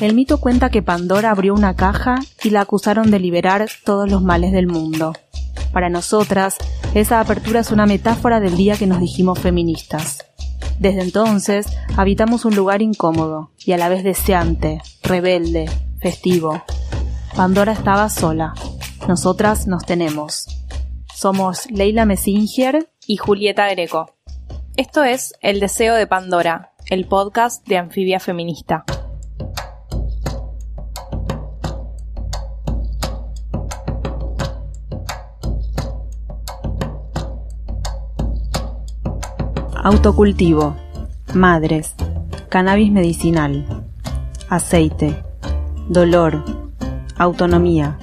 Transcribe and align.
El 0.00 0.14
mito 0.14 0.38
cuenta 0.38 0.70
que 0.70 0.80
Pandora 0.80 1.32
abrió 1.32 1.54
una 1.54 1.74
caja 1.74 2.20
y 2.44 2.50
la 2.50 2.60
acusaron 2.60 3.10
de 3.10 3.18
liberar 3.18 3.68
todos 3.84 4.08
los 4.08 4.22
males 4.22 4.52
del 4.52 4.68
mundo. 4.68 5.12
Para 5.72 5.90
nosotras, 5.90 6.56
esa 6.94 7.18
apertura 7.18 7.60
es 7.60 7.72
una 7.72 7.84
metáfora 7.84 8.38
del 8.38 8.56
día 8.56 8.76
que 8.76 8.86
nos 8.86 9.00
dijimos 9.00 9.40
feministas. 9.40 10.24
Desde 10.78 11.02
entonces, 11.02 11.66
habitamos 11.96 12.44
un 12.44 12.54
lugar 12.54 12.80
incómodo 12.80 13.50
y 13.58 13.72
a 13.72 13.76
la 13.76 13.88
vez 13.88 14.04
deseante, 14.04 14.80
rebelde, 15.02 15.68
festivo. 16.00 16.62
Pandora 17.34 17.72
estaba 17.72 18.08
sola. 18.08 18.54
Nosotras 19.08 19.66
nos 19.66 19.84
tenemos. 19.84 20.46
Somos 21.12 21.68
Leila 21.72 22.04
Messinger 22.04 22.88
y 23.04 23.16
Julieta 23.16 23.68
Greco. 23.70 24.14
Esto 24.76 25.02
es 25.02 25.34
El 25.40 25.58
Deseo 25.58 25.96
de 25.96 26.06
Pandora, 26.06 26.70
el 26.86 27.06
podcast 27.08 27.66
de 27.66 27.78
Anfibia 27.78 28.20
Feminista. 28.20 28.84
Autocultivo. 39.90 40.76
Madres. 41.32 41.94
Cannabis 42.50 42.92
medicinal. 42.92 43.64
Aceite. 44.50 45.16
Dolor. 45.88 46.44
Autonomía. 47.16 47.96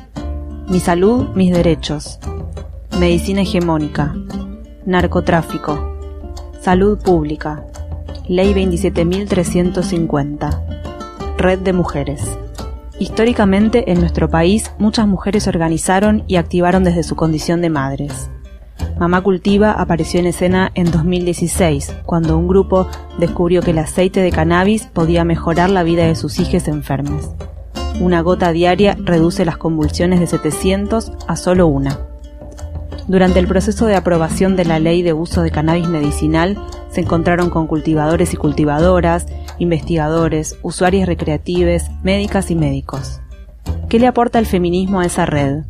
Mi 0.68 0.80
salud, 0.80 1.28
mis 1.36 1.54
derechos. 1.54 2.18
Medicina 3.00 3.42
hegemónica. 3.42 4.16
Narcotráfico. 4.88 5.96
Salud 6.60 6.98
pública. 6.98 7.64
Ley 8.28 8.56
27.350. 8.56 11.36
Red 11.38 11.60
de 11.60 11.74
mujeres. 11.74 12.24
Históricamente 12.98 13.92
en 13.92 14.00
nuestro 14.00 14.28
país 14.28 14.72
muchas 14.80 15.06
mujeres 15.06 15.44
se 15.44 15.52
organizaron 15.52 16.24
y 16.26 16.38
activaron 16.38 16.84
desde 16.84 17.04
su 17.04 17.16
condición 17.16 17.62
de 17.62 17.70
madres. 17.70 18.32
Mamá 19.00 19.22
Cultiva 19.22 19.74
apareció 19.74 20.22
en 20.22 20.28
escena 20.28 20.72
en 20.74 20.90
2016, 20.90 21.94
cuando 22.06 22.38
un 22.38 22.48
grupo 22.48 22.88
descubrió 23.20 23.62
que 23.62 23.72
el 23.72 23.80
aceite 23.80 24.22
de 24.22 24.32
cannabis 24.32 24.88
podía 24.88 25.26
mejorar 25.26 25.70
la 25.70 25.84
vida 25.84 26.06
de 26.06 26.16
sus 26.16 26.40
hijas 26.40 26.70
enfermas. 26.70 27.30
Una 28.00 28.22
gota 28.22 28.54
diaria 28.54 28.96
reduce 28.98 29.44
las 29.44 29.58
convulsiones 29.58 30.22
de 30.22 30.28
700 30.28 31.12
a 31.28 31.36
solo 31.36 31.68
una. 31.68 32.00
Durante 33.08 33.40
el 33.40 33.48
proceso 33.48 33.86
de 33.86 33.96
aprobación 33.96 34.56
de 34.56 34.64
la 34.64 34.80
ley 34.80 35.02
de 35.02 35.12
uso 35.12 35.42
de 35.42 35.52
cannabis 35.52 35.90
medicinal, 35.90 36.58
se 36.90 37.02
encontraron 37.02 37.50
con 37.50 37.68
cultivadores 37.68 38.34
y 38.34 38.38
cultivadoras, 38.38 39.26
investigadores, 39.60 40.58
usuarios 40.62 41.06
recreativos, 41.06 41.84
médicas 42.02 42.50
y 42.50 42.56
médicos. 42.56 43.20
¿Qué 43.90 44.00
le 44.00 44.08
aporta 44.08 44.40
el 44.40 44.46
feminismo 44.46 45.02
a 45.02 45.06
esa 45.06 45.26
red? 45.26 45.64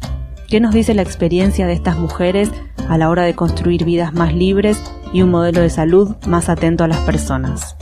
¿Qué 0.47 0.59
nos 0.59 0.73
dice 0.73 0.93
la 0.93 1.01
experiencia 1.01 1.65
de 1.65 1.73
estas 1.73 1.97
mujeres 1.97 2.51
a 2.87 2.97
la 2.99 3.09
hora 3.09 3.23
de 3.23 3.33
construir 3.33 3.83
vidas 3.83 4.13
más 4.13 4.33
libres 4.33 4.79
y 5.11 5.23
un 5.23 5.31
modelo 5.31 5.61
de 5.61 5.71
salud 5.71 6.15
más 6.27 6.49
atento 6.49 6.83
a 6.83 6.87
las 6.87 6.99
personas? 6.99 7.75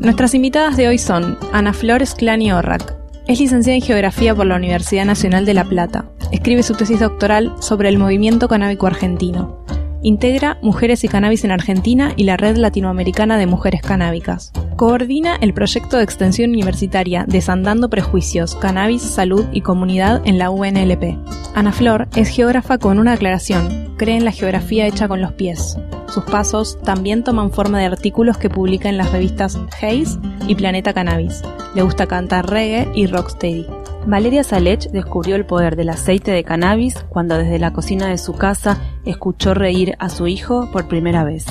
Nuestras 0.00 0.34
invitadas 0.34 0.76
de 0.76 0.88
hoy 0.88 0.98
son 0.98 1.38
Ana 1.52 1.72
Flores 1.72 2.16
Clani 2.16 2.52
Orrac. 2.52 2.96
Es 3.28 3.38
licenciada 3.38 3.76
en 3.76 3.82
Geografía 3.82 4.34
por 4.34 4.46
la 4.46 4.56
Universidad 4.56 5.04
Nacional 5.04 5.46
de 5.46 5.54
La 5.54 5.64
Plata. 5.64 6.06
Escribe 6.32 6.64
su 6.64 6.74
tesis 6.74 6.98
doctoral 6.98 7.54
sobre 7.60 7.88
el 7.88 7.98
movimiento 7.98 8.48
canábico 8.48 8.88
argentino. 8.88 9.64
Integra 10.02 10.58
Mujeres 10.62 11.02
y 11.02 11.08
Cannabis 11.08 11.44
en 11.44 11.50
Argentina 11.50 12.12
y 12.16 12.24
la 12.24 12.36
Red 12.36 12.56
Latinoamericana 12.56 13.36
de 13.36 13.46
Mujeres 13.46 13.82
Canábicas. 13.82 14.52
Coordina 14.76 15.36
el 15.40 15.54
proyecto 15.54 15.96
de 15.96 16.04
extensión 16.04 16.50
universitaria 16.50 17.24
Desandando 17.26 17.90
Prejuicios, 17.90 18.54
Cannabis, 18.54 19.02
Salud 19.02 19.46
y 19.52 19.62
Comunidad 19.62 20.22
en 20.24 20.38
la 20.38 20.50
UNLP. 20.50 21.18
Ana 21.54 21.72
Flor 21.72 22.06
es 22.14 22.28
geógrafa 22.28 22.78
con 22.78 23.00
una 23.00 23.14
aclaración, 23.14 23.94
cree 23.96 24.16
en 24.16 24.24
la 24.24 24.32
geografía 24.32 24.86
hecha 24.86 25.08
con 25.08 25.20
los 25.20 25.32
pies. 25.32 25.76
Sus 26.08 26.24
pasos 26.24 26.78
también 26.82 27.24
toman 27.24 27.50
forma 27.50 27.80
de 27.80 27.86
artículos 27.86 28.38
que 28.38 28.48
publica 28.48 28.88
en 28.88 28.96
las 28.96 29.10
revistas 29.10 29.58
Haze 29.76 30.18
y 30.46 30.54
Planeta 30.54 30.94
Cannabis. 30.94 31.42
Le 31.74 31.82
gusta 31.82 32.06
cantar 32.06 32.48
reggae 32.48 32.88
y 32.94 33.06
rocksteady. 33.06 33.66
Valeria 34.08 34.42
Salech 34.42 34.90
descubrió 34.90 35.36
el 35.36 35.44
poder 35.44 35.76
del 35.76 35.90
aceite 35.90 36.30
de 36.30 36.42
cannabis 36.42 36.94
cuando 37.10 37.36
desde 37.36 37.58
la 37.58 37.74
cocina 37.74 38.08
de 38.08 38.16
su 38.16 38.32
casa 38.32 38.80
escuchó 39.04 39.52
reír 39.52 39.96
a 39.98 40.08
su 40.08 40.26
hijo 40.26 40.70
por 40.72 40.88
primera 40.88 41.24
vez. 41.24 41.44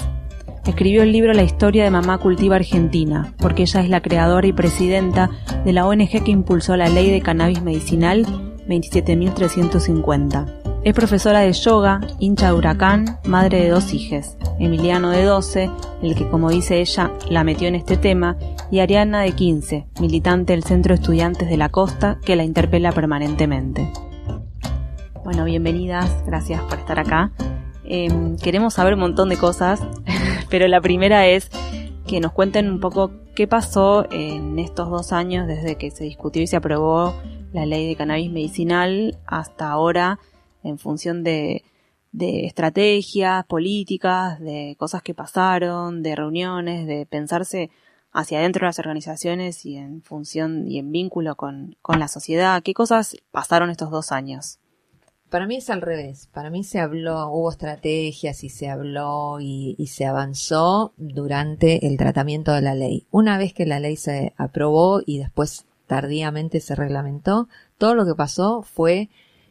Escribió 0.66 1.04
el 1.04 1.12
libro 1.12 1.34
La 1.34 1.44
historia 1.44 1.84
de 1.84 1.92
Mamá 1.92 2.18
Cultiva 2.18 2.56
Argentina, 2.56 3.32
porque 3.38 3.62
ella 3.62 3.82
es 3.82 3.90
la 3.90 4.02
creadora 4.02 4.48
y 4.48 4.54
presidenta 4.54 5.30
de 5.66 5.72
la 5.72 5.86
ONG 5.86 6.24
que 6.24 6.32
impulsó 6.32 6.76
la 6.76 6.90
ley 6.90 7.12
de 7.12 7.22
cannabis 7.22 7.62
medicinal 7.62 8.26
27.350. 8.68 10.67
Es 10.88 10.94
profesora 10.94 11.42
de 11.42 11.52
yoga, 11.52 12.00
hincha 12.18 12.48
de 12.48 12.54
huracán, 12.54 13.20
madre 13.26 13.62
de 13.62 13.72
dos 13.72 13.94
hijas, 13.94 14.38
Emiliano 14.58 15.10
de 15.10 15.26
12, 15.26 15.70
el 16.02 16.16
que 16.16 16.30
como 16.30 16.50
dice 16.50 16.80
ella 16.80 17.12
la 17.30 17.44
metió 17.44 17.68
en 17.68 17.76
este 17.76 17.98
tema, 17.98 18.38
y 18.72 18.80
Ariana 18.80 19.20
de 19.20 19.34
15, 19.34 19.86
militante 20.00 20.54
del 20.54 20.64
Centro 20.64 20.96
de 20.96 21.02
Estudiantes 21.02 21.50
de 21.50 21.58
la 21.58 21.68
Costa, 21.68 22.20
que 22.24 22.38
la 22.38 22.46
interpela 22.46 22.94
permanentemente. 22.94 23.92
Bueno, 25.26 25.44
bienvenidas, 25.44 26.24
gracias 26.26 26.62
por 26.62 26.80
estar 26.80 27.02
acá. 27.02 27.34
Em, 27.84 28.38
queremos 28.38 28.76
saber 28.76 28.94
un 28.94 29.02
montón 29.02 29.28
de 29.28 29.36
cosas, 29.36 29.86
pero 30.50 30.70
la 30.70 30.80
primera 30.80 31.28
es 31.28 31.50
que 32.08 32.22
nos 32.22 32.32
cuenten 32.32 32.72
un 32.72 32.80
poco 32.80 33.12
qué 33.36 33.46
pasó 33.46 34.10
en 34.10 34.58
estos 34.58 34.90
dos 34.90 35.12
años 35.12 35.48
desde 35.48 35.76
que 35.76 35.92
se 35.92 36.06
discutió 36.06 36.42
y 36.42 36.48
se 36.48 36.56
aprobó 36.56 37.14
la 37.52 37.66
ley 37.66 37.90
de 37.90 37.98
cannabis 37.98 38.32
medicinal 38.32 39.18
hasta 39.26 39.70
ahora 39.70 40.18
en 40.64 40.78
función 40.78 41.24
de, 41.24 41.64
estrategias 42.20 43.46
políticas, 43.46 44.40
de 44.40 44.76
cosas 44.80 45.04
que 45.04 45.14
pasaron, 45.14 46.02
de 46.02 46.16
reuniones, 46.16 46.88
de 46.88 47.06
pensarse 47.06 47.70
hacia 48.12 48.40
adentro 48.40 48.62
de 48.62 48.70
las 48.70 48.80
organizaciones 48.80 49.66
y 49.66 49.78
en 49.78 50.02
función 50.02 50.68
y 50.68 50.80
en 50.80 50.92
vínculo 50.92 51.36
con, 51.36 51.76
con 51.82 52.00
la 52.00 52.08
sociedad. 52.08 52.64
¿Qué 52.64 52.74
cosas 52.74 53.18
pasaron 53.32 53.70
estos 53.70 53.92
dos 53.92 54.12
años? 54.12 54.60
Para 55.30 55.46
mí 55.46 55.58
es 55.58 55.70
al 55.70 55.82
revés. 55.82 56.30
Para 56.32 56.50
mí 56.50 56.64
se 56.64 56.80
habló, 56.80 57.28
hubo 57.30 57.52
estrategias 57.52 58.46
y 58.46 58.50
se 58.50 58.70
habló 58.70 59.40
y, 59.42 59.76
se 59.88 60.06
avanzó 60.06 60.94
durante 60.96 61.86
el 61.86 61.98
tratamiento 61.98 62.54
de 62.54 62.62
la 62.62 62.76
ley. 62.76 63.08
Una 63.12 63.38
vez 63.38 63.54
que 63.54 63.66
la 63.66 63.82
ley 63.82 63.98
se 63.98 64.34
aprobó 64.38 65.02
y 65.06 65.20
después 65.20 65.66
tardíamente 65.86 66.62
se 66.62 66.76
reglamentó, 66.76 67.50
todo 67.78 67.94
lo 67.94 68.06
que 68.06 68.16
pasó 68.16 68.62
fue 68.62 69.10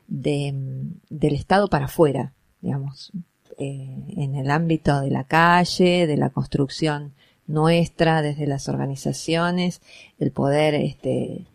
de, 0.08 0.54
del 1.08 1.34
Estado 1.34 1.68
para 1.68 1.86
afuera, 1.86 2.32
digamos, 2.60 3.12
eh, 3.58 4.04
en 4.16 4.34
el 4.34 4.50
ámbito 4.50 5.00
de 5.00 5.10
la 5.10 5.24
calle, 5.24 6.06
de 6.06 6.16
la 6.16 6.30
construcción 6.30 7.14
nuestra, 7.46 8.22
desde 8.22 8.46
las 8.46 8.68
organizaciones, 8.68 9.80
el 10.18 10.32
poder, 10.32 10.74
este, 10.74 11.46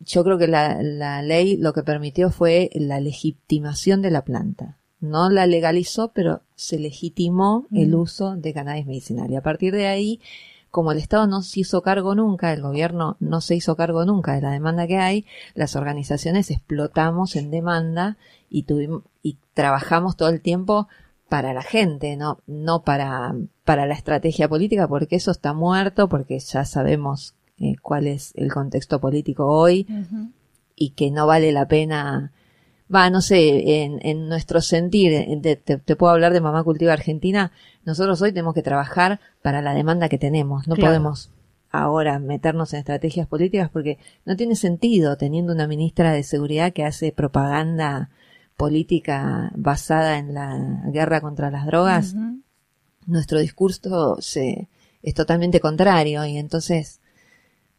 yo 0.00 0.24
creo 0.24 0.38
que 0.38 0.48
la, 0.48 0.82
la 0.82 1.22
ley 1.22 1.56
lo 1.56 1.72
que 1.72 1.82
permitió 1.82 2.30
fue 2.30 2.70
la 2.74 3.00
legitimación 3.00 4.02
de 4.02 4.10
la 4.10 4.24
planta. 4.24 4.78
No 5.00 5.28
la 5.30 5.46
legalizó, 5.46 6.12
pero 6.14 6.42
se 6.54 6.78
legitimó 6.78 7.66
el 7.72 7.94
uso 7.94 8.36
de 8.36 8.54
cannabis 8.54 8.86
medicinal. 8.86 9.30
Y 9.30 9.36
a 9.36 9.42
partir 9.42 9.74
de 9.74 9.86
ahí, 9.86 10.20
como 10.74 10.90
el 10.90 10.98
Estado 10.98 11.28
no 11.28 11.42
se 11.42 11.60
hizo 11.60 11.82
cargo 11.82 12.16
nunca, 12.16 12.52
el 12.52 12.60
gobierno 12.60 13.16
no 13.20 13.40
se 13.40 13.54
hizo 13.54 13.76
cargo 13.76 14.04
nunca 14.04 14.34
de 14.34 14.40
la 14.40 14.50
demanda 14.50 14.88
que 14.88 14.98
hay, 14.98 15.24
las 15.54 15.76
organizaciones 15.76 16.50
explotamos 16.50 17.36
en 17.36 17.52
demanda 17.52 18.16
y 18.50 18.64
tuvimos, 18.64 19.04
y 19.22 19.38
trabajamos 19.54 20.16
todo 20.16 20.30
el 20.30 20.40
tiempo 20.40 20.88
para 21.28 21.52
la 21.52 21.62
gente, 21.62 22.16
no, 22.16 22.40
no 22.48 22.82
para, 22.82 23.36
para 23.64 23.86
la 23.86 23.94
estrategia 23.94 24.48
política, 24.48 24.88
porque 24.88 25.14
eso 25.14 25.30
está 25.30 25.52
muerto, 25.52 26.08
porque 26.08 26.40
ya 26.40 26.64
sabemos 26.64 27.36
eh, 27.60 27.76
cuál 27.80 28.08
es 28.08 28.32
el 28.34 28.52
contexto 28.52 29.00
político 29.00 29.46
hoy 29.46 29.86
y 30.74 30.90
que 30.90 31.12
no 31.12 31.28
vale 31.28 31.52
la 31.52 31.68
pena 31.68 32.32
va, 32.92 33.10
no 33.10 33.20
sé, 33.20 33.82
en, 33.82 33.98
en 34.02 34.28
nuestro 34.28 34.60
sentir, 34.60 35.26
te, 35.42 35.96
puedo 35.96 36.12
hablar 36.12 36.32
de 36.32 36.40
Mamá 36.40 36.62
Cultiva 36.64 36.92
Argentina, 36.92 37.52
nosotros 37.84 38.20
hoy 38.22 38.32
tenemos 38.32 38.54
que 38.54 38.62
trabajar 38.62 39.20
para 39.42 39.62
la 39.62 39.74
demanda 39.74 40.08
que 40.08 40.18
tenemos, 40.18 40.68
no 40.68 40.76
podemos 40.76 41.30
ahora 41.70 42.20
meternos 42.20 42.72
en 42.72 42.80
estrategias 42.80 43.26
políticas 43.26 43.68
porque 43.68 43.98
no 44.24 44.36
tiene 44.36 44.54
sentido 44.54 45.16
teniendo 45.16 45.52
una 45.52 45.66
ministra 45.66 46.12
de 46.12 46.22
Seguridad 46.22 46.72
que 46.72 46.84
hace 46.84 47.10
propaganda 47.10 48.10
política 48.56 49.50
basada 49.56 50.18
en 50.18 50.34
la 50.34 50.82
guerra 50.86 51.20
contra 51.20 51.50
las 51.50 51.66
drogas. 51.66 52.14
Nuestro 53.06 53.40
discurso 53.40 54.18
se, 54.20 54.68
es 55.02 55.14
totalmente 55.14 55.58
contrario 55.58 56.24
y 56.24 56.38
entonces, 56.38 57.00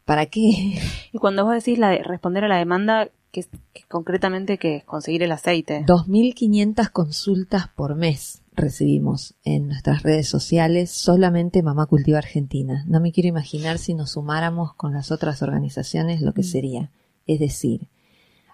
¿para 0.04 0.26
qué? 0.26 0.78
Y 1.12 1.18
cuando 1.18 1.44
vos 1.44 1.54
decís 1.54 1.78
la 1.78 1.88
de 1.88 2.02
responder 2.02 2.44
a 2.44 2.48
la 2.48 2.58
demanda, 2.58 3.08
que, 3.44 3.82
concretamente 3.88 4.58
que 4.58 4.76
es 4.76 4.84
conseguir 4.84 5.22
el 5.22 5.32
aceite. 5.32 5.84
2.500 5.86 6.90
consultas 6.90 7.68
por 7.68 7.94
mes. 7.94 8.42
recibimos 8.54 9.34
en 9.44 9.68
nuestras 9.68 10.02
redes 10.02 10.28
sociales 10.28 10.90
solamente 10.90 11.62
Mamá 11.62 11.86
Cultiva 11.86 12.18
Argentina. 12.18 12.84
No 12.86 13.00
me 13.00 13.12
quiero 13.12 13.28
imaginar 13.28 13.76
si 13.76 13.92
nos 13.92 14.12
sumáramos 14.12 14.72
con 14.74 14.94
las 14.94 15.10
otras 15.10 15.42
organizaciones 15.42 16.22
lo 16.22 16.32
que 16.32 16.40
mm. 16.40 16.44
sería. 16.44 16.90
Es 17.26 17.38
decir, 17.38 17.88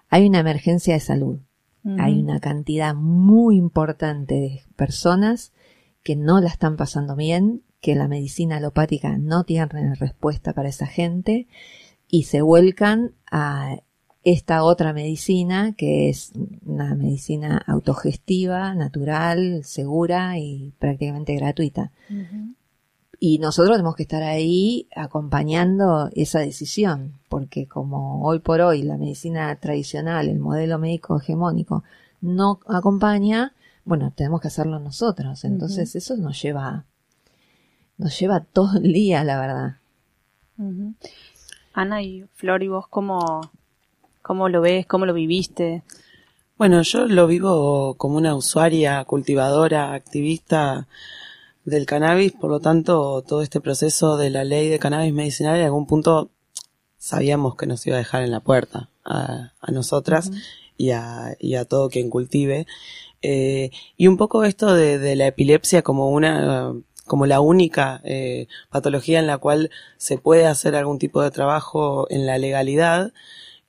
hay 0.09 0.27
una 0.27 0.39
emergencia 0.39 0.93
de 0.93 0.99
salud. 0.99 1.39
Hay 1.99 2.21
una 2.21 2.39
cantidad 2.39 2.95
muy 2.95 3.57
importante 3.57 4.35
de 4.35 4.61
personas 4.77 5.51
que 6.01 6.15
no 6.15 6.39
la 6.39 6.47
están 6.47 6.77
pasando 6.77 7.17
bien, 7.17 7.61
que 7.81 7.95
la 7.95 8.07
medicina 8.07 8.57
alopática 8.57 9.17
no 9.17 9.43
tiene 9.43 9.95
respuesta 9.95 10.53
para 10.53 10.69
esa 10.69 10.87
gente 10.87 11.47
y 12.07 12.23
se 12.23 12.41
vuelcan 12.41 13.15
a 13.29 13.79
esta 14.23 14.63
otra 14.63 14.93
medicina 14.93 15.73
que 15.73 16.09
es 16.09 16.31
una 16.65 16.95
medicina 16.95 17.61
autogestiva, 17.67 18.73
natural, 18.73 19.63
segura 19.63 20.37
y 20.39 20.73
prácticamente 20.79 21.35
gratuita. 21.35 21.91
Y 23.19 23.39
nosotros 23.39 23.77
tenemos 23.77 23.95
que 23.95 24.03
estar 24.03 24.23
ahí 24.23 24.87
acompañando 24.95 26.09
esa 26.13 26.39
decisión, 26.39 27.13
porque 27.29 27.67
como 27.67 28.25
hoy 28.25 28.39
por 28.39 28.61
hoy 28.61 28.83
la 28.83 28.97
medicina 28.97 29.55
tradicional, 29.57 30.27
el 30.27 30.39
modelo 30.39 30.77
médico 30.77 31.17
hegemónico, 31.17 31.83
no 32.19 32.59
acompaña, 32.67 33.53
bueno, 33.85 34.11
tenemos 34.15 34.41
que 34.41 34.47
hacerlo 34.47 34.79
nosotros. 34.79 35.43
Entonces 35.45 35.95
eso 35.95 36.15
nos 36.17 36.41
lleva, 36.41 36.85
nos 37.97 38.17
lleva 38.19 38.41
todo 38.41 38.77
el 38.77 38.93
día, 38.93 39.23
la 39.23 39.39
verdad. 39.39 39.77
Ana 41.73 42.01
y 42.01 42.25
Flor, 42.33 42.63
¿y 42.63 42.67
vos 42.67 42.87
cómo, 42.87 43.41
cómo 44.23 44.49
lo 44.49 44.61
ves? 44.61 44.87
¿Cómo 44.87 45.05
lo 45.05 45.13
viviste? 45.13 45.83
Bueno, 46.57 46.81
yo 46.81 47.05
lo 47.05 47.27
vivo 47.27 47.95
como 47.95 48.17
una 48.17 48.35
usuaria, 48.35 49.03
cultivadora, 49.03 49.93
activista 49.93 50.87
del 51.65 51.85
cannabis, 51.85 52.31
por 52.31 52.49
lo 52.49 52.59
tanto, 52.59 53.21
todo 53.21 53.41
este 53.41 53.61
proceso 53.61 54.17
de 54.17 54.29
la 54.29 54.43
ley 54.43 54.69
de 54.69 54.79
cannabis 54.79 55.13
medicinal 55.13 55.57
en 55.57 55.65
algún 55.65 55.85
punto 55.85 56.31
sabíamos 56.97 57.55
que 57.55 57.65
nos 57.65 57.85
iba 57.85 57.97
a 57.97 57.99
dejar 57.99 58.23
en 58.23 58.31
la 58.31 58.39
puerta 58.39 58.89
a, 59.03 59.51
nosotras 59.69 60.31
y, 60.77 60.91
a, 60.91 61.35
y 61.39 61.55
a 61.55 61.65
todo 61.65 61.89
quien 61.89 62.09
cultive. 62.09 62.65
Eh, 63.21 63.71
y 63.97 64.07
un 64.07 64.17
poco 64.17 64.45
esto 64.45 64.73
de, 64.73 65.15
la 65.15 65.27
epilepsia 65.27 65.81
como 65.81 66.09
una 66.09 66.73
como 67.05 67.25
la 67.25 67.41
única 67.41 67.99
eh, 68.05 68.47
patología 68.69 69.19
en 69.19 69.27
la 69.27 69.37
cual 69.37 69.69
se 69.97 70.17
puede 70.17 70.45
hacer 70.45 70.75
algún 70.75 70.99
tipo 70.99 71.21
de 71.21 71.31
trabajo 71.31 72.07
en 72.09 72.25
la 72.25 72.37
legalidad, 72.37 73.11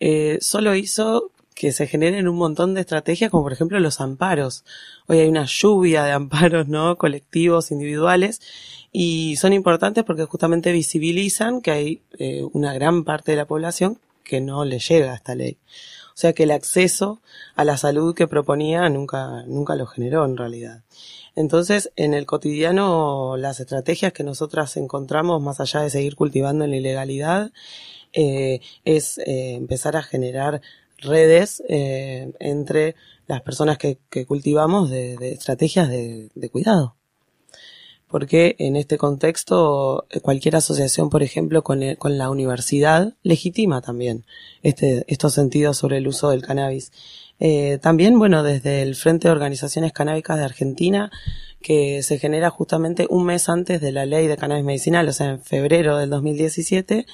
eh, 0.06 0.36
solo 0.42 0.74
hizo 0.74 1.30
que 1.54 1.72
se 1.72 1.86
generen 1.86 2.28
un 2.28 2.36
montón 2.36 2.74
de 2.74 2.82
estrategias, 2.82 3.30
como 3.30 3.44
por 3.44 3.54
ejemplo 3.54 3.80
los 3.80 4.02
amparos. 4.02 4.62
Hoy 5.06 5.20
hay 5.20 5.28
una 5.28 5.46
lluvia 5.46 6.04
de 6.04 6.12
amparos, 6.12 6.68
¿no? 6.68 6.98
Colectivos, 6.98 7.70
individuales, 7.70 8.42
y 8.92 9.36
son 9.36 9.54
importantes 9.54 10.04
porque 10.04 10.26
justamente 10.26 10.72
visibilizan 10.72 11.62
que 11.62 11.70
hay 11.70 12.02
una 12.52 12.74
gran 12.74 13.04
parte 13.04 13.32
de 13.32 13.38
la 13.38 13.46
población 13.46 13.98
que 14.24 14.42
no 14.42 14.66
le 14.66 14.78
llega 14.78 15.12
a 15.12 15.14
esta 15.14 15.34
ley. 15.34 15.56
O 16.08 16.16
sea 16.16 16.34
que 16.34 16.42
el 16.42 16.50
acceso 16.50 17.22
a 17.56 17.64
la 17.64 17.78
salud 17.78 18.14
que 18.14 18.28
proponía 18.28 18.86
nunca, 18.90 19.42
nunca 19.46 19.74
lo 19.74 19.86
generó 19.86 20.26
en 20.26 20.36
realidad. 20.36 20.82
Entonces, 21.34 21.92
en 21.96 22.12
el 22.12 22.26
cotidiano, 22.26 23.38
las 23.38 23.58
estrategias 23.58 24.12
que 24.12 24.22
nosotras 24.22 24.76
encontramos, 24.76 25.42
más 25.42 25.60
allá 25.60 25.80
de 25.80 25.88
seguir 25.88 26.14
cultivando 26.14 26.66
la 26.66 26.76
ilegalidad, 26.76 27.52
eh, 28.14 28.60
es 28.84 29.18
eh, 29.18 29.54
empezar 29.54 29.96
a 29.96 30.02
generar 30.02 30.62
redes 30.98 31.62
eh, 31.68 32.32
entre 32.38 32.94
las 33.26 33.42
personas 33.42 33.76
que, 33.76 33.98
cultivamos 34.26 34.88
de, 34.88 35.32
estrategias 35.32 35.88
de 35.88 36.50
cuidado 36.52 36.94
porque 38.06 38.54
en 38.60 38.76
este 38.76 38.96
contexto 38.96 40.06
cualquier 40.22 40.54
asociación, 40.54 41.10
por 41.10 41.24
ejemplo, 41.24 41.64
con, 41.64 41.80
con 41.96 42.16
la 42.16 42.30
universidad, 42.30 43.14
legitima 43.24 43.80
también 43.80 44.24
este, 44.62 45.04
estos 45.08 45.34
sentidos 45.34 45.78
sobre 45.78 45.96
el 45.96 46.06
uso 46.06 46.30
del 46.30 46.42
cannabis. 46.42 46.92
También, 47.80 48.16
bueno, 48.16 48.44
desde 48.44 48.82
el 48.82 48.94
Frente 48.94 49.26
de 49.26 49.32
Organizaciones 49.32 49.92
Canábicas 49.92 50.38
de 50.38 50.44
Argentina, 50.44 51.10
que 51.64 52.02
se 52.02 52.18
genera 52.18 52.50
justamente 52.50 53.06
un 53.08 53.24
mes 53.24 53.48
antes 53.48 53.80
de 53.80 53.90
la 53.90 54.04
ley 54.04 54.26
de 54.26 54.36
cannabis 54.36 54.66
medicinal, 54.66 55.08
o 55.08 55.12
sea, 55.14 55.30
en 55.30 55.40
febrero 55.40 55.96
del 55.96 56.10
2017, 56.10 57.06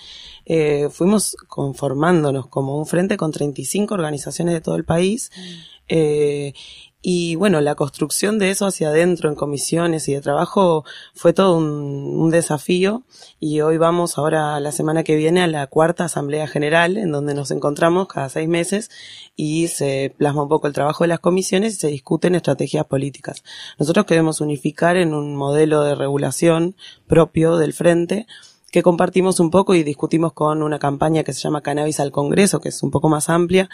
eh, 0.45 0.89
fuimos 0.91 1.37
conformándonos 1.47 2.49
como 2.49 2.77
un 2.77 2.85
frente 2.85 3.17
con 3.17 3.31
35 3.31 3.95
organizaciones 3.95 4.53
de 4.53 4.61
todo 4.61 4.75
el 4.75 4.85
país. 4.85 5.31
Mm. 5.37 5.41
Eh, 5.87 6.55
y 7.03 7.35
bueno, 7.37 7.63
la 7.63 7.77
construcción 7.77 8.39
de 8.39 8.51
eso 8.51 8.67
hacia 8.67 8.91
adentro 8.91 9.31
en 9.31 9.35
comisiones 9.35 10.07
y 10.09 10.13
de 10.13 10.21
trabajo 10.21 10.85
fue 11.15 11.33
todo 11.33 11.57
un, 11.57 12.31
desafío 12.31 13.03
y 13.41 13.63
hoy 13.63 13.77
vamos 13.77 14.17
ahora 14.17 14.61
la 14.61 14.71
semana 14.71 15.03
que 15.03 15.17
viene 15.17 15.43
a 15.43 15.47
la 15.47 15.67
cuarta 15.67 16.05
Asamblea 16.05 16.47
General 16.47 16.97
en 16.97 17.11
donde 17.11 17.35
nos 17.35 17.51
encontramos 17.51 18.07
cada 18.07 18.29
seis 18.29 18.49
meses 18.49 18.91
y 19.35 19.69
se 19.69 20.15
plasma 20.17 20.43
un 20.43 20.49
poco 20.49 20.67
el 20.69 20.75
trabajo 20.75 21.03
de 21.03 21.09
las 21.09 21.19
comisiones 21.19 21.75
y 21.75 21.77
se 21.77 21.89
discuten 21.89 22.35
estrategias 22.35 22.85
políticas. 22.85 23.43
Nosotros 23.79 24.05
queremos 24.05 24.41
unificar 24.41 24.97
en 24.97 25.15
un 25.15 25.35
modelo 25.35 25.83
de 25.83 25.95
regulación 25.95 26.77
propio 27.09 27.57
del 27.57 27.73
frente 27.73 28.27
que 28.71 28.83
compartimos 28.83 29.41
un 29.41 29.51
poco 29.51 29.75
y 29.75 29.83
discutimos 29.83 30.33
con 30.33 30.63
una 30.63 30.79
campaña 30.79 31.25
que 31.25 31.33
se 31.33 31.41
llama 31.41 31.63
Cannabis 31.63 31.99
al 31.99 32.13
Congreso, 32.13 32.61
que 32.61 32.69
es 32.69 32.83
un 32.83 32.91
poco 32.91 33.09
más 33.09 33.29
amplia 33.29 33.69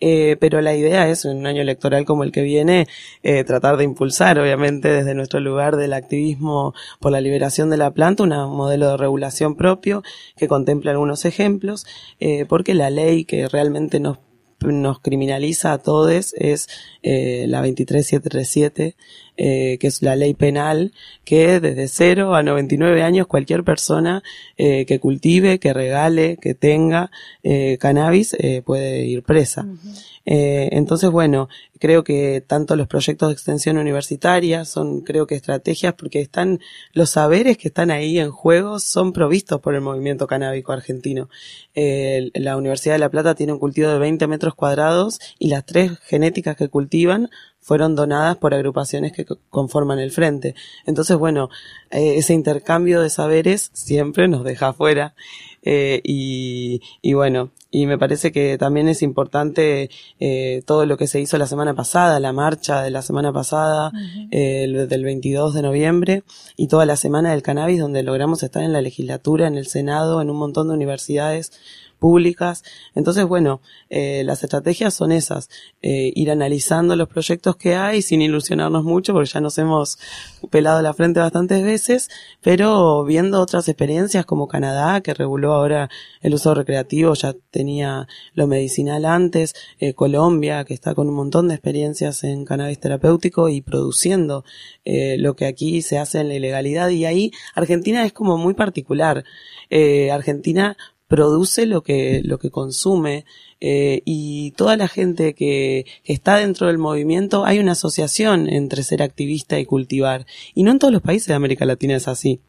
eh, 0.00 0.36
pero 0.40 0.60
la 0.60 0.74
idea 0.74 1.08
es, 1.08 1.24
en 1.24 1.38
un 1.38 1.46
año 1.46 1.62
electoral 1.62 2.04
como 2.04 2.24
el 2.24 2.32
que 2.32 2.42
viene, 2.42 2.86
eh, 3.22 3.44
tratar 3.44 3.76
de 3.76 3.84
impulsar, 3.84 4.38
obviamente, 4.38 4.88
desde 4.88 5.14
nuestro 5.14 5.40
lugar 5.40 5.76
del 5.76 5.92
activismo 5.92 6.74
por 7.00 7.12
la 7.12 7.20
liberación 7.20 7.70
de 7.70 7.76
la 7.76 7.92
planta, 7.92 8.22
un 8.22 8.30
modelo 8.30 8.90
de 8.90 8.96
regulación 8.96 9.56
propio 9.56 10.02
que 10.36 10.48
contemple 10.48 10.90
algunos 10.90 11.24
ejemplos, 11.24 11.86
eh, 12.20 12.46
porque 12.48 12.74
la 12.74 12.90
ley 12.90 13.24
que 13.24 13.48
realmente 13.48 14.00
nos 14.00 14.18
nos 14.66 15.00
criminaliza 15.00 15.72
a 15.72 15.78
todos 15.78 16.34
es 16.34 16.68
eh, 17.02 17.46
la 17.48 17.62
23737, 17.62 18.96
eh, 19.38 19.78
que 19.78 19.86
es 19.86 20.02
la 20.02 20.16
ley 20.16 20.34
penal, 20.34 20.92
que 21.24 21.60
desde 21.60 21.86
0 21.86 22.34
a 22.34 22.42
99 22.42 23.02
años 23.02 23.28
cualquier 23.28 23.62
persona 23.62 24.22
eh, 24.56 24.84
que 24.84 24.98
cultive, 24.98 25.60
que 25.60 25.72
regale, 25.72 26.38
que 26.40 26.54
tenga 26.54 27.12
eh, 27.44 27.78
cannabis 27.78 28.34
eh, 28.38 28.62
puede 28.62 29.06
ir 29.06 29.22
presa. 29.22 29.66
Eh, 30.26 30.68
entonces, 30.72 31.08
bueno, 31.10 31.48
creo 31.78 32.02
que 32.02 32.42
tanto 32.46 32.74
los 32.74 32.88
proyectos 32.88 33.28
de 33.28 33.32
extensión 33.32 33.78
universitaria 33.78 34.64
son, 34.64 35.02
creo 35.02 35.26
que 35.26 35.36
estrategias 35.36 35.94
porque 35.94 36.20
están, 36.20 36.58
los 36.92 37.10
saberes 37.10 37.56
que 37.56 37.68
están 37.68 37.90
ahí 37.92 38.18
en 38.18 38.32
juego 38.32 38.80
son 38.80 39.12
provistos 39.12 39.60
por 39.60 39.74
el 39.74 39.80
movimiento 39.80 40.26
canábico 40.26 40.72
argentino. 40.72 41.30
La 41.74 42.56
Universidad 42.56 42.96
de 42.96 42.98
La 42.98 43.08
Plata 43.08 43.36
tiene 43.36 43.52
un 43.52 43.60
cultivo 43.60 43.88
de 43.88 43.98
20 43.98 44.26
metros 44.26 44.56
cuadrados 44.56 45.20
y 45.38 45.48
las 45.48 45.64
tres 45.64 45.92
genéticas 46.00 46.56
que 46.56 46.68
cultivan 46.68 47.30
fueron 47.60 47.94
donadas 47.94 48.36
por 48.36 48.54
agrupaciones 48.54 49.12
que 49.12 49.26
conforman 49.50 49.98
el 49.98 50.10
frente. 50.10 50.54
Entonces, 50.86 51.16
bueno, 51.16 51.50
eh, 51.90 52.14
ese 52.16 52.34
intercambio 52.34 53.02
de 53.02 53.10
saberes 53.10 53.70
siempre 53.74 54.28
nos 54.28 54.44
deja 54.44 54.68
afuera. 54.68 55.14
Eh, 55.62 56.00
y, 56.04 56.80
y, 57.02 57.12
bueno, 57.14 57.50
y 57.70 57.86
me 57.86 57.98
parece 57.98 58.32
que 58.32 58.56
también 58.56 58.88
es 58.88 59.02
importante 59.02 59.90
eh, 60.20 60.62
todo 60.66 60.86
lo 60.86 60.96
que 60.96 61.06
se 61.06 61.20
hizo 61.20 61.36
la 61.36 61.46
semana 61.46 61.74
pasada, 61.74 62.18
la 62.20 62.32
marcha 62.32 62.82
de 62.82 62.90
la 62.90 63.02
semana 63.02 63.32
pasada, 63.32 63.92
eh, 64.30 64.86
del 64.88 65.04
22 65.04 65.52
de 65.52 65.62
noviembre, 65.62 66.22
y 66.56 66.68
toda 66.68 66.86
la 66.86 66.96
semana 66.96 67.32
del 67.32 67.42
cannabis, 67.42 67.80
donde 67.80 68.02
logramos 68.02 68.42
estar 68.42 68.62
en 68.62 68.72
la 68.72 68.80
legislatura, 68.80 69.46
en 69.46 69.56
el 69.56 69.66
Senado, 69.66 70.22
en 70.22 70.30
un 70.30 70.38
montón 70.38 70.68
de 70.68 70.74
universidades 70.74 71.52
públicas. 71.98 72.62
Entonces, 72.94 73.24
bueno, 73.26 73.60
eh, 73.90 74.22
las 74.24 74.42
estrategias 74.42 74.94
son 74.94 75.12
esas, 75.12 75.48
eh, 75.82 76.12
ir 76.14 76.30
analizando 76.30 76.96
los 76.96 77.08
proyectos 77.08 77.56
que 77.56 77.74
hay 77.74 78.02
sin 78.02 78.22
ilusionarnos 78.22 78.84
mucho, 78.84 79.12
porque 79.12 79.28
ya 79.28 79.40
nos 79.40 79.58
hemos 79.58 79.98
pelado 80.50 80.80
la 80.80 80.94
frente 80.94 81.20
bastantes 81.20 81.62
veces, 81.62 82.08
pero 82.40 83.04
viendo 83.04 83.40
otras 83.40 83.68
experiencias 83.68 84.24
como 84.24 84.48
Canadá, 84.48 85.00
que 85.00 85.14
reguló 85.14 85.52
ahora 85.52 85.90
el 86.22 86.34
uso 86.34 86.54
recreativo, 86.54 87.14
ya 87.14 87.34
tenía 87.50 88.06
lo 88.34 88.46
medicinal 88.46 89.04
antes, 89.04 89.54
eh, 89.78 89.94
Colombia, 89.94 90.64
que 90.64 90.74
está 90.74 90.94
con 90.94 91.08
un 91.08 91.14
montón 91.14 91.48
de 91.48 91.54
experiencias 91.54 92.24
en 92.24 92.44
cannabis 92.44 92.80
terapéutico 92.80 93.48
y 93.48 93.60
produciendo 93.60 94.44
lo 94.84 95.36
que 95.36 95.44
aquí 95.44 95.82
se 95.82 95.98
hace 95.98 96.20
en 96.20 96.28
la 96.28 96.34
ilegalidad, 96.34 96.88
y 96.88 97.04
ahí 97.04 97.30
Argentina 97.54 98.06
es 98.06 98.12
como 98.14 98.38
muy 98.38 98.54
particular. 98.54 99.24
Argentina 100.10 100.76
produce 101.08 101.66
lo 101.66 101.82
que, 101.82 102.20
lo 102.22 102.38
que 102.38 102.50
consume 102.50 103.24
eh, 103.60 104.02
y 104.04 104.52
toda 104.52 104.76
la 104.76 104.86
gente 104.86 105.34
que, 105.34 105.86
está 106.04 106.36
dentro 106.36 106.68
del 106.68 106.78
movimiento, 106.78 107.44
hay 107.44 107.58
una 107.58 107.72
asociación 107.72 108.48
entre 108.48 108.82
ser 108.82 109.02
activista 109.02 109.58
y 109.58 109.64
cultivar. 109.64 110.26
Y 110.54 110.62
no 110.62 110.70
en 110.70 110.78
todos 110.78 110.92
los 110.92 111.02
países 111.02 111.28
de 111.28 111.34
América 111.34 111.64
Latina 111.64 111.96
es 111.96 112.08
así. 112.08 112.40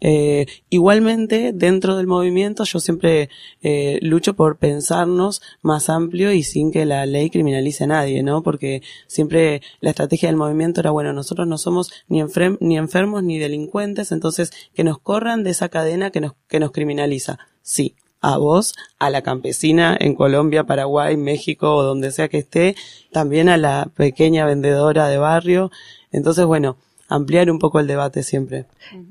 Eh, 0.00 0.46
igualmente, 0.70 1.52
dentro 1.54 1.96
del 1.96 2.06
movimiento, 2.06 2.64
yo 2.64 2.80
siempre 2.80 3.30
eh, 3.62 3.98
lucho 4.02 4.34
por 4.34 4.58
pensarnos 4.58 5.40
más 5.62 5.88
amplio 5.88 6.32
y 6.32 6.42
sin 6.42 6.72
que 6.72 6.84
la 6.84 7.06
ley 7.06 7.30
criminalice 7.30 7.84
a 7.84 7.88
nadie, 7.88 8.22
¿no? 8.22 8.42
Porque 8.42 8.82
siempre 9.06 9.62
la 9.80 9.90
estrategia 9.90 10.28
del 10.28 10.36
movimiento 10.36 10.80
era, 10.80 10.90
bueno, 10.90 11.12
nosotros 11.12 11.46
no 11.46 11.58
somos 11.58 11.92
ni, 12.08 12.22
ni 12.60 12.76
enfermos 12.76 13.22
ni 13.22 13.38
delincuentes, 13.38 14.12
entonces 14.12 14.50
que 14.74 14.84
nos 14.84 14.98
corran 14.98 15.44
de 15.44 15.50
esa 15.50 15.68
cadena 15.68 16.10
que 16.10 16.20
nos, 16.20 16.32
que 16.48 16.60
nos 16.60 16.72
criminaliza. 16.72 17.38
Sí, 17.64 17.94
a 18.20 18.36
vos, 18.36 18.74
a 18.98 19.08
la 19.08 19.22
campesina 19.22 19.96
en 19.98 20.14
Colombia, 20.14 20.64
Paraguay, 20.64 21.16
México 21.16 21.74
o 21.74 21.82
donde 21.82 22.12
sea 22.12 22.28
que 22.28 22.38
esté, 22.38 22.76
también 23.10 23.48
a 23.48 23.56
la 23.56 23.90
pequeña 23.96 24.44
vendedora 24.44 25.08
de 25.08 25.16
barrio. 25.16 25.70
Entonces, 26.12 26.44
bueno, 26.44 26.76
ampliar 27.08 27.50
un 27.50 27.58
poco 27.58 27.80
el 27.80 27.86
debate 27.86 28.22
siempre. 28.22 28.66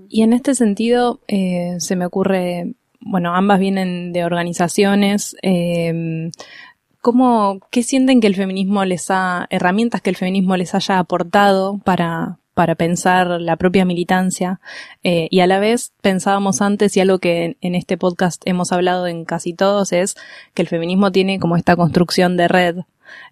Y 0.07 0.22
en 0.22 0.33
este 0.33 0.53
sentido, 0.53 1.19
eh, 1.27 1.77
se 1.79 1.95
me 1.95 2.05
ocurre, 2.05 2.75
bueno, 3.01 3.36
ambas 3.36 3.60
vienen 3.60 4.13
de 4.13 4.24
organizaciones. 4.24 5.36
Eh, 5.41 6.29
¿Cómo, 7.01 7.60
qué 7.72 7.81
sienten 7.81 8.22
que 8.22 8.27
el 8.27 8.36
feminismo 8.36 8.86
les 8.86 9.10
ha, 9.10 9.48
herramientas 9.50 10.01
que 10.01 10.12
el 10.12 10.15
feminismo 10.15 10.55
les 10.57 10.75
haya 10.75 11.00
aportado 11.00 11.79
para, 11.83 12.38
para 12.53 12.75
pensar 12.75 13.41
la 13.41 13.55
propia 13.57 13.86
militancia 13.86 14.60
eh, 15.03 15.27
y 15.31 15.39
a 15.39 15.48
la 15.48 15.60
vez 15.60 15.93
pensábamos 16.01 16.62
antes 16.62 16.95
y 16.95 17.00
algo 17.00 17.19
que 17.19 17.57
en 17.62 17.75
este 17.75 17.98
podcast 17.98 18.41
hemos 18.45 18.72
hablado 18.72 19.07
en 19.07 19.25
casi 19.25 19.53
todos 19.53 19.91
es 19.91 20.15
que 20.53 20.62
el 20.62 20.67
feminismo 20.67 21.12
tiene 21.12 21.39
como 21.39 21.57
esta 21.57 21.75
construcción 21.75 22.38
de 22.38 22.48
red. 22.48 22.77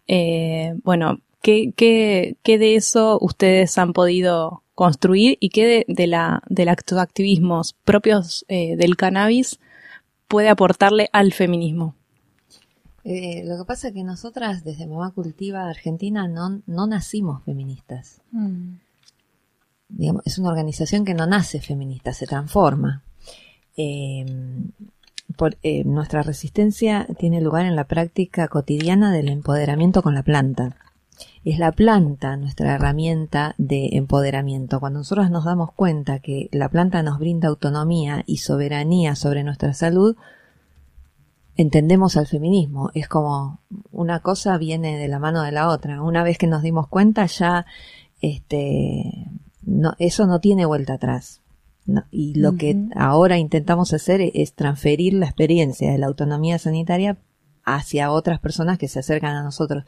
Eh, 0.08 0.74
bueno, 0.84 1.20
¿qué, 1.42 1.72
qué, 1.76 2.36
¿qué, 2.44 2.58
de 2.58 2.76
eso 2.76 3.20
ustedes 3.22 3.78
han 3.78 3.94
podido 3.94 4.64
construir 4.74 5.38
y 5.40 5.50
qué 5.50 5.86
de, 5.88 6.08
la, 6.08 6.42
del 6.50 6.70
activismos 6.70 7.76
propios 7.86 8.46
eh, 8.48 8.76
del 8.76 8.98
cannabis 8.98 9.60
puede 10.28 10.50
aportarle 10.50 11.10
al 11.14 11.34
feminismo? 11.34 11.96
lo 13.04 13.58
que 13.58 13.66
pasa 13.66 13.88
es 13.88 13.96
que 13.96 14.04
nosotras 14.04 14.64
desde 14.64 14.86
Mamá 14.86 15.10
Cultiva 15.10 15.68
Argentina 15.68 16.28
no, 16.28 16.62
no 16.68 16.86
nacimos 16.86 17.44
feministas. 17.44 18.22
Mm 18.32 18.76
es 20.26 20.38
una 20.38 20.50
organización 20.50 21.06
que 21.06 21.14
no 21.14 21.26
nace 21.26 21.60
feminista, 21.60 22.14
se 22.14 22.28
transforma. 22.28 23.04
Eh, 23.78 24.26
eh, 25.64 25.84
nuestra 25.86 26.24
resistencia 26.24 27.08
tiene 27.18 27.42
lugar 27.42 27.66
en 27.66 27.76
la 27.76 27.86
práctica 27.86 28.48
cotidiana 28.48 29.12
del 29.12 29.30
empoderamiento 29.30 30.02
con 30.02 30.14
la 30.14 30.24
planta. 30.24 30.76
Es 31.44 31.58
la 31.58 31.72
planta 31.72 32.38
nuestra 32.38 32.76
herramienta 32.76 33.56
de 33.58 33.90
empoderamiento. 33.94 34.80
Cuando 34.80 35.00
nosotros 35.00 35.30
nos 35.32 35.46
damos 35.46 35.72
cuenta 35.72 36.20
que 36.20 36.50
la 36.52 36.70
planta 36.70 37.02
nos 37.04 37.20
brinda 37.20 37.48
autonomía 37.48 38.24
y 38.28 38.38
soberanía 38.38 39.16
sobre 39.16 39.44
nuestra 39.44 39.74
salud, 39.74 40.16
entendemos 41.56 42.18
al 42.18 42.28
feminismo. 42.28 42.92
Es 42.94 43.08
como 43.08 43.60
una 43.92 44.20
cosa 44.20 44.58
viene 44.58 44.98
de 44.98 45.08
la 45.08 45.20
mano 45.20 45.42
de 45.42 45.52
la 45.52 45.70
otra. 45.70 46.02
Una 46.02 46.24
vez 46.24 46.38
que 46.38 46.48
nos 46.48 46.62
dimos 46.62 46.88
cuenta 46.88 47.26
ya 47.26 47.66
este, 48.22 49.28
no, 49.72 49.94
eso 50.00 50.28
no 50.28 50.40
tiene 50.40 50.66
vuelta 50.66 50.94
atrás. 50.94 51.42
y 52.12 52.36
lo 52.36 52.56
que 52.58 52.76
ahora 52.96 53.38
intentamos 53.38 53.94
hacer 53.94 54.22
es 54.34 54.54
transferir 54.54 55.14
la 55.14 55.26
experiencia 55.26 55.92
de 55.92 55.98
la 55.98 56.08
autonomía 56.08 56.60
sanitaria 56.60 57.18
hacia 57.64 58.12
otras 58.12 58.40
personas 58.40 58.78
que 58.78 58.88
se 58.88 59.00
acercan 59.00 59.36
a 59.36 59.44
nosotros. 59.44 59.86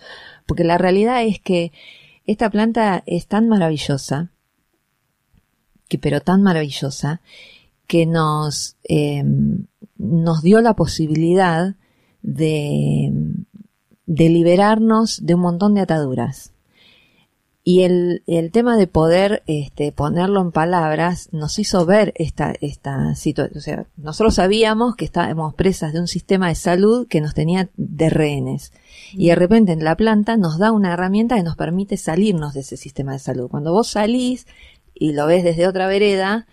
Porque 0.48 0.64
la 0.64 0.78
realidad 0.78 1.24
es 1.24 1.40
que 1.40 1.72
esta 2.26 2.50
planta 2.50 3.04
es 3.06 3.28
tan 3.28 3.48
maravillosa, 3.48 4.32
que 5.88 5.98
pero 5.98 6.22
tan 6.22 6.42
maravillosa, 6.42 7.22
que 7.86 8.06
nos, 8.06 8.78
em, 8.84 9.66
nos 9.98 10.42
dio 10.42 10.62
la 10.62 10.74
posibilidad 10.76 11.76
de, 12.22 13.12
de 14.06 14.30
liberarnos 14.30 15.26
de 15.26 15.36
un 15.36 15.42
montón 15.42 15.74
de 15.74 15.82
ataduras. 15.82 16.53
Y 17.66 17.84
el, 17.84 18.24
el 18.28 18.52
tema 18.52 18.76
de 18.76 18.88
poder 18.88 19.42
este, 19.48 19.94
ponerlo 19.94 20.42
en 20.42 20.52
palabras 20.52 21.30
nos 21.32 21.60
hizo 21.60 21.86
ver 21.86 22.14
esta, 22.18 22.54
esta 22.60 23.16
situación. 23.16 23.58
O 23.58 23.62
sea, 23.62 23.86
nosotros 23.96 24.36
sabíamos 24.36 24.96
que 24.96 25.06
estábamos 25.06 25.54
presas 25.54 25.94
de 25.94 26.02
un 26.02 26.08
sistema 26.08 26.50
de 26.50 26.56
salud 26.56 27.08
que 27.08 27.22
nos 27.22 27.34
tenía 27.34 27.70
de 27.78 28.10
rehenes. 28.10 28.74
Y 29.14 29.28
de 29.28 29.36
repente 29.36 29.72
en 29.72 29.86
la 29.86 29.96
planta 29.96 30.36
nos 30.36 30.58
da 30.58 30.74
una 30.74 30.92
herramienta 30.92 31.38
que 31.38 31.44
nos 31.44 31.56
permite 31.56 31.96
salirnos 31.96 32.54
de 32.54 32.62
ese 32.62 32.76
sistema 32.76 33.14
de 33.14 33.20
salud. 33.20 33.48
Cuando 33.50 33.72
vos 33.72 33.88
salís 33.88 34.46
y 34.94 35.14
lo 35.14 35.26
ves 35.26 35.46
desde 35.46 35.66
otra 35.66 35.88
vereda, 35.88 36.48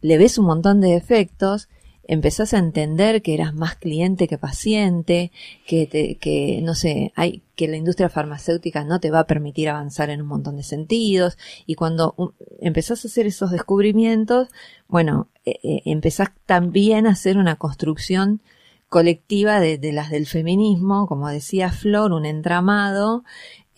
le 0.00 0.18
ves 0.18 0.38
un 0.38 0.46
montón 0.46 0.80
de 0.80 0.96
efectos 0.96 1.68
empezás 2.08 2.54
a 2.54 2.58
entender 2.58 3.22
que 3.22 3.34
eras 3.34 3.54
más 3.54 3.76
cliente 3.76 4.26
que 4.26 4.38
paciente, 4.38 5.30
que, 5.66 5.86
te, 5.86 6.16
que 6.16 6.60
no 6.62 6.74
sé, 6.74 7.12
hay, 7.14 7.42
que 7.54 7.68
la 7.68 7.76
industria 7.76 8.08
farmacéutica 8.08 8.82
no 8.82 8.98
te 8.98 9.10
va 9.10 9.20
a 9.20 9.26
permitir 9.26 9.68
avanzar 9.68 10.10
en 10.10 10.22
un 10.22 10.26
montón 10.26 10.56
de 10.56 10.62
sentidos. 10.62 11.38
Y 11.66 11.74
cuando 11.74 12.34
empezás 12.60 13.04
a 13.04 13.08
hacer 13.08 13.26
esos 13.26 13.50
descubrimientos, 13.50 14.48
bueno, 14.88 15.28
eh, 15.44 15.60
eh, 15.62 15.82
empezás 15.84 16.30
también 16.46 17.06
a 17.06 17.10
hacer 17.10 17.36
una 17.36 17.56
construcción 17.56 18.40
colectiva 18.88 19.60
de, 19.60 19.76
de, 19.76 19.92
las 19.92 20.10
del 20.10 20.26
feminismo, 20.26 21.06
como 21.06 21.28
decía 21.28 21.70
Flor, 21.70 22.12
un 22.12 22.24
entramado, 22.24 23.22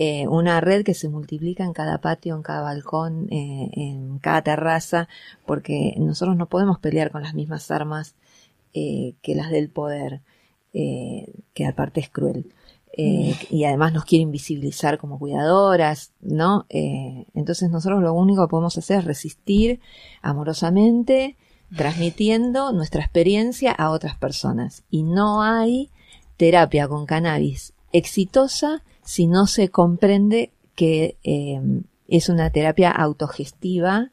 eh, 0.03 0.27
una 0.29 0.63
red 0.63 0.83
que 0.83 0.95
se 0.95 1.11
multiplica 1.11 1.63
en 1.63 1.75
cada 1.75 2.01
patio, 2.01 2.35
en 2.35 2.41
cada 2.41 2.63
balcón, 2.63 3.29
eh, 3.31 3.69
en 3.75 4.19
cada 4.19 4.41
terraza, 4.41 5.09
porque 5.45 5.93
nosotros 5.99 6.39
no 6.39 6.47
podemos 6.47 6.79
pelear 6.79 7.11
con 7.11 7.23
las 7.23 7.35
mismas 7.35 7.71
armas 7.71 8.15
eh, 8.75 9.15
que 9.23 9.35
las 9.35 9.51
del 9.51 9.69
poder, 9.71 10.23
eh, 10.73 11.33
que 11.55 11.67
aparte 11.67 12.01
es 12.01 12.09
cruel. 12.09 12.53
Eh, 12.93 13.35
mm. 13.51 13.55
y 13.55 13.65
además 13.65 13.93
nos 13.93 14.05
quiere 14.05 14.23
invisibilizar 14.23 14.99
como 14.99 15.19
cuidadoras, 15.19 16.13
¿no? 16.21 16.67
entonces 16.69 17.71
nosotros 17.71 18.03
lo 18.03 18.13
único 18.13 18.45
que 18.45 18.51
podemos 18.51 18.77
hacer 18.77 18.99
es 18.99 19.05
resistir 19.05 19.81
amorosamente, 20.23 21.37
transmitiendo 21.77 22.73
nuestra 22.73 23.03
experiencia 23.03 23.71
a 23.71 23.91
otras 23.91 24.17
personas. 24.17 24.83
Y 24.91 25.05
no 25.05 25.43
hay 25.43 25.91
terapia 26.37 26.89
con 26.89 27.07
cannabis 27.07 27.75
exitosa 27.93 28.83
si 29.05 29.29
no 29.29 29.47
se 29.47 29.69
comprende 29.69 30.53
que 30.75 31.17
es 32.09 32.29
una 32.29 32.51
terapia 32.51 32.91
autogestiva 32.91 34.11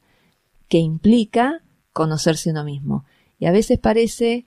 que 0.68 0.78
implica 0.78 1.62
conocerse 1.94 2.52
uno 2.52 2.64
mismo. 2.64 3.06
Y 3.40 3.46
a 3.46 3.52
veces 3.52 3.80
parece 3.80 4.46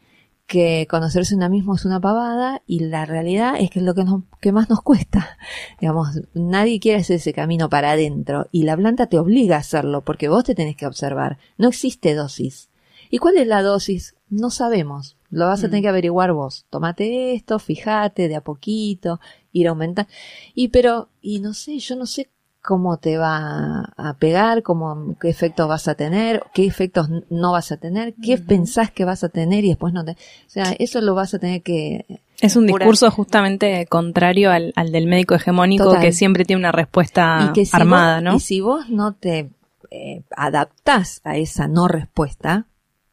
que 0.50 0.88
conocerse 0.90 1.37
uno 1.37 1.49
mismo 1.49 1.76
es 1.76 1.85
una 1.85 2.00
pavada 2.00 2.61
y 2.66 2.80
la 2.80 3.06
realidad 3.06 3.54
es 3.61 3.70
que 3.70 3.78
es 3.78 3.85
lo 3.85 3.94
que, 3.94 4.02
nos, 4.02 4.25
que 4.40 4.50
más 4.50 4.68
nos 4.68 4.82
cuesta. 4.82 5.38
Digamos, 5.80 6.23
nadie 6.35 6.80
quiere 6.80 6.99
hacer 6.99 7.16
ese 7.16 7.32
camino 7.32 7.68
para 7.68 7.92
adentro 7.92 8.49
y 8.50 8.64
la 8.64 8.76
planta 8.76 9.06
te 9.06 9.18
obliga 9.18 9.54
a 9.54 9.61
hacerlo 9.61 10.02
porque 10.04 10.28
vos 10.28 10.42
te 10.42 10.56
tenés 10.56 10.75
que 10.75 10.87
observar. 10.87 11.38
No 11.56 11.68
existe 11.68 12.14
dosis. 12.14 12.68
¿Y 13.11 13.18
cuál 13.18 13.37
es 13.37 13.47
la 13.47 13.62
dosis? 13.62 14.16
No 14.28 14.50
sabemos. 14.50 15.16
Lo 15.30 15.47
vas 15.47 15.61
a 15.61 15.68
tener 15.68 15.80
mm. 15.80 15.82
que 15.82 15.88
averiguar 15.88 16.32
vos. 16.32 16.66
Tómate 16.68 17.35
esto, 17.35 17.61
fíjate 17.61 18.26
de 18.26 18.35
a 18.35 18.40
poquito, 18.40 19.20
ir 19.52 19.68
aumentando. 19.68 20.11
Y 20.54 20.68
pero, 20.68 21.11
y 21.23 21.38
no 21.38 21.54
sé, 21.54 21.78
yo 21.78 21.94
no 21.94 22.06
sé 22.06 22.28
cómo 22.62 22.98
te 22.98 23.16
va 23.16 23.92
a 23.96 24.14
pegar, 24.18 24.62
cómo, 24.62 25.16
qué 25.20 25.28
efectos 25.28 25.68
vas 25.68 25.88
a 25.88 25.94
tener, 25.94 26.44
qué 26.52 26.66
efectos 26.66 27.08
no 27.30 27.52
vas 27.52 27.72
a 27.72 27.78
tener, 27.78 28.14
qué 28.22 28.38
pensás 28.38 28.90
que 28.90 29.04
vas 29.04 29.24
a 29.24 29.28
tener 29.28 29.64
y 29.64 29.68
después 29.68 29.92
no 29.94 30.04
te, 30.04 30.12
o 30.12 30.16
sea, 30.48 30.72
eso 30.78 31.00
lo 31.00 31.14
vas 31.14 31.34
a 31.34 31.38
tener 31.38 31.62
que 31.62 32.04
es 32.40 32.56
un 32.56 32.66
discurso 32.66 33.10
justamente 33.10 33.86
contrario 33.86 34.50
al, 34.50 34.72
del 34.92 35.06
médico 35.06 35.34
hegemónico 35.34 35.98
que 36.00 36.12
siempre 36.12 36.44
tiene 36.44 36.60
una 36.60 36.72
respuesta 36.72 37.52
armada, 37.72 38.20
¿no? 38.20 38.36
Y 38.36 38.40
si 38.40 38.60
vos 38.60 38.88
no 38.88 39.12
te 39.12 39.50
eh, 39.90 40.22
adaptás 40.36 41.20
a 41.24 41.36
esa 41.36 41.68
no 41.68 41.86
respuesta, 41.86 42.66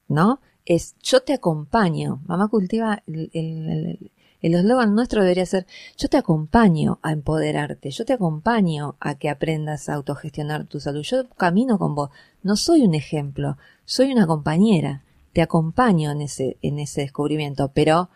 ¿no? 0.08 0.40
Es 0.66 0.96
yo 1.02 1.22
te 1.22 1.34
acompaño. 1.34 2.22
Mamá 2.26 2.48
cultiva 2.48 3.04
el, 3.06 3.30
el 3.34 4.12
eslogan 4.42 4.96
nuestro 4.96 5.22
debería 5.22 5.46
ser, 5.46 5.66
yo 5.98 6.08
te 6.08 6.18
acompaño 6.18 7.00
a 7.02 7.12
empoderarte, 7.12 7.92
yo 7.92 8.06
te 8.06 8.14
acompaño 8.14 8.96
a 9.00 9.16
que 9.16 9.30
aprendas 9.30 9.90
a 9.90 9.96
autogestionar 9.96 10.66
tu 10.66 10.80
salud, 10.80 11.02
yo 11.02 11.28
camino 11.30 11.78
con 11.80 11.96
vos, 11.96 12.12
no 12.44 12.56
soy 12.56 12.82
un 12.82 12.96
ejemplo, 12.96 13.58
soy 13.86 14.12
una 14.12 14.28
compañera, 14.28 15.04
te 15.34 15.42
acompaño 15.42 16.12
en 16.12 16.22
ese, 16.22 16.58
en 16.62 16.80
ese 16.80 17.02
descubrimiento, 17.02 17.72
pero 17.74 18.10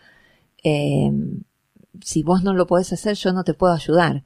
eh, 0.63 1.11
si 2.03 2.23
vos 2.23 2.43
no 2.43 2.53
lo 2.53 2.67
podés 2.67 2.93
hacer, 2.93 3.15
yo 3.15 3.33
no 3.33 3.43
te 3.43 3.53
puedo 3.53 3.73
ayudar. 3.73 4.23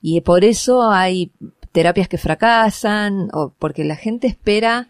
Y 0.00 0.20
por 0.20 0.44
eso 0.44 0.90
hay 0.90 1.32
terapias 1.72 2.08
que 2.08 2.18
fracasan, 2.18 3.28
o 3.32 3.52
porque 3.58 3.84
la 3.84 3.96
gente 3.96 4.26
espera 4.26 4.88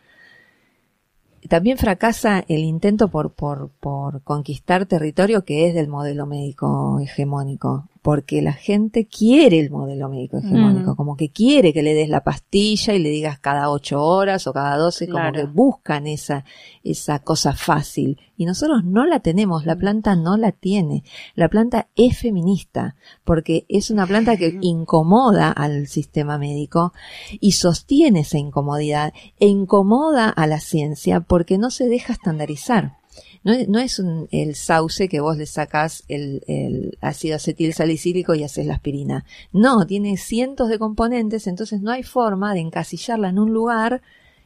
también 1.49 1.79
fracasa 1.79 2.45
el 2.49 2.61
intento 2.61 3.09
por, 3.09 3.33
por, 3.33 3.71
por 3.81 4.23
conquistar 4.23 4.87
territorio 4.87 5.45
que 5.45 5.69
es 5.69 5.75
del 5.75 5.89
modelo 5.89 6.27
médico 6.27 6.99
hegemónico. 7.01 7.89
Porque 8.03 8.41
la 8.41 8.55
gente 8.55 9.07
quiere 9.07 9.61
el 9.61 9.71
modelo 9.71 10.09
médico 10.09 10.39
hegemónico, 10.39 10.93
Mm. 10.93 10.97
como 10.97 11.17
que 11.17 11.31
quiere 11.31 11.73
que 11.73 11.83
le 11.83 11.93
des 11.93 12.09
la 12.09 12.25
pastilla 12.25 12.95
y 12.95 12.99
le 12.99 13.11
digas 13.11 13.39
cada 13.39 13.71
ocho 13.71 14.03
horas 14.03 14.47
o 14.47 14.53
cada 14.53 14.77
doce, 14.77 15.09
como 15.09 15.33
que 15.33 15.45
buscan 15.45 16.07
esa, 16.07 16.45
esa 16.83 17.19
cosa 17.19 17.53
fácil. 17.53 18.19
Y 18.39 18.47
nosotros 18.47 18.85
no 18.85 19.05
la 19.05 19.21
tenemos, 19.21 19.67
la 19.67 19.77
planta 19.77 20.17
no 20.17 20.39
la 20.39 20.53
tiene. 20.53 21.05
La 21.35 21.49
planta 21.49 21.89
es 21.95 22.19
feminista, 22.19 22.97
porque 23.25 23.67
es 23.69 23.91
una 23.91 24.07
planta 24.07 24.39
que 24.39 24.59
incomoda 24.63 25.51
al 25.51 25.87
sistema 25.87 26.39
médico 26.39 26.95
y 27.39 27.53
sostiene 27.53 28.21
esa 28.21 28.39
incomodidad 28.39 29.13
e 29.39 29.47
incomoda 29.47 30.31
a 30.31 30.47
la 30.47 30.61
ciencia 30.61 31.21
porque 31.21 31.59
no 31.59 31.71
se 31.71 31.89
deja 31.89 32.15
estandarizar. 32.15 33.00
No 33.43 33.53
es, 33.53 33.69
no 33.69 33.79
es 33.79 33.99
un- 33.99 34.29
el 34.31 34.55
sauce 34.55 35.09
que 35.09 35.21
vos 35.21 35.37
le 35.37 35.47
sacás 35.47 36.05
el, 36.09 36.43
el 36.47 36.99
ácido 37.01 37.37
acetil 37.37 37.73
salicílico 37.73 38.35
y 38.35 38.45
haces 38.45 38.67
la 38.67 38.75
aspirina. 38.75 39.25
No, 39.53 39.87
tiene 39.87 40.17
cientos 40.17 40.69
de 40.69 40.79
componentes, 40.79 41.47
entonces 41.47 41.81
no 41.81 41.91
hay 41.91 42.03
forma 42.03 42.53
de 42.55 42.61
encasillarla 42.61 43.31
en 43.31 43.39
un 43.39 43.53
lugar 43.53 44.03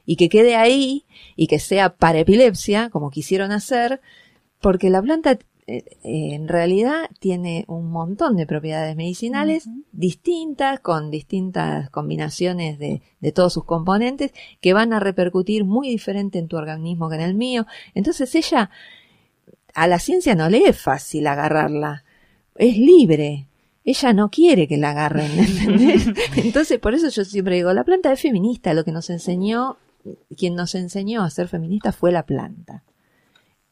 y 0.07 0.17
que 0.17 0.29
quede 0.29 0.55
ahí 0.57 1.05
y 1.35 1.47
que 1.49 1.59
sea 1.59 1.97
para 1.97 2.21
epilepsia, 2.21 2.91
como 2.91 3.11
quisieron 3.11 3.51
hacer, 3.53 4.01
porque 4.61 4.91
la 4.91 5.03
planta 5.03 5.39
en 5.67 6.49
realidad 6.49 7.09
tiene 7.21 7.65
un 7.69 7.91
montón 7.91 8.37
de 8.37 8.47
propiedades 8.47 8.97
medicinales 8.97 9.69
distintas, 9.93 10.81
con 10.81 11.11
distintas 11.11 11.89
combinaciones 11.91 12.79
de, 12.79 13.01
de 13.21 13.33
todos 13.33 13.55
sus 13.55 13.65
componentes, 13.65 14.33
que 14.61 14.75
van 14.75 14.93
a 14.93 15.01
repercutir 15.01 15.65
muy 15.65 15.89
diferente 15.89 16.39
en 16.39 16.49
tu 16.49 16.57
organismo 16.57 17.09
que 17.09 17.17
en 17.17 17.23
el 17.23 17.35
mío. 17.35 17.67
Entonces 17.95 18.35
ella, 18.35 18.71
a 19.75 19.87
la 19.87 19.99
ciencia 19.99 20.35
no 20.35 20.51
le 20.51 20.69
es 20.69 20.79
fácil 20.79 21.27
agarrarla, 21.27 22.05
es 22.57 22.77
libre. 22.77 23.47
Ella 23.87 24.13
no 24.13 24.31
quiere 24.31 24.69
que 24.69 24.77
la 24.77 24.91
agarren, 24.91 25.31
¿entendés? 25.39 26.07
Entonces, 26.37 26.79
por 26.79 26.95
eso 26.95 27.09
yo 27.09 27.25
siempre 27.25 27.57
digo, 27.57 27.73
la 27.73 27.85
planta 27.85 28.13
es 28.13 28.21
feminista, 28.21 28.73
lo 28.75 28.85
que 28.85 28.93
nos 28.93 29.11
enseñó, 29.11 29.77
quien 30.37 30.55
nos 30.55 30.75
enseñó 30.75 31.23
a 31.23 31.31
ser 31.31 31.49
feminista 31.49 31.93
fue 31.93 32.13
la 32.13 32.25
planta. 32.25 32.83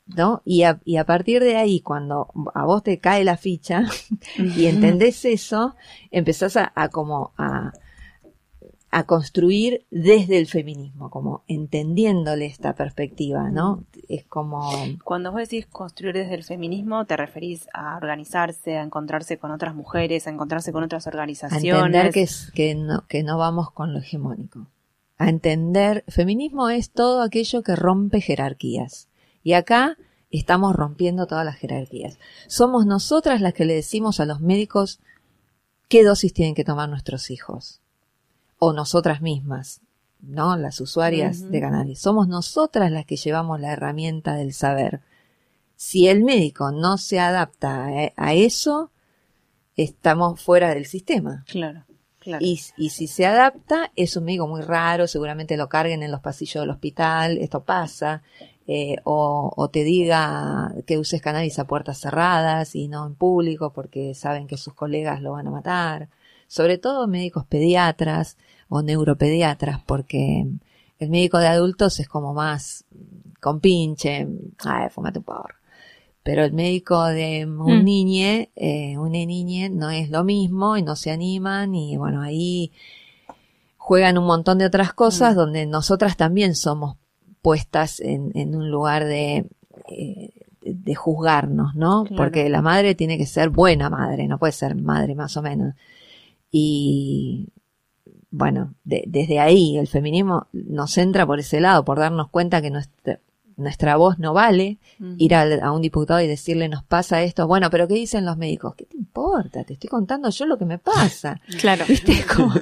¿No? 0.06 0.42
Y 0.44 0.62
a, 0.64 0.80
y 0.84 0.96
a 0.96 1.04
partir 1.04 1.42
de 1.42 1.56
ahí, 1.56 1.80
cuando 1.80 2.28
a 2.54 2.64
vos 2.64 2.82
te 2.82 2.98
cae 2.98 3.24
la 3.24 3.36
ficha 3.36 3.84
y 4.56 4.66
entendés 4.66 5.24
eso, 5.24 5.74
empezás 6.10 6.56
a, 6.56 6.72
a 6.74 6.88
como 6.88 7.32
a, 7.36 7.72
a 8.94 9.04
construir 9.04 9.86
desde 9.90 10.38
el 10.38 10.46
feminismo, 10.46 11.08
como 11.08 11.44
entendiéndole 11.48 12.44
esta 12.44 12.74
perspectiva, 12.74 13.48
¿no? 13.48 13.84
Es 14.06 14.24
como 14.26 14.70
Cuando 15.02 15.32
vos 15.32 15.40
decís 15.40 15.66
construir 15.66 16.14
desde 16.14 16.34
el 16.34 16.44
feminismo, 16.44 17.06
te 17.06 17.16
referís 17.16 17.68
a 17.72 17.96
organizarse, 17.96 18.76
a 18.76 18.82
encontrarse 18.82 19.38
con 19.38 19.50
otras 19.50 19.74
mujeres, 19.74 20.26
a 20.26 20.30
encontrarse 20.30 20.72
con 20.72 20.84
otras 20.84 21.06
a 21.06 21.10
organizaciones. 21.10 21.86
entender 21.86 22.12
que, 22.12 22.22
es, 22.22 22.52
que, 22.54 22.74
no, 22.74 23.06
que 23.08 23.22
no 23.22 23.38
vamos 23.38 23.70
con 23.70 23.94
lo 23.94 24.00
hegemónico. 24.00 24.66
A 25.16 25.30
entender, 25.30 26.04
feminismo 26.08 26.68
es 26.68 26.90
todo 26.90 27.22
aquello 27.22 27.62
que 27.62 27.76
rompe 27.76 28.20
jerarquías. 28.20 29.08
Y 29.42 29.54
acá 29.54 29.96
estamos 30.30 30.74
rompiendo 30.74 31.26
todas 31.26 31.44
las 31.44 31.56
jerarquías. 31.56 32.18
Somos 32.46 32.86
nosotras 32.86 33.40
las 33.40 33.54
que 33.54 33.64
le 33.64 33.74
decimos 33.74 34.20
a 34.20 34.24
los 34.24 34.40
médicos 34.40 35.00
qué 35.88 36.04
dosis 36.04 36.32
tienen 36.32 36.54
que 36.54 36.64
tomar 36.64 36.88
nuestros 36.88 37.30
hijos. 37.30 37.80
O 38.58 38.72
nosotras 38.72 39.20
mismas, 39.20 39.80
¿no? 40.20 40.56
Las 40.56 40.80
usuarias 40.80 41.50
de 41.50 41.60
cannabis. 41.60 41.98
Somos 41.98 42.28
nosotras 42.28 42.90
las 42.90 43.04
que 43.04 43.16
llevamos 43.16 43.60
la 43.60 43.72
herramienta 43.72 44.34
del 44.34 44.52
saber. 44.52 45.00
Si 45.76 46.06
el 46.06 46.22
médico 46.22 46.70
no 46.70 46.96
se 46.96 47.18
adapta 47.18 47.86
a, 47.86 48.12
a 48.16 48.34
eso, 48.34 48.90
estamos 49.76 50.40
fuera 50.40 50.74
del 50.74 50.86
sistema. 50.86 51.44
Claro, 51.48 51.84
claro. 52.20 52.44
Y, 52.44 52.60
y 52.76 52.90
si 52.90 53.08
se 53.08 53.26
adapta, 53.26 53.90
es 53.96 54.16
un 54.16 54.24
médico 54.24 54.46
muy 54.46 54.62
raro, 54.62 55.08
seguramente 55.08 55.56
lo 55.56 55.68
carguen 55.68 56.02
en 56.02 56.12
los 56.12 56.20
pasillos 56.20 56.62
del 56.62 56.70
hospital, 56.70 57.38
esto 57.38 57.64
pasa, 57.64 58.22
eh, 58.66 58.96
o, 59.04 59.52
o 59.56 59.68
te 59.70 59.82
diga 59.84 60.72
que 60.86 60.98
uses 60.98 61.20
cannabis 61.20 61.58
a 61.58 61.66
puertas 61.66 61.98
cerradas 61.98 62.74
y 62.74 62.88
no 62.88 63.06
en 63.06 63.14
público 63.14 63.72
porque 63.72 64.14
saben 64.14 64.46
que 64.46 64.56
sus 64.56 64.74
colegas 64.74 65.20
lo 65.20 65.32
van 65.32 65.48
a 65.48 65.50
matar. 65.50 66.08
Sobre 66.46 66.78
todo 66.78 67.08
médicos 67.08 67.44
pediatras 67.46 68.36
o 68.68 68.82
neuropediatras, 68.82 69.80
porque 69.84 70.46
el 70.98 71.10
médico 71.10 71.38
de 71.38 71.48
adultos 71.48 71.98
es 71.98 72.08
como 72.08 72.34
más 72.34 72.84
con 73.40 73.58
pinche, 73.60 74.28
ay, 74.64 74.88
fumate 74.90 75.18
un 75.18 75.24
porro. 75.24 75.56
Pero 76.22 76.44
el 76.44 76.52
médico 76.52 77.04
de 77.06 77.44
un 77.46 77.80
Mm. 77.80 77.84
niñe, 77.84 78.50
eh, 78.54 78.96
una 78.96 79.24
niñe, 79.24 79.70
no 79.70 79.90
es 79.90 80.08
lo 80.10 80.22
mismo 80.22 80.76
y 80.76 80.82
no 80.82 80.94
se 80.94 81.10
animan 81.10 81.74
y 81.74 81.96
bueno, 81.96 82.22
ahí 82.22 82.70
juegan 83.76 84.16
un 84.18 84.26
montón 84.26 84.58
de 84.58 84.66
otras 84.66 84.92
cosas 84.92 85.34
Mm. 85.34 85.36
donde 85.38 85.66
nosotras 85.66 86.16
también 86.16 86.54
somos 86.54 86.96
puestas 87.42 88.00
en, 88.00 88.30
en 88.34 88.54
un 88.54 88.70
lugar 88.70 89.04
de, 89.04 89.46
eh, 89.88 90.30
de 90.62 90.94
juzgarnos, 90.94 91.74
¿no? 91.74 92.04
Claro. 92.04 92.22
Porque 92.22 92.48
la 92.48 92.62
madre 92.62 92.94
tiene 92.94 93.18
que 93.18 93.26
ser 93.26 93.50
buena 93.50 93.90
madre, 93.90 94.28
no 94.28 94.38
puede 94.38 94.52
ser 94.52 94.74
madre 94.76 95.14
más 95.14 95.36
o 95.36 95.42
menos. 95.42 95.74
Y 96.50 97.48
bueno, 98.30 98.74
de- 98.84 99.04
desde 99.06 99.40
ahí 99.40 99.76
el 99.78 99.88
feminismo 99.88 100.46
nos 100.52 100.96
entra 100.98 101.26
por 101.26 101.38
ese 101.40 101.60
lado, 101.60 101.84
por 101.84 101.98
darnos 101.98 102.28
cuenta 102.28 102.62
que 102.62 102.70
nuestra, 102.70 103.18
nuestra 103.56 103.96
voz 103.96 104.18
no 104.18 104.32
vale, 104.32 104.78
ir 105.18 105.34
a, 105.34 105.72
un 105.72 105.82
diputado 105.82 106.20
y 106.20 106.26
decirle 106.26 106.68
nos 106.68 106.82
pasa 106.84 107.22
esto, 107.22 107.46
bueno, 107.46 107.68
pero 107.70 107.86
¿qué 107.88 107.94
dicen 107.94 108.24
los 108.24 108.36
médicos? 108.38 108.74
¿Qué 108.76 108.86
te 108.86 108.96
importa? 108.96 109.64
Te 109.64 109.74
estoy 109.74 109.88
contando 109.90 110.30
yo 110.30 110.46
lo 110.46 110.56
que 110.58 110.64
me 110.64 110.78
pasa. 110.78 111.40
Claro. 111.60 111.84
¿Viste? 111.88 112.24
Como, 112.34 112.54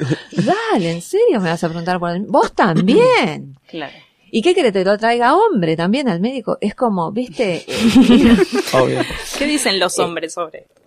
dale, 0.73 0.93
¿en 0.93 1.03
serio 1.03 1.41
me 1.41 1.49
vas 1.51 1.63
a 1.63 1.69
preguntar 1.69 1.99
por 2.01 2.11
el... 2.11 2.23
Vos 2.27 2.53
también. 2.55 3.57
Claro. 3.69 3.93
¿Y 4.31 4.43
qué 4.43 4.55
querés? 4.55 4.73
Te 4.73 4.85
lo 4.85 4.97
traiga 4.99 5.37
hombre 5.37 5.77
también 5.77 6.09
al 6.09 6.21
médico. 6.21 6.59
Es 6.61 6.75
como, 6.75 7.13
¿viste? 7.13 7.65
Obvio. 8.73 9.01
¿Qué 9.39 9.47
dicen 9.47 9.79
los 9.79 9.99
hombres 9.99 10.35
sobre 10.35 10.61
esto? 10.61 10.81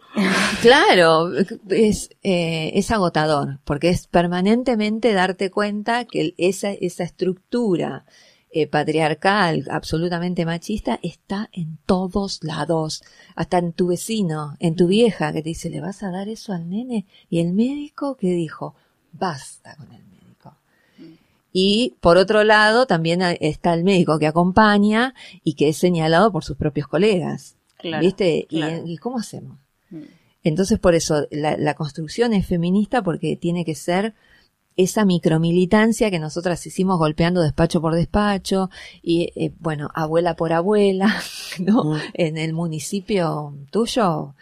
Claro, 0.61 1.31
es, 1.69 2.11
eh, 2.21 2.71
es 2.75 2.91
agotador, 2.91 3.59
porque 3.63 3.89
es 3.89 4.07
permanentemente 4.07 5.11
darte 5.13 5.49
cuenta 5.49 6.05
que 6.05 6.35
esa, 6.37 6.71
esa 6.71 7.03
estructura 7.03 8.05
eh, 8.51 8.67
patriarcal, 8.67 9.65
absolutamente 9.71 10.45
machista, 10.45 10.99
está 11.01 11.49
en 11.51 11.79
todos 11.87 12.43
lados, 12.43 13.03
hasta 13.35 13.57
en 13.57 13.73
tu 13.73 13.87
vecino, 13.87 14.55
en 14.59 14.75
tu 14.75 14.85
vieja, 14.85 15.33
que 15.33 15.41
te 15.41 15.49
dice, 15.49 15.71
¿le 15.71 15.81
vas 15.81 16.03
a 16.03 16.11
dar 16.11 16.29
eso 16.29 16.53
al 16.53 16.69
nene? 16.69 17.07
Y 17.31 17.39
el 17.39 17.53
médico 17.53 18.15
que 18.15 18.27
dijo, 18.27 18.75
basta 19.11 19.75
con 19.75 19.91
el. 19.91 20.12
Y 21.53 21.95
por 22.01 22.17
otro 22.17 22.43
lado, 22.43 22.87
también 22.87 23.21
está 23.39 23.75
el 23.75 23.83
médico 23.83 24.17
que 24.17 24.27
acompaña 24.27 25.13
y 25.43 25.53
que 25.53 25.69
es 25.69 25.77
señalado 25.77 26.31
por 26.31 26.43
sus 26.43 26.57
propios 26.57 26.87
colegas. 26.87 27.55
Claro, 27.77 28.03
¿Viste? 28.03 28.47
Y- 28.49 28.57
claro. 28.59 28.83
¿Y, 28.85 28.97
cómo 28.97 29.19
hacemos? 29.19 29.59
Mm. 29.91 30.01
Entonces, 30.43 30.79
por 30.79 30.95
eso, 30.95 31.27
la, 31.29 31.55
la 31.55 31.75
construcción 31.75 32.33
es 32.33 32.47
feminista 32.47 33.03
porque 33.03 33.37
tiene 33.37 33.63
que 33.63 33.75
ser 33.75 34.15
esa 34.75 35.05
micromilitancia 35.05 36.09
que 36.09 36.19
nosotras 36.19 36.65
hicimos 36.65 36.97
golpeando 36.97 37.41
despacho 37.41 37.81
por 37.81 37.93
despacho 37.93 38.69
y, 39.01 39.31
eh, 39.35 39.53
bueno, 39.59 39.89
abuela 39.93 40.35
por 40.35 40.53
abuela, 40.53 41.21
¿no? 41.59 41.83
Mm. 41.83 41.97
En 42.13 42.37
el 42.37 42.53
municipio 42.53 43.53
tuyo, 43.69 44.33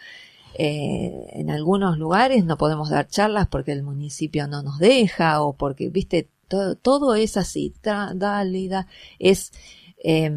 eh, 0.54 1.26
en 1.32 1.50
algunos 1.50 1.98
lugares 1.98 2.44
no 2.44 2.56
podemos 2.56 2.90
dar 2.90 3.08
charlas 3.08 3.48
porque 3.48 3.72
el 3.72 3.82
municipio 3.82 4.46
no 4.48 4.62
nos 4.62 4.78
deja 4.78 5.42
o 5.42 5.52
porque, 5.54 5.90
viste, 5.90 6.28
todo, 6.52 6.76
todo 6.76 7.14
es 7.14 7.38
así, 7.38 7.72
da, 7.82 8.12
dale, 8.14 8.68
da, 8.68 8.86
es 9.18 9.52
eh, 10.04 10.30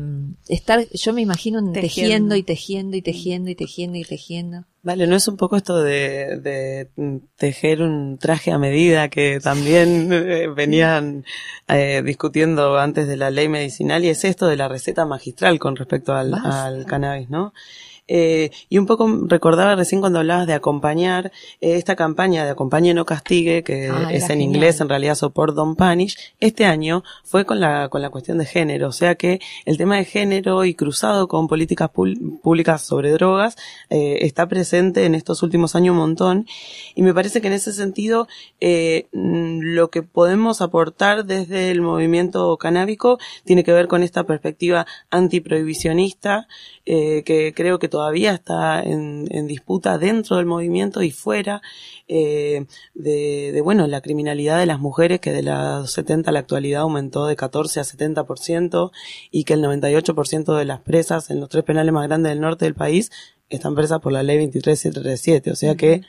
estar, 0.48 0.88
yo 0.94 1.12
me 1.12 1.22
imagino 1.22 1.60
Tejiendo. 1.74 1.82
tejiendo 1.82 2.36
y 2.36 2.44
tejiendo 2.44 2.96
y 2.96 3.02
tejiendo 3.02 3.50
y 3.50 3.56
tejiendo 3.56 3.98
y 3.98 4.04
tejiendo. 4.06 4.64
Vale, 4.82 5.08
¿no 5.08 5.16
es 5.18 5.28
un 5.28 5.36
poco 5.36 5.58
esto 5.58 5.82
de, 5.82 6.40
de 6.40 6.90
mm, 6.96 7.18
tejer 7.36 7.82
un 7.82 8.18
traje 8.18 8.52
a 8.52 8.60
medida 8.60 9.10
que 9.10 9.40
también 9.42 10.10
eh, 10.14 10.48
venían 10.48 11.26
eh, 11.68 12.02
discutiendo 12.06 12.78
antes 12.78 13.08
de 13.10 13.18
la 13.18 13.30
ley 13.30 13.50
medicinal 13.50 14.06
y 14.06 14.10
es 14.10 14.24
esto 14.24 14.48
de 14.48 14.56
la 14.56 14.70
receta 14.70 15.06
magistral 15.06 15.60
con 15.60 15.76
respecto 15.76 16.14
al, 16.14 16.34
al 16.34 16.86
cannabis, 16.86 17.30
¿no? 17.30 17.52
Eh, 18.08 18.52
y 18.70 18.78
un 18.78 18.86
poco 18.86 19.08
recordaba 19.28 19.76
recién 19.76 20.00
cuando 20.02 20.20
hablabas 20.20 20.46
de 20.48 20.54
acompañar 20.54 21.32
eh, 21.62 21.76
esta 21.76 21.96
campaña 21.96 22.46
de 22.46 22.52
Acompañe 22.52 22.94
no 22.94 23.06
castigue, 23.06 23.64
que 23.64 23.90
Ah, 23.90 24.10
es 24.12 24.24
en 24.24 24.30
genial. 24.30 24.50
inglés, 24.50 24.82
en 24.82 24.90
realidad 24.90 25.16
Support 25.16 25.56
Don't 25.56 25.78
Punish, 25.78 26.16
este 26.40 26.66
año 26.66 27.04
fue 27.24 27.46
con 27.46 27.60
la, 27.60 27.90
con 27.90 28.02
la 28.02 28.10
cuestión 28.10 28.38
de 28.38 28.46
género, 28.46 28.90
o 28.90 28.92
sea 28.92 29.16
que 29.16 29.40
el 29.66 29.78
tema 29.78 29.98
de 29.98 30.06
género 30.06 30.66
y 30.66 30.76
cruzado 30.76 31.28
con 31.28 31.48
políticas 31.48 31.90
públicas 31.90 32.82
sobre 32.82 33.12
drogas 33.12 33.56
eh, 33.90 34.20
está 34.22 34.48
presente 34.48 35.06
en 35.06 35.16
estos 35.16 35.42
últimos 35.44 35.76
años 35.76 35.94
un 35.94 36.00
montón 36.00 36.46
y 36.94 37.02
me 37.02 37.14
parece 37.14 37.42
que 37.42 37.48
en 37.48 37.54
ese 37.54 37.74
sentido 37.74 38.28
eh, 38.62 39.08
mm, 39.14 39.60
lo 39.62 39.90
que 39.90 40.04
podemos 40.04 40.62
aportar 40.62 41.26
desde 41.26 41.72
el 41.72 41.82
movimiento 41.82 42.58
canábico 42.58 43.18
tiene 43.44 43.64
que 43.64 43.74
ver 43.74 43.88
con 43.88 44.04
esta 44.04 44.24
perspectiva 44.26 44.86
antiprohibicionista 45.10 46.48
eh, 46.86 47.24
que 47.26 47.54
creo 47.56 47.80
que 47.80 47.88
todavía 47.96 48.34
está 48.34 48.84
en, 48.84 49.48
disputa 49.48 49.98
dentro 49.98 50.36
del 50.36 50.46
movimiento 50.46 51.02
y 51.02 51.12
fuera 51.12 51.62
eh, 52.10 52.66
de, 52.94 53.62
bueno, 53.64 53.88
la 53.88 54.02
criminalidad 54.02 54.60
de 54.60 54.66
las 54.66 54.80
mujeres 54.80 55.22
que 55.22 55.32
de 55.32 55.44
los 55.44 55.94
70 55.94 56.30
a 56.30 56.34
la 56.34 56.40
actualidad 56.40 56.82
aumentó 56.82 57.26
de 57.26 57.38
14 57.38 57.80
a 57.80 57.84
70% 57.84 58.92
y 59.32 59.46
que 59.46 59.54
el 59.54 59.64
98% 59.64 60.58
de 60.58 60.66
las 60.66 60.82
presas 60.82 61.30
en 61.30 61.40
los 61.40 61.48
tres 61.48 61.64
penales 61.64 61.94
más 61.94 62.06
grandes 62.06 62.34
del 62.34 62.42
norte 62.42 62.66
del 62.66 62.76
país 62.76 63.12
están 63.50 63.76
presas 63.76 64.02
por 64.02 64.12
la 64.12 64.24
ley 64.24 64.40
23737, 64.40 65.52
o 65.52 65.56
sea 65.56 65.76
que 65.76 66.02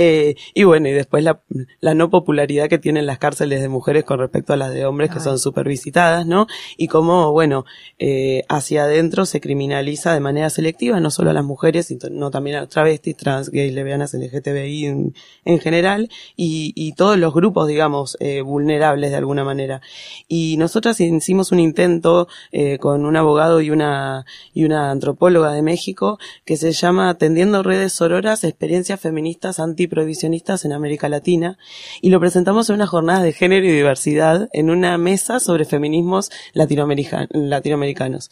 eh, 0.00 0.36
y 0.54 0.62
bueno, 0.62 0.86
y 0.86 0.92
después 0.92 1.24
la, 1.24 1.40
la, 1.80 1.92
no 1.92 2.08
popularidad 2.08 2.68
que 2.68 2.78
tienen 2.78 3.04
las 3.04 3.18
cárceles 3.18 3.60
de 3.60 3.68
mujeres 3.68 4.04
con 4.04 4.20
respecto 4.20 4.52
a 4.52 4.56
las 4.56 4.72
de 4.72 4.86
hombres 4.86 5.10
que 5.10 5.18
son 5.18 5.40
súper 5.40 5.66
visitadas, 5.66 6.24
¿no? 6.24 6.46
Y 6.76 6.86
cómo, 6.86 7.32
bueno, 7.32 7.64
eh, 7.98 8.44
hacia 8.48 8.84
adentro 8.84 9.26
se 9.26 9.40
criminaliza 9.40 10.14
de 10.14 10.20
manera 10.20 10.50
selectiva, 10.50 11.00
no 11.00 11.10
solo 11.10 11.30
a 11.30 11.32
las 11.32 11.44
mujeres, 11.44 11.86
sino 11.86 12.30
también 12.30 12.58
a 12.58 12.60
los 12.60 12.68
travestis, 12.68 13.16
trans, 13.16 13.50
gays, 13.50 13.74
lesbianas, 13.74 14.14
LGTBI 14.14 14.86
en, 14.86 15.14
en 15.44 15.58
general, 15.58 16.08
y, 16.36 16.72
y, 16.76 16.92
todos 16.92 17.18
los 17.18 17.34
grupos, 17.34 17.66
digamos, 17.66 18.16
eh, 18.20 18.42
vulnerables 18.42 19.10
de 19.10 19.16
alguna 19.16 19.42
manera. 19.42 19.80
Y 20.28 20.58
nosotras 20.58 21.00
hicimos 21.00 21.50
un 21.50 21.58
intento 21.58 22.28
eh, 22.52 22.78
con 22.78 23.04
un 23.04 23.16
abogado 23.16 23.60
y 23.60 23.70
una, 23.72 24.24
y 24.54 24.64
una 24.64 24.92
antropóloga 24.92 25.52
de 25.52 25.62
México 25.62 26.20
que 26.44 26.56
se 26.56 26.70
llama 26.70 27.10
Atendiendo 27.10 27.64
Redes 27.64 27.94
Sororas, 27.94 28.44
Experiencias 28.44 29.00
Feministas 29.00 29.58
Anti 29.58 29.87
prohibicionistas 29.88 30.64
en 30.64 30.72
América 30.72 31.08
Latina 31.08 31.58
y 32.00 32.10
lo 32.10 32.20
presentamos 32.20 32.68
en 32.68 32.76
una 32.76 32.86
jornada 32.86 33.22
de 33.22 33.32
género 33.32 33.66
y 33.66 33.72
diversidad 33.72 34.48
en 34.52 34.70
una 34.70 34.96
mesa 34.98 35.40
sobre 35.40 35.64
feminismos 35.64 36.30
latinoamericanos. 36.54 38.30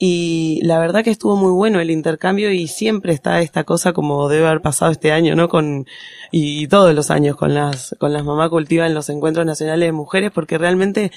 Y 0.00 0.60
la 0.62 0.78
verdad 0.78 1.02
que 1.02 1.10
estuvo 1.10 1.34
muy 1.34 1.50
bueno 1.50 1.80
el 1.80 1.90
intercambio 1.90 2.52
y 2.52 2.68
siempre 2.68 3.12
está 3.12 3.40
esta 3.40 3.64
cosa 3.64 3.92
como 3.92 4.28
debe 4.28 4.46
haber 4.46 4.62
pasado 4.62 4.92
este 4.92 5.10
año, 5.10 5.34
¿no? 5.34 5.48
Con, 5.48 5.86
y, 6.30 6.68
todos 6.68 6.94
los 6.94 7.10
años 7.10 7.36
con 7.36 7.52
las, 7.52 7.96
con 7.98 8.12
las 8.12 8.24
mamás 8.24 8.48
cultivas 8.48 8.86
en 8.86 8.94
los 8.94 9.08
encuentros 9.08 9.44
nacionales 9.44 9.88
de 9.88 9.92
mujeres 9.92 10.30
porque 10.32 10.56
realmente 10.56 11.10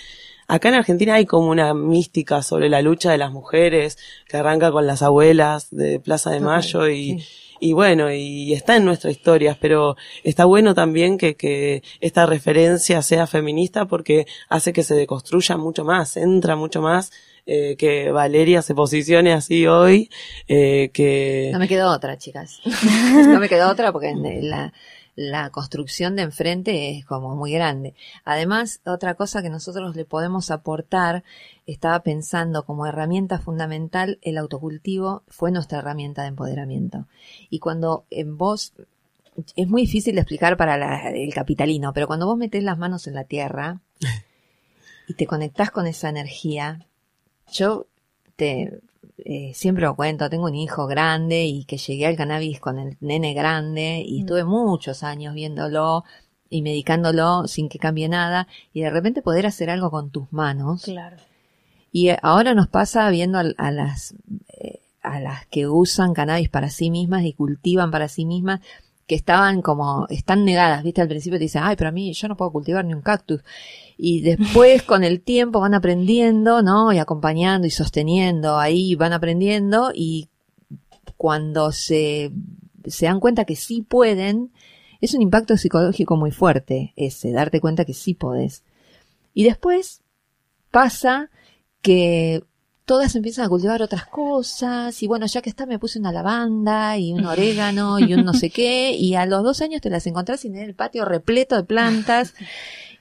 acá 0.47 0.69
en 0.69 0.75
Argentina 0.75 1.13
hay 1.13 1.27
como 1.27 1.49
una 1.49 1.75
mística 1.75 2.41
sobre 2.41 2.69
la 2.69 2.81
lucha 2.81 3.11
de 3.11 3.19
las 3.19 3.31
mujeres 3.31 3.99
que 4.27 4.37
arranca 4.37 4.71
con 4.71 4.87
las 4.87 5.03
abuelas 5.03 5.67
de 5.69 5.99
Plaza 5.99 6.31
de 6.31 6.39
Mayo 6.39 6.89
y, 6.89 7.23
y 7.61 7.73
bueno, 7.73 8.11
y 8.11 8.53
está 8.53 8.75
en 8.75 8.85
nuestras 8.85 9.13
historias, 9.13 9.55
pero 9.61 9.95
está 10.23 10.45
bueno 10.45 10.73
también 10.73 11.19
que, 11.19 11.35
que 11.35 11.83
esta 11.99 12.25
referencia 12.25 13.03
sea 13.03 13.27
feminista 13.27 13.85
porque 13.85 14.25
hace 14.49 14.73
que 14.73 14.83
se 14.83 14.95
deconstruya 14.95 15.57
mucho 15.57 15.85
más, 15.85 16.17
entra 16.17 16.55
mucho 16.55 16.81
más 16.81 17.11
eh, 17.45 17.75
que 17.77 18.11
Valeria 18.11 18.63
se 18.63 18.73
posicione 18.73 19.31
así 19.31 19.67
hoy, 19.67 20.09
eh, 20.47 20.89
que... 20.91 21.51
No 21.53 21.59
me 21.59 21.67
quedó 21.67 21.91
otra, 21.91 22.17
chicas. 22.17 22.59
no 23.27 23.39
me 23.39 23.47
quedó 23.47 23.69
otra 23.69 23.91
porque 23.91 24.13
la, 24.15 24.73
la 25.15 25.49
construcción 25.49 26.15
de 26.15 26.23
enfrente 26.23 26.97
es 26.97 27.05
como 27.05 27.35
muy 27.35 27.51
grande. 27.51 27.93
Además, 28.25 28.81
otra 28.85 29.15
cosa 29.15 29.41
que 29.41 29.49
nosotros 29.49 29.95
le 29.95 30.05
podemos 30.05 30.49
aportar, 30.51 31.23
estaba 31.65 32.01
pensando 32.03 32.65
como 32.65 32.85
herramienta 32.85 33.39
fundamental, 33.39 34.19
el 34.21 34.37
autocultivo 34.37 35.23
fue 35.27 35.51
nuestra 35.51 35.79
herramienta 35.79 36.23
de 36.23 36.29
empoderamiento. 36.29 37.07
Y 37.49 37.59
cuando 37.59 38.05
en 38.09 38.37
vos, 38.37 38.73
es 39.55 39.67
muy 39.67 39.83
difícil 39.83 40.15
de 40.15 40.21
explicar 40.21 40.57
para 40.57 41.09
el 41.11 41.33
capitalino, 41.33 41.93
pero 41.93 42.07
cuando 42.07 42.25
vos 42.25 42.37
metés 42.37 42.63
las 42.63 42.77
manos 42.77 43.07
en 43.07 43.15
la 43.15 43.23
tierra 43.23 43.81
y 45.07 45.13
te 45.13 45.27
conectás 45.27 45.71
con 45.71 45.87
esa 45.87 46.09
energía, 46.09 46.85
yo 47.51 47.87
te, 48.35 48.81
eh, 49.19 49.51
siempre 49.53 49.83
lo 49.83 49.95
cuento, 49.95 50.29
tengo 50.29 50.45
un 50.45 50.55
hijo 50.55 50.87
grande 50.87 51.45
y 51.45 51.65
que 51.65 51.77
llegué 51.77 52.07
al 52.07 52.17
cannabis 52.17 52.59
con 52.59 52.79
el 52.79 52.97
nene 53.01 53.33
grande 53.33 54.03
y 54.05 54.17
mm. 54.17 54.19
estuve 54.21 54.43
muchos 54.45 55.03
años 55.03 55.35
viéndolo 55.35 56.03
y 56.49 56.63
medicándolo 56.63 57.47
sin 57.47 57.69
que 57.69 57.79
cambie 57.79 58.09
nada 58.09 58.47
y 58.73 58.81
de 58.81 58.89
repente 58.89 59.21
poder 59.21 59.45
hacer 59.45 59.69
algo 59.69 59.89
con 59.89 60.09
tus 60.09 60.31
manos. 60.33 60.83
Claro. 60.83 61.17
Y 61.91 62.09
eh, 62.09 62.17
ahora 62.21 62.53
nos 62.53 62.67
pasa 62.67 63.09
viendo 63.09 63.37
a, 63.37 63.71
las 63.71 64.15
eh, 64.47 64.81
a 65.01 65.19
las 65.19 65.45
que 65.47 65.67
usan 65.67 66.13
cannabis 66.13 66.49
para 66.49 66.69
sí 66.69 66.89
mismas 66.89 67.23
y 67.23 67.33
cultivan 67.33 67.91
para 67.91 68.07
sí 68.07 68.25
mismas 68.25 68.61
que 69.11 69.15
estaban 69.15 69.61
como, 69.61 70.07
están 70.09 70.45
negadas, 70.45 70.83
viste, 70.83 71.01
al 71.01 71.09
principio 71.09 71.37
te 71.37 71.43
dicen, 71.43 71.63
ay, 71.65 71.75
pero 71.75 71.89
a 71.89 71.91
mí 71.91 72.13
yo 72.13 72.29
no 72.29 72.37
puedo 72.37 72.53
cultivar 72.53 72.85
ni 72.85 72.93
un 72.93 73.01
cactus. 73.01 73.41
Y 73.97 74.21
después 74.21 74.83
con 74.87 75.03
el 75.03 75.19
tiempo 75.19 75.59
van 75.59 75.73
aprendiendo, 75.73 76.61
¿no? 76.61 76.93
Y 76.93 76.97
acompañando 76.97 77.67
y 77.67 77.71
sosteniendo, 77.71 78.57
ahí 78.57 78.95
van 78.95 79.11
aprendiendo 79.11 79.91
y 79.93 80.29
cuando 81.17 81.73
se, 81.73 82.31
se 82.85 83.05
dan 83.05 83.19
cuenta 83.19 83.43
que 83.43 83.57
sí 83.57 83.81
pueden, 83.81 84.53
es 85.01 85.13
un 85.13 85.21
impacto 85.21 85.57
psicológico 85.57 86.15
muy 86.15 86.31
fuerte 86.31 86.93
ese, 86.95 87.33
darte 87.33 87.59
cuenta 87.59 87.83
que 87.83 87.93
sí 87.93 88.13
podés. 88.13 88.63
Y 89.33 89.43
después 89.43 90.03
pasa 90.71 91.29
que 91.81 92.43
todas 92.85 93.15
empiezan 93.15 93.45
a 93.45 93.49
cultivar 93.49 93.81
otras 93.81 94.05
cosas 94.05 95.01
y 95.01 95.07
bueno, 95.07 95.25
ya 95.25 95.41
que 95.41 95.49
está 95.49 95.65
me 95.65 95.79
puse 95.79 95.99
una 95.99 96.11
lavanda 96.11 96.97
y 96.97 97.13
un 97.13 97.25
orégano 97.25 97.99
y 97.99 98.13
un 98.13 98.25
no 98.25 98.33
sé 98.33 98.49
qué 98.49 98.91
y 98.91 99.15
a 99.15 99.25
los 99.25 99.43
dos 99.43 99.61
años 99.61 99.81
te 99.81 99.89
las 99.89 100.05
encontrás 100.07 100.43
en 100.45 100.55
el 100.55 100.75
patio 100.75 101.05
repleto 101.05 101.55
de 101.55 101.63
plantas. 101.63 102.33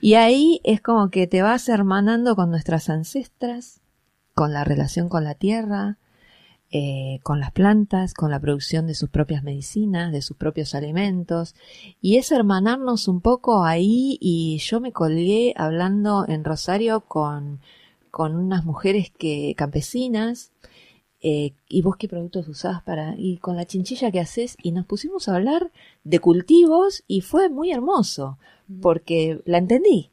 Y 0.03 0.15
ahí 0.15 0.61
es 0.63 0.81
como 0.81 1.11
que 1.11 1.27
te 1.27 1.43
vas 1.43 1.69
hermanando 1.69 2.35
con 2.35 2.49
nuestras 2.49 2.89
ancestras, 2.89 3.81
con 4.33 4.51
la 4.51 4.63
relación 4.63 5.09
con 5.09 5.23
la 5.23 5.35
tierra, 5.35 5.99
eh, 6.71 7.19
con 7.21 7.39
las 7.39 7.51
plantas, 7.51 8.15
con 8.15 8.31
la 8.31 8.39
producción 8.39 8.87
de 8.87 8.95
sus 8.95 9.09
propias 9.09 9.43
medicinas, 9.43 10.11
de 10.11 10.23
sus 10.23 10.37
propios 10.37 10.73
alimentos, 10.73 11.53
y 12.01 12.17
es 12.17 12.31
hermanarnos 12.31 13.07
un 13.07 13.21
poco 13.21 13.63
ahí 13.63 14.17
y 14.19 14.57
yo 14.57 14.81
me 14.81 14.91
colgué 14.91 15.53
hablando 15.55 16.25
en 16.27 16.45
Rosario 16.45 17.01
con 17.01 17.59
con 18.11 18.35
unas 18.35 18.65
mujeres 18.65 19.11
que 19.17 19.55
campesinas 19.57 20.51
eh, 21.21 21.53
y 21.69 21.81
vos 21.81 21.95
qué 21.97 22.07
productos 22.07 22.47
usás 22.47 22.81
para 22.83 23.15
y 23.17 23.37
con 23.37 23.55
la 23.55 23.65
chinchilla 23.65 24.11
que 24.11 24.19
haces 24.19 24.57
y 24.61 24.71
nos 24.71 24.85
pusimos 24.85 25.29
a 25.29 25.35
hablar 25.35 25.71
de 26.03 26.19
cultivos 26.19 27.03
y 27.07 27.21
fue 27.21 27.49
muy 27.49 27.71
hermoso 27.71 28.37
porque 28.81 29.41
la 29.45 29.57
entendí 29.57 30.11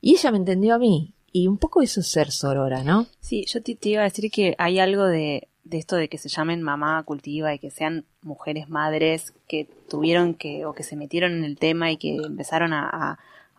y 0.00 0.12
ella 0.12 0.30
me 0.30 0.38
entendió 0.38 0.74
a 0.74 0.78
mí 0.78 1.12
y 1.32 1.48
un 1.48 1.58
poco 1.58 1.82
eso 1.82 2.00
es 2.00 2.06
ser 2.06 2.30
sorora, 2.30 2.82
¿no? 2.82 3.06
Sí, 3.20 3.44
yo 3.46 3.62
te, 3.62 3.76
iba 3.82 4.00
a 4.00 4.04
decir 4.04 4.30
que 4.30 4.54
hay 4.58 4.78
algo 4.78 5.04
de, 5.04 5.48
de 5.64 5.78
esto 5.78 5.96
de 5.96 6.08
que 6.08 6.16
se 6.16 6.30
llamen 6.30 6.62
mamá 6.62 7.02
cultiva 7.02 7.52
y 7.52 7.58
que 7.58 7.70
sean 7.70 8.06
mujeres 8.22 8.70
madres 8.70 9.34
que 9.46 9.68
tuvieron 9.88 10.34
que 10.34 10.64
o 10.64 10.72
que 10.72 10.82
se 10.82 10.96
metieron 10.96 11.32
en 11.32 11.44
el 11.44 11.58
tema 11.58 11.90
y 11.90 11.98
que 11.98 12.16
empezaron 12.16 12.72
a 12.72 12.88
a 12.88 13.18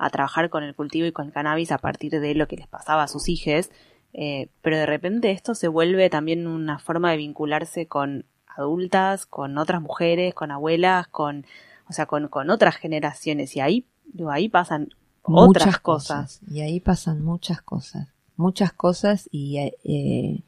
trabajar 0.10 0.50
con 0.50 0.64
el 0.64 0.76
cultivo 0.76 1.08
y 1.08 1.12
con 1.12 1.28
el 1.28 1.34
cannabis 1.34 1.72
a 1.72 1.78
partir 1.78 2.20
de 2.20 2.36
lo 2.36 2.48
que 2.48 2.58
les 2.58 2.68
pasaba 2.68 3.04
a 3.04 3.08
sus 3.08 3.30
hijos, 3.30 3.70
eh, 4.14 4.50
pero 4.62 4.78
de 4.78 4.86
repente 4.86 5.32
esto 5.32 5.56
se 5.56 5.68
vuelve 5.68 6.10
también 6.10 6.48
una 6.48 6.80
forma 6.80 7.12
de 7.12 7.18
vincularse 7.18 7.88
con 7.88 8.26
adultas, 8.48 9.26
con 9.26 9.58
otras 9.58 9.82
mujeres, 9.82 10.34
con 10.34 10.52
abuelas, 10.52 11.08
con, 11.08 11.46
o 11.90 11.94
sea, 11.94 12.06
con, 12.06 12.28
con 12.28 12.50
otras 12.50 12.76
generaciones. 12.76 13.56
Y 13.56 13.60
ahí, 13.60 13.86
ahí 14.30 14.50
pasan 14.50 14.90
otras 15.22 15.80
cosas. 15.80 16.42
Y 16.50 16.62
ahí 16.62 16.80
pasan 16.80 17.24
muchas 17.24 17.62
cosas, 17.62 18.08
muchas 18.36 18.74
cosas 18.74 19.28
y, 19.32 19.58
eh, 19.58 20.44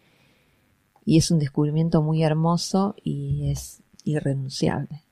y 1.05 1.17
es 1.17 1.31
un 1.31 1.39
descubrimiento 1.39 2.01
muy 2.01 2.23
hermoso 2.23 2.95
y 3.03 3.51
es 3.51 3.83
irrenunciable 4.03 5.03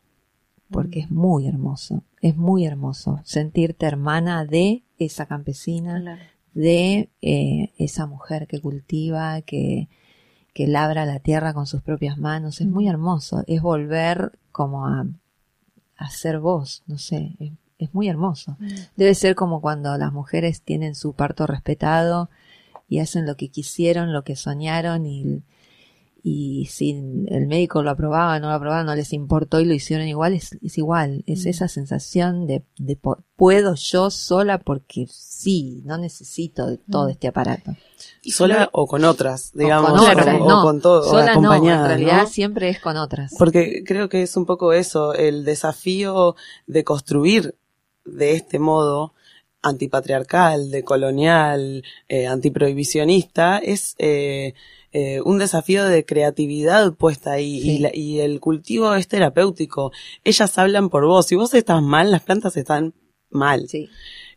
porque 0.71 1.01
es 1.01 1.11
muy 1.11 1.47
hermoso, 1.47 2.03
es 2.21 2.35
muy 2.35 2.65
hermoso 2.65 3.21
sentirte 3.23 3.85
hermana 3.85 4.45
de 4.45 4.83
esa 4.99 5.25
campesina, 5.25 6.19
de 6.53 7.09
eh, 7.21 7.73
esa 7.77 8.05
mujer 8.07 8.47
que 8.47 8.59
cultiva, 8.59 9.41
que, 9.41 9.89
que 10.53 10.67
labra 10.67 11.05
la 11.05 11.19
tierra 11.19 11.53
con 11.53 11.67
sus 11.67 11.81
propias 11.81 12.17
manos, 12.17 12.61
es 12.61 12.67
muy 12.67 12.87
hermoso, 12.87 13.43
es 13.47 13.61
volver 13.61 14.39
como 14.51 14.87
a, 14.87 15.05
a 15.97 16.09
ser 16.09 16.39
vos, 16.39 16.83
no 16.87 16.97
sé, 16.97 17.35
es, 17.39 17.51
es 17.79 17.93
muy 17.93 18.07
hermoso. 18.07 18.57
Debe 18.95 19.13
ser 19.13 19.35
como 19.35 19.61
cuando 19.61 19.97
las 19.97 20.11
mujeres 20.11 20.61
tienen 20.61 20.95
su 20.95 21.13
parto 21.13 21.45
respetado 21.45 22.29
y 22.89 22.99
hacen 22.99 23.25
lo 23.25 23.35
que 23.35 23.49
quisieron, 23.49 24.13
lo 24.13 24.23
que 24.23 24.35
soñaron 24.35 25.05
y 25.05 25.43
y 26.23 26.65
si 26.69 26.91
el 27.27 27.47
médico 27.47 27.83
lo 27.83 27.91
aprobaba, 27.91 28.39
no 28.39 28.49
lo 28.49 28.53
aprobaba, 28.53 28.83
no 28.83 28.95
les 28.95 29.13
importó 29.13 29.59
y 29.59 29.65
lo 29.65 29.73
hicieron 29.73 30.07
igual, 30.07 30.33
es, 30.33 30.57
igual, 30.61 31.23
es 31.27 31.45
mm. 31.45 31.49
esa 31.49 31.67
sensación 31.67 32.47
de, 32.47 32.63
de, 32.77 32.97
puedo 33.35 33.75
yo 33.75 34.09
sola 34.09 34.57
porque 34.57 35.07
sí, 35.09 35.81
no 35.85 35.97
necesito 35.97 36.67
de 36.67 36.77
todo 36.77 37.07
mm. 37.07 37.11
este 37.11 37.27
aparato. 37.27 37.75
Y 38.21 38.31
sola 38.31 38.69
o 38.73 38.87
con 38.87 39.05
otras, 39.05 39.51
digamos, 39.53 39.91
o 39.91 39.95
con, 39.95 40.09
otras, 40.09 40.41
o, 40.41 40.61
con 40.61 40.81
todo, 40.81 41.03
sola 41.03 41.31
acompañada. 41.31 41.81
en 41.81 41.87
realidad 41.87 42.27
siempre 42.27 42.69
es 42.69 42.79
con 42.79 42.97
otras. 42.97 43.33
Porque 43.37 43.83
creo 43.85 44.09
que 44.09 44.23
es 44.23 44.35
un 44.35 44.45
poco 44.45 44.73
eso, 44.73 45.13
el 45.13 45.45
desafío 45.45 46.35
de 46.65 46.83
construir 46.83 47.55
de 48.05 48.33
este 48.33 48.59
modo 48.59 49.13
antipatriarcal, 49.61 50.71
de 50.71 50.83
colonial, 50.83 51.83
eh, 52.07 52.27
antiprohibicionista, 52.27 53.57
es 53.57 53.95
eh, 53.97 54.53
eh, 54.93 55.21
un 55.21 55.37
desafío 55.37 55.85
de 55.85 56.05
creatividad 56.05 56.93
puesta 56.93 57.33
ahí 57.33 57.57
y, 57.63 57.79
la- 57.79 57.91
y 57.93 58.19
el 58.19 58.39
cultivo 58.39 58.93
es 58.95 59.07
terapéutico. 59.07 59.91
Ellas 60.23 60.57
hablan 60.57 60.89
por 60.89 61.05
vos. 61.05 61.27
Si 61.27 61.35
vos 61.35 61.53
estás 61.53 61.81
mal, 61.81 62.11
las 62.11 62.21
plantas 62.23 62.57
están 62.57 62.93
mal. 63.29 63.67
Sí. 63.67 63.89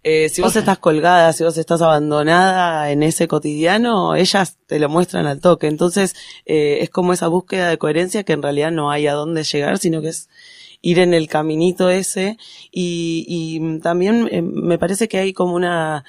Eh, 0.02 0.28
si 0.30 0.40
vos 0.42 0.56
estás 0.56 0.78
colgada, 0.78 1.32
si 1.34 1.44
vos 1.44 1.58
estás 1.58 1.82
abandonada 1.82 2.90
en 2.90 3.02
ese 3.02 3.28
cotidiano, 3.28 4.16
ellas 4.16 4.58
te 4.66 4.78
lo 4.78 4.88
muestran 4.88 5.26
al 5.26 5.40
toque. 5.40 5.66
Entonces, 5.66 6.14
eh, 6.46 6.78
es 6.80 6.90
como 6.90 7.12
esa 7.12 7.28
búsqueda 7.28 7.68
de 7.68 7.78
coherencia 7.78 8.24
que 8.24 8.32
en 8.32 8.42
realidad 8.42 8.72
no 8.72 8.90
hay 8.90 9.06
a 9.06 9.12
dónde 9.12 9.44
llegar, 9.44 9.78
sino 9.78 10.00
que 10.00 10.08
es 10.08 10.28
ir 10.80 10.98
en 10.98 11.12
el 11.12 11.28
caminito 11.28 11.90
ese. 11.90 12.38
Y, 12.72 13.26
y 13.28 13.78
también 13.80 14.28
eh, 14.32 14.40
me 14.42 14.78
parece 14.78 15.06
que 15.06 15.18
hay 15.18 15.32
como 15.34 15.54
una, 15.54 16.04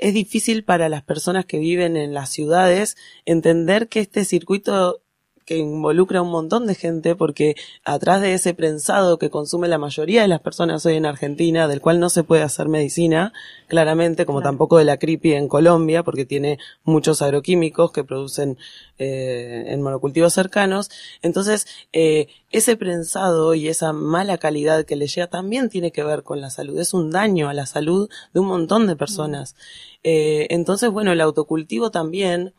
es 0.00 0.14
difícil 0.14 0.64
para 0.64 0.88
las 0.88 1.02
personas 1.02 1.44
que 1.46 1.58
viven 1.58 1.96
en 1.96 2.14
las 2.14 2.30
ciudades 2.30 2.96
entender 3.24 3.88
que 3.88 4.00
este 4.00 4.24
circuito 4.24 5.02
que 5.50 5.56
involucra 5.56 6.20
a 6.20 6.22
un 6.22 6.30
montón 6.30 6.68
de 6.68 6.76
gente 6.76 7.16
porque 7.16 7.56
atrás 7.84 8.20
de 8.20 8.34
ese 8.34 8.54
prensado 8.54 9.18
que 9.18 9.30
consume 9.30 9.66
la 9.66 9.78
mayoría 9.78 10.22
de 10.22 10.28
las 10.28 10.40
personas 10.40 10.86
hoy 10.86 10.94
en 10.94 11.06
Argentina, 11.06 11.66
del 11.66 11.80
cual 11.80 11.98
no 11.98 12.08
se 12.08 12.22
puede 12.22 12.44
hacer 12.44 12.68
medicina, 12.68 13.32
claramente, 13.66 14.26
como 14.26 14.42
tampoco 14.42 14.78
de 14.78 14.84
la 14.84 14.96
creepy 14.96 15.32
en 15.32 15.48
Colombia, 15.48 16.04
porque 16.04 16.24
tiene 16.24 16.60
muchos 16.84 17.20
agroquímicos 17.20 17.90
que 17.90 18.04
producen 18.04 18.58
eh, 18.98 19.64
en 19.66 19.82
monocultivos 19.82 20.32
cercanos. 20.32 20.88
Entonces, 21.20 21.66
eh, 21.92 22.28
ese 22.52 22.76
prensado 22.76 23.56
y 23.56 23.66
esa 23.66 23.92
mala 23.92 24.38
calidad 24.38 24.84
que 24.84 24.94
le 24.94 25.08
llega 25.08 25.26
también 25.26 25.68
tiene 25.68 25.90
que 25.90 26.04
ver 26.04 26.22
con 26.22 26.40
la 26.40 26.50
salud. 26.50 26.78
Es 26.78 26.94
un 26.94 27.10
daño 27.10 27.48
a 27.48 27.54
la 27.54 27.66
salud 27.66 28.08
de 28.32 28.38
un 28.38 28.46
montón 28.46 28.86
de 28.86 28.94
personas. 28.94 29.56
Eh, 30.04 30.46
entonces, 30.50 30.90
bueno, 30.90 31.10
el 31.10 31.20
autocultivo 31.20 31.90
también 31.90 32.54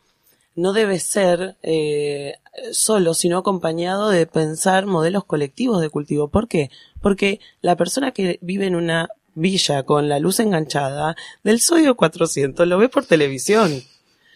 no 0.54 0.72
debe 0.72 0.98
ser 1.00 1.56
eh, 1.62 2.34
solo, 2.72 3.14
sino 3.14 3.38
acompañado 3.38 4.10
de 4.10 4.26
pensar 4.26 4.86
modelos 4.86 5.24
colectivos 5.24 5.80
de 5.80 5.90
cultivo. 5.90 6.28
¿Por 6.28 6.48
qué? 6.48 6.70
Porque 7.00 7.40
la 7.60 7.76
persona 7.76 8.12
que 8.12 8.38
vive 8.42 8.66
en 8.66 8.76
una 8.76 9.08
villa 9.34 9.82
con 9.84 10.08
la 10.08 10.18
luz 10.18 10.40
enganchada 10.40 11.16
del 11.42 11.60
sodio 11.60 11.96
400 11.96 12.66
lo 12.66 12.78
ve 12.78 12.88
por 12.88 13.06
televisión. 13.06 13.82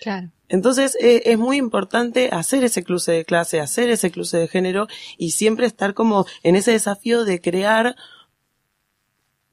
Claro. 0.01 0.31
Entonces 0.49 0.97
eh, 1.01 1.23
es 1.27 1.39
muy 1.39 1.57
importante 1.57 2.31
hacer 2.33 2.65
ese 2.65 2.85
cruce 2.85 3.13
de 3.13 3.25
clase, 3.25 3.61
hacer 3.61 3.91
ese 3.91 4.11
cruce 4.11 4.39
de 4.39 4.49
género 4.49 4.87
y 5.19 5.33
siempre 5.33 5.67
estar 5.67 5.95
como 5.95 6.27
en 6.43 6.57
ese 6.57 6.71
desafío 6.71 7.25
de 7.25 7.41
crear 7.41 7.97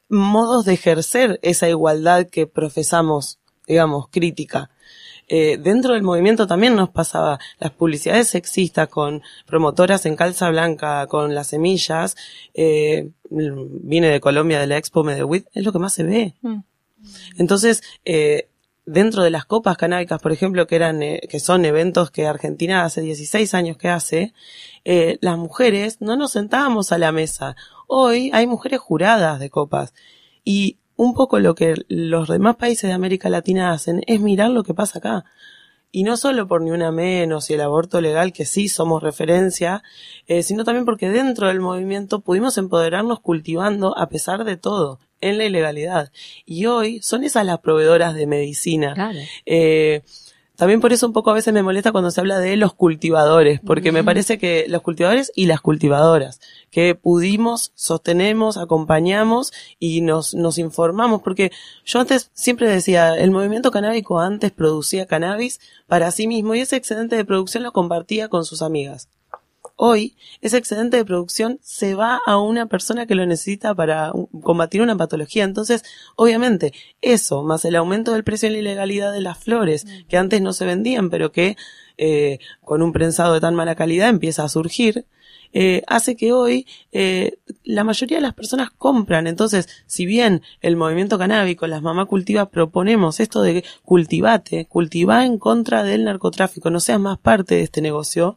modos 0.08 0.66
de 0.66 0.74
ejercer 0.74 1.40
esa 1.42 1.68
igualdad 1.68 2.28
que 2.28 2.46
profesamos, 2.46 3.40
digamos, 3.68 4.08
crítica. 4.10 4.70
Eh, 5.28 5.58
dentro 5.58 5.94
del 5.94 6.04
movimiento 6.04 6.48
también 6.48 6.76
nos 6.76 6.90
pasaba 6.90 7.40
las 7.60 7.72
publicidades 7.72 8.30
sexistas 8.30 8.88
con 8.88 9.22
promotoras 9.46 10.06
en 10.06 10.16
calza 10.16 10.50
blanca, 10.50 11.08
con 11.08 11.34
las 11.36 11.48
semillas. 11.48 12.16
Eh, 12.54 13.10
vine 13.30 14.08
de 14.08 14.20
Colombia 14.20 14.60
de 14.60 14.68
la 14.68 14.78
Expo 14.78 15.04
Medellín, 15.04 15.46
es 15.54 15.64
lo 15.64 15.72
que 15.72 15.80
más 15.80 15.94
se 15.94 16.04
ve. 16.04 16.34
Mm. 16.42 16.60
Entonces, 17.38 17.82
eh, 18.06 18.48
dentro 18.86 19.24
de 19.24 19.30
las 19.30 19.46
copas 19.46 19.78
canábicas, 19.78 20.22
por 20.22 20.32
ejemplo, 20.32 20.68
que 20.68 20.76
eran, 20.76 21.02
eh, 21.04 21.22
que 21.30 21.40
son 21.40 21.66
eventos 21.66 22.12
que 22.12 22.28
Argentina 22.28 22.84
hace 22.84 23.02
16 23.02 23.54
años 23.54 23.78
que 23.78 23.90
hace, 23.90 24.34
eh, 24.86 25.18
las 25.22 25.38
mujeres 25.38 25.98
no 26.02 26.16
nos 26.16 26.32
sentábamos 26.32 26.92
a 26.92 26.98
la 26.98 27.12
mesa. 27.12 27.56
Hoy 27.88 28.30
hay 28.34 28.48
mujeres 28.48 28.80
juradas 28.80 29.40
de 29.40 29.50
copas. 29.50 29.94
Y 30.44 30.78
un 30.96 31.14
poco 31.14 31.40
lo 31.40 31.56
que 31.56 31.76
los 31.88 32.28
demás 32.28 32.56
países 32.56 32.90
de 32.90 32.94
América 32.94 33.30
Latina 33.30 33.72
hacen 33.72 34.02
es 34.08 34.22
mirar 34.22 34.52
lo 34.52 34.64
que 34.64 34.74
pasa 34.74 35.00
acá. 35.00 35.26
Y 35.96 36.04
no 36.04 36.18
solo 36.18 36.48
por 36.48 36.62
ni 36.62 36.72
una 36.72 36.92
menos 36.92 37.50
y 37.50 37.54
el 37.54 37.62
aborto 37.62 38.02
legal, 38.02 38.34
que 38.34 38.46
sí 38.46 38.68
somos 38.68 39.04
referencia, 39.04 39.84
eh, 40.26 40.42
sino 40.42 40.64
también 40.64 40.86
porque 40.86 41.10
dentro 41.10 41.48
del 41.48 41.60
movimiento 41.60 42.22
pudimos 42.22 42.58
empoderarnos 42.58 43.20
cultivando 43.20 43.96
a 43.96 44.10
pesar 44.10 44.44
de 44.44 44.58
todo, 44.58 45.00
en 45.22 45.38
la 45.38 45.46
ilegalidad. 45.46 46.12
Y 46.46 46.66
hoy 46.66 47.00
son 47.04 47.24
esas 47.24 47.46
las 47.46 47.60
proveedoras 47.60 48.16
de 48.16 48.26
medicina. 48.26 48.96
Claro. 48.96 49.20
Eh, 49.46 50.02
también 50.56 50.82
por 50.82 50.94
eso 50.94 51.08
un 51.08 51.14
poco 51.14 51.32
a 51.32 51.34
veces 51.34 51.54
me 51.54 51.64
molesta 51.64 51.92
cuando 51.92 52.12
se 52.12 52.22
habla 52.22 52.38
de 52.38 52.56
los 52.58 52.74
cultivadores, 52.74 53.60
porque 53.66 53.92
me 53.92 54.04
parece 54.04 54.38
que 54.38 54.66
los 54.68 54.84
cultivadores 54.84 55.32
y 55.36 55.48
las 55.48 55.62
cultivadoras, 55.62 56.40
que 56.70 56.94
pudimos, 56.94 57.72
sostenemos, 57.74 58.58
acompañamos 58.58 59.52
y 59.80 60.02
nos, 60.02 60.36
nos 60.36 60.60
informamos, 60.60 61.22
porque 61.24 61.52
yo 61.86 62.00
antes 62.00 62.30
siempre 62.34 62.70
decía, 62.70 63.18
el 63.18 63.32
movimiento 63.32 63.72
canábico 63.72 64.20
antes 64.20 64.52
producía 64.52 65.08
cannabis 65.08 65.60
para 65.88 66.12
sí 66.12 66.28
mismo 66.28 66.54
y 66.54 66.60
ese 66.60 66.76
excedente 66.76 67.16
de 67.16 67.26
producción 67.26 67.64
lo 67.64 67.72
compartía 67.72 68.28
con 68.28 68.46
sus 68.46 68.62
amigas. 68.62 69.10
Hoy, 69.76 70.16
ese 70.42 70.58
excedente 70.58 70.98
de 70.98 71.06
producción 71.06 71.60
se 71.62 71.96
va 71.96 72.20
a 72.26 72.38
una 72.38 72.68
persona 72.68 73.08
que 73.08 73.16
lo 73.16 73.26
necesita 73.26 73.74
para 73.74 74.12
combatir 74.44 74.82
una 74.82 74.96
patología. 74.96 75.44
Entonces, 75.44 75.84
obviamente, 76.16 76.74
eso, 77.02 77.44
más 77.44 77.66
el 77.66 77.76
aumento 77.76 78.14
del 78.14 78.24
precio 78.24 78.48
en 78.48 78.54
la 78.54 78.60
ilegalidad 78.60 79.12
de 79.12 79.22
las 79.22 79.38
flores, 79.38 79.86
que 80.08 80.18
antes 80.18 80.42
no 80.42 80.54
se 80.54 80.66
vendían, 80.66 81.10
pero 81.10 81.32
que 81.32 81.58
eh, 81.98 82.40
con 82.62 82.82
un 82.84 82.94
prensado 82.94 83.34
de 83.34 83.42
tan 83.42 83.56
mala 83.56 83.76
calidad 83.76 84.10
empieza 84.10 84.44
a 84.44 84.50
surgir, 84.50 85.06
eh, 85.54 85.84
hace 85.88 86.16
que 86.16 86.34
hoy 86.34 86.66
eh, 86.92 87.38
la 87.64 87.84
mayoría 87.84 88.18
de 88.18 88.22
las 88.24 88.34
personas 88.34 88.70
compran. 88.72 89.28
Entonces, 89.28 89.68
si 89.86 90.06
bien 90.06 90.42
el 90.62 90.76
movimiento 90.76 91.18
canábico, 91.20 91.68
las 91.68 91.82
mamá 91.82 92.06
cultivas, 92.06 92.50
proponemos 92.50 93.20
esto 93.20 93.42
de 93.42 93.64
cultivate, 93.84 94.66
cultivá 94.66 95.26
en 95.26 95.38
contra 95.38 95.84
del 95.84 96.04
narcotráfico, 96.04 96.70
no 96.72 96.80
seas 96.80 97.00
más 97.00 97.20
parte 97.20 97.56
de 97.56 97.62
este 97.62 97.82
negocio, 97.82 98.36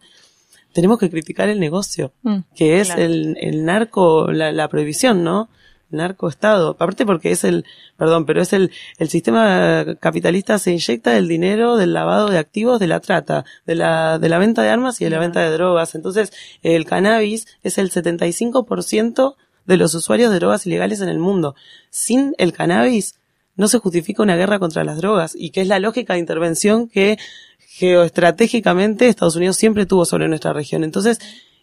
tenemos 0.76 0.98
que 1.00 1.10
criticar 1.10 1.48
el 1.48 1.58
negocio, 1.58 2.12
Mm. 2.22 2.36
que 2.54 2.80
es 2.80 2.88
Claro. 2.88 3.02
el, 3.02 3.36
el 3.40 3.64
narco, 3.64 4.30
la, 4.30 4.52
la 4.52 4.68
prohibición, 4.68 5.24
¿no? 5.24 5.48
Narcoestado. 5.90 6.70
Aparte 6.70 7.06
porque 7.06 7.30
es 7.30 7.44
el, 7.44 7.64
perdón, 7.96 8.26
pero 8.26 8.42
es 8.42 8.52
el, 8.52 8.70
el 8.98 9.08
sistema 9.08 9.84
capitalista 10.00 10.58
se 10.58 10.72
inyecta 10.72 11.16
el 11.16 11.28
dinero 11.28 11.76
del 11.76 11.92
lavado 11.94 12.28
de 12.28 12.38
activos, 12.38 12.78
de 12.80 12.88
la 12.88 13.00
trata, 13.00 13.44
de 13.66 13.74
la, 13.76 14.18
de 14.18 14.28
la 14.28 14.38
venta 14.38 14.62
de 14.62 14.68
armas 14.70 15.00
y 15.00 15.04
de 15.04 15.10
la 15.10 15.18
venta 15.20 15.40
de 15.40 15.50
drogas. 15.50 15.94
Entonces, 15.94 16.32
el 16.62 16.84
cannabis 16.84 17.46
es 17.62 17.78
el 17.78 17.90
75% 17.90 19.36
de 19.66 19.76
los 19.76 19.94
usuarios 19.94 20.30
de 20.30 20.36
drogas 20.38 20.66
ilegales 20.66 21.00
en 21.00 21.08
el 21.08 21.18
mundo. 21.18 21.54
Sin 21.90 22.34
el 22.38 22.52
cannabis, 22.52 23.14
no 23.56 23.68
se 23.68 23.78
justifica 23.78 24.22
una 24.22 24.36
guerra 24.36 24.58
contra 24.58 24.84
las 24.84 24.98
drogas 24.98 25.34
y 25.34 25.50
que 25.50 25.62
es 25.62 25.68
la 25.68 25.78
lógica 25.78 26.12
de 26.12 26.18
intervención 26.20 26.88
que 26.88 27.16
geoestratégicamente 27.78 29.06
Estados 29.06 29.36
Unidos 29.36 29.58
siempre 29.58 29.84
tuvo 29.84 30.06
sobre 30.06 30.28
nuestra 30.28 30.54
región. 30.54 30.82
Entonces, 30.82 31.18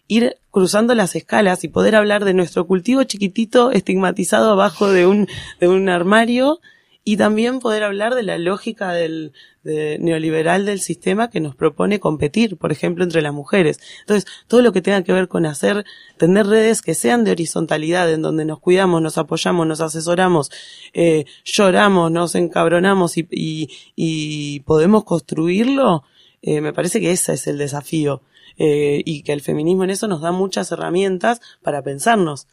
ir 0.07 0.37
cruzando 0.51 0.93
las 0.93 1.15
escalas 1.15 1.63
y 1.63 1.69
poder 1.69 1.95
hablar 1.95 2.23
de 2.23 2.35
nuestro 2.35 2.67
cultivo 2.67 3.03
chiquitito 3.03 3.71
estigmatizado 3.71 4.51
abajo 4.51 4.91
de 4.91 5.07
un, 5.07 5.27
de 5.59 5.67
un 5.67 5.89
armario 5.89 6.59
y 7.03 7.17
también 7.17 7.59
poder 7.59 7.83
hablar 7.83 8.15
de 8.15 8.23
la 8.23 8.37
lógica 8.37 8.93
del 8.93 9.33
de 9.63 9.97
neoliberal 9.99 10.65
del 10.65 10.79
sistema 10.79 11.29
que 11.29 11.39
nos 11.39 11.55
propone 11.55 11.99
competir, 11.99 12.57
por 12.57 12.71
ejemplo, 12.71 13.03
entre 13.03 13.21
las 13.21 13.33
mujeres. 13.33 13.79
Entonces, 14.01 14.29
todo 14.47 14.61
lo 14.61 14.73
que 14.73 14.81
tenga 14.81 15.03
que 15.03 15.13
ver 15.13 15.27
con 15.27 15.45
hacer, 15.45 15.85
tener 16.17 16.47
redes 16.47 16.81
que 16.81 16.93
sean 16.93 17.23
de 17.23 17.31
horizontalidad, 17.31 18.11
en 18.11 18.21
donde 18.21 18.45
nos 18.45 18.59
cuidamos, 18.59 19.01
nos 19.01 19.17
apoyamos, 19.17 19.65
nos 19.65 19.81
asesoramos, 19.81 20.51
eh, 20.93 21.25
lloramos, 21.45 22.11
nos 22.11 22.35
encabronamos 22.35 23.17
y, 23.17 23.27
y, 23.31 23.69
y 23.95 24.59
podemos 24.61 25.05
construirlo, 25.05 26.03
eh, 26.41 26.59
me 26.59 26.73
parece 26.73 26.99
que 26.99 27.11
ese 27.11 27.33
es 27.33 27.47
el 27.47 27.57
desafío. 27.57 28.21
Eh, 28.59 29.01
y 29.03 29.23
que 29.23 29.33
el 29.33 29.41
feminismo 29.41 29.83
en 29.83 29.89
eso 29.89 30.07
nos 30.07 30.21
da 30.21 30.31
muchas 30.31 30.71
herramientas 30.71 31.41
para 31.63 31.81
pensarnos. 31.81 32.45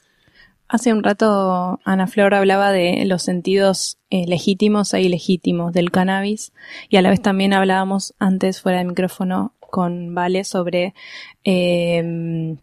Hace 0.71 0.93
un 0.93 1.03
rato 1.03 1.81
Ana 1.85 2.07
Flor 2.07 2.33
hablaba 2.33 2.71
de 2.71 3.05
los 3.05 3.25
sentidos 3.25 3.99
eh, 4.09 4.25
legítimos 4.29 4.95
e 4.95 5.03
ilegítimos 5.03 5.73
del 5.73 5.91
cannabis 5.91 6.53
y 6.89 6.97
a 6.97 7.03
la 7.03 7.11
vez 7.11 7.21
también 7.21 7.53
hablábamos 7.53 8.15
antes 8.21 8.61
fuera 8.61 8.79
de 8.79 8.85
micrófono 8.85 9.53
con 9.59 10.15
Vale 10.15 10.45
sobre 10.45 10.95
eh, 11.43 12.55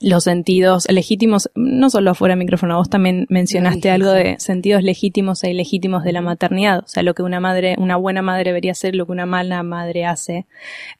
los 0.00 0.24
sentidos 0.24 0.90
legítimos, 0.90 1.48
no 1.54 1.90
solo 1.90 2.16
fuera 2.16 2.34
de 2.34 2.40
micrófono, 2.40 2.76
vos 2.76 2.90
también 2.90 3.24
mencionaste 3.28 3.88
algo 3.88 4.10
de 4.10 4.34
sentidos 4.40 4.82
legítimos 4.82 5.44
e 5.44 5.50
ilegítimos 5.50 6.02
de 6.02 6.12
la 6.12 6.22
maternidad, 6.22 6.80
o 6.80 6.88
sea, 6.88 7.04
lo 7.04 7.14
que 7.14 7.22
una 7.22 7.38
madre, 7.38 7.76
una 7.78 7.94
buena 7.94 8.20
madre 8.20 8.50
debería 8.50 8.72
hacer, 8.72 8.96
lo 8.96 9.06
que 9.06 9.12
una 9.12 9.26
mala 9.26 9.62
madre 9.62 10.06
hace, 10.06 10.46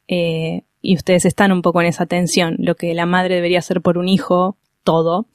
eh, 0.06 0.62
y 0.80 0.94
ustedes 0.94 1.24
están 1.24 1.50
un 1.50 1.62
poco 1.62 1.80
en 1.80 1.88
esa 1.88 2.06
tensión, 2.06 2.54
lo 2.58 2.76
que 2.76 2.94
la 2.94 3.06
madre 3.06 3.34
debería 3.34 3.58
hacer 3.58 3.82
por 3.82 3.98
un 3.98 4.08
hijo, 4.08 4.56
todo, 4.84 5.26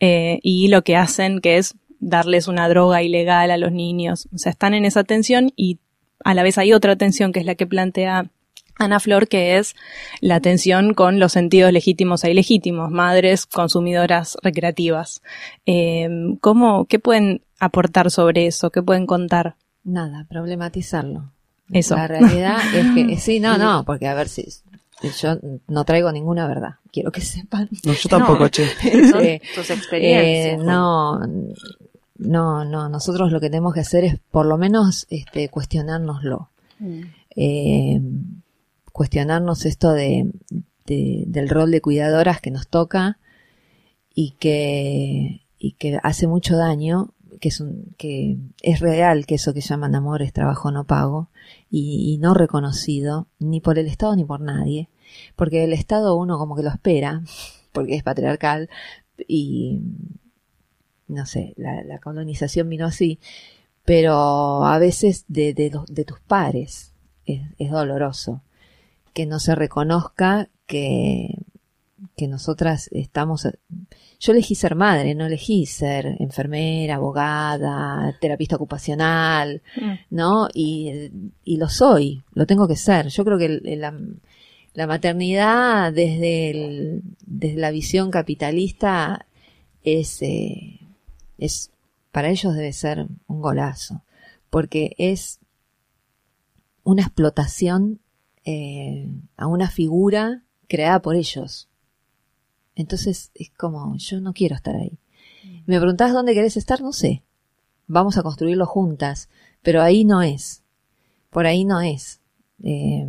eh, 0.00 0.40
y 0.42 0.68
lo 0.68 0.82
que 0.82 0.96
hacen 0.96 1.40
que 1.40 1.58
es 1.58 1.76
darles 2.00 2.48
una 2.48 2.68
droga 2.68 3.02
ilegal 3.02 3.50
a 3.50 3.56
los 3.56 3.72
niños. 3.72 4.28
O 4.34 4.38
sea, 4.38 4.50
están 4.50 4.74
en 4.74 4.84
esa 4.84 5.04
tensión 5.04 5.52
y 5.56 5.78
a 6.24 6.34
la 6.34 6.42
vez 6.42 6.58
hay 6.58 6.72
otra 6.72 6.96
tensión 6.96 7.32
que 7.32 7.40
es 7.40 7.46
la 7.46 7.54
que 7.54 7.66
plantea 7.66 8.30
Ana 8.76 8.98
Flor, 8.98 9.28
que 9.28 9.58
es 9.58 9.76
la 10.20 10.40
tensión 10.40 10.94
con 10.94 11.20
los 11.20 11.32
sentidos 11.32 11.72
legítimos 11.72 12.24
e 12.24 12.30
ilegítimos, 12.30 12.90
madres 12.90 13.46
consumidoras 13.46 14.36
recreativas. 14.42 15.22
Eh, 15.64 16.08
¿cómo, 16.40 16.86
¿Qué 16.86 16.98
pueden 16.98 17.42
aportar 17.60 18.10
sobre 18.10 18.46
eso? 18.46 18.70
¿Qué 18.70 18.82
pueden 18.82 19.06
contar? 19.06 19.56
Nada, 19.84 20.26
problematizarlo. 20.28 21.30
Eso. 21.72 21.96
La 21.96 22.08
realidad 22.08 22.58
es 22.74 22.86
que, 22.94 23.16
sí, 23.18 23.40
no, 23.40 23.56
no, 23.58 23.84
porque 23.84 24.08
a 24.08 24.14
ver 24.14 24.28
si 24.28 24.46
Yo 25.20 25.36
no 25.68 25.84
traigo 25.84 26.10
ninguna 26.12 26.46
verdad, 26.48 26.76
quiero 26.92 27.12
que 27.12 27.20
sepan. 27.20 27.68
No, 27.84 27.92
yo 27.92 28.08
tampoco, 28.08 28.44
No. 28.44 28.48
che. 28.48 28.64
Son 29.10 29.24
Eh, 29.24 29.40
tus 29.54 29.68
Eh, 29.70 29.74
experiencias. 29.74 30.64
no, 30.64 31.20
no, 32.16 32.64
no, 32.64 32.88
nosotros 32.88 33.30
lo 33.32 33.40
que 33.40 33.50
tenemos 33.50 33.74
que 33.74 33.80
hacer 33.80 34.04
es 34.04 34.18
por 34.30 34.46
lo 34.46 34.56
menos 34.56 35.06
este, 35.10 35.48
cuestionárnoslo. 35.48 36.50
Mm. 36.78 37.00
Eh, 37.36 38.00
cuestionarnos 38.92 39.66
esto 39.66 39.92
de, 39.92 40.30
de- 40.86 41.24
del 41.26 41.48
rol 41.48 41.70
de 41.70 41.80
cuidadoras 41.80 42.40
que 42.40 42.50
nos 42.50 42.68
toca 42.68 43.18
y 44.14 44.32
que, 44.38 45.42
y 45.58 45.72
que 45.72 45.98
hace 46.02 46.26
mucho 46.28 46.56
daño, 46.56 47.12
que 47.40 47.48
es, 47.48 47.60
un, 47.60 47.94
que 47.98 48.36
es 48.62 48.78
real 48.80 49.26
que 49.26 49.34
eso 49.34 49.52
que 49.52 49.60
llaman 49.60 49.94
amor 49.96 50.22
es 50.22 50.32
trabajo 50.32 50.70
no 50.70 50.84
pago 50.84 51.28
y, 51.76 52.18
no 52.18 52.34
reconocido 52.34 53.26
ni 53.40 53.60
por 53.60 53.78
el 53.78 53.88
Estado 53.88 54.14
ni 54.14 54.24
por 54.24 54.40
nadie, 54.40 54.88
porque 55.34 55.64
el 55.64 55.72
Estado 55.72 56.14
uno 56.16 56.38
como 56.38 56.54
que 56.54 56.62
lo 56.62 56.70
espera, 56.70 57.22
porque 57.72 57.96
es 57.96 58.02
patriarcal 58.02 58.70
y 59.26 59.80
no 61.08 61.26
sé, 61.26 61.54
la, 61.56 61.98
colonización 61.98 62.68
vino 62.68 62.86
así, 62.86 63.18
pero 63.84 64.64
a 64.64 64.78
veces 64.78 65.24
de, 65.28 65.52
de, 65.52 65.72
de 65.88 66.04
tus 66.04 66.20
pares 66.20 66.92
es, 67.26 67.42
es 67.58 67.70
doloroso 67.70 68.42
que 69.12 69.26
no 69.26 69.40
se 69.40 69.54
reconozca 69.54 70.48
que, 70.66 71.38
que 72.16 72.28
nosotras 72.28 72.88
estamos... 72.92 73.48
Yo 74.20 74.32
elegí 74.32 74.54
ser 74.54 74.74
madre, 74.76 75.14
no 75.14 75.26
elegí 75.26 75.66
ser 75.66 76.16
enfermera, 76.20 76.94
abogada, 76.96 78.16
terapista 78.20 78.56
ocupacional, 78.56 79.62
Mm. 79.76 79.92
¿no? 80.10 80.48
Y, 80.54 81.10
y 81.44 81.56
lo 81.56 81.68
soy, 81.68 82.22
lo 82.34 82.46
tengo 82.46 82.68
que 82.68 82.76
ser. 82.76 83.08
Yo 83.08 83.24
creo 83.24 83.36
que 83.38 83.46
el- 83.46 83.80
la, 83.80 83.92
la 84.74 84.86
maternidad 84.86 85.92
desde, 85.92 86.50
el- 86.50 87.02
desde 87.26 87.58
la 87.60 87.70
visión 87.70 88.10
capitalista 88.10 89.26
es, 89.82 90.22
eh, 90.22 90.80
es, 91.38 91.70
para 92.12 92.30
ellos 92.30 92.54
debe 92.54 92.72
ser 92.72 93.06
un 93.26 93.40
golazo, 93.42 94.02
porque 94.50 94.94
es 94.98 95.40
una 96.84 97.02
explotación 97.02 97.98
eh, 98.44 99.08
a 99.36 99.46
una 99.46 99.68
figura 99.70 100.42
creada 100.68 101.00
por 101.02 101.16
ellos. 101.16 101.68
Entonces 102.76 103.30
es 103.34 103.50
como, 103.50 103.96
yo 103.96 104.20
no 104.20 104.32
quiero 104.32 104.54
estar 104.56 104.74
ahí. 104.76 104.98
Me 105.66 105.78
preguntás 105.78 106.12
dónde 106.12 106.34
querés 106.34 106.56
estar, 106.56 106.80
no 106.80 106.92
sé. 106.92 107.22
Vamos 107.86 108.16
a 108.18 108.22
construirlo 108.22 108.66
juntas, 108.66 109.28
pero 109.62 109.82
ahí 109.82 110.04
no 110.04 110.22
es. 110.22 110.62
Por 111.30 111.46
ahí 111.46 111.64
no 111.64 111.80
es. 111.80 112.20
Eh, 112.62 113.06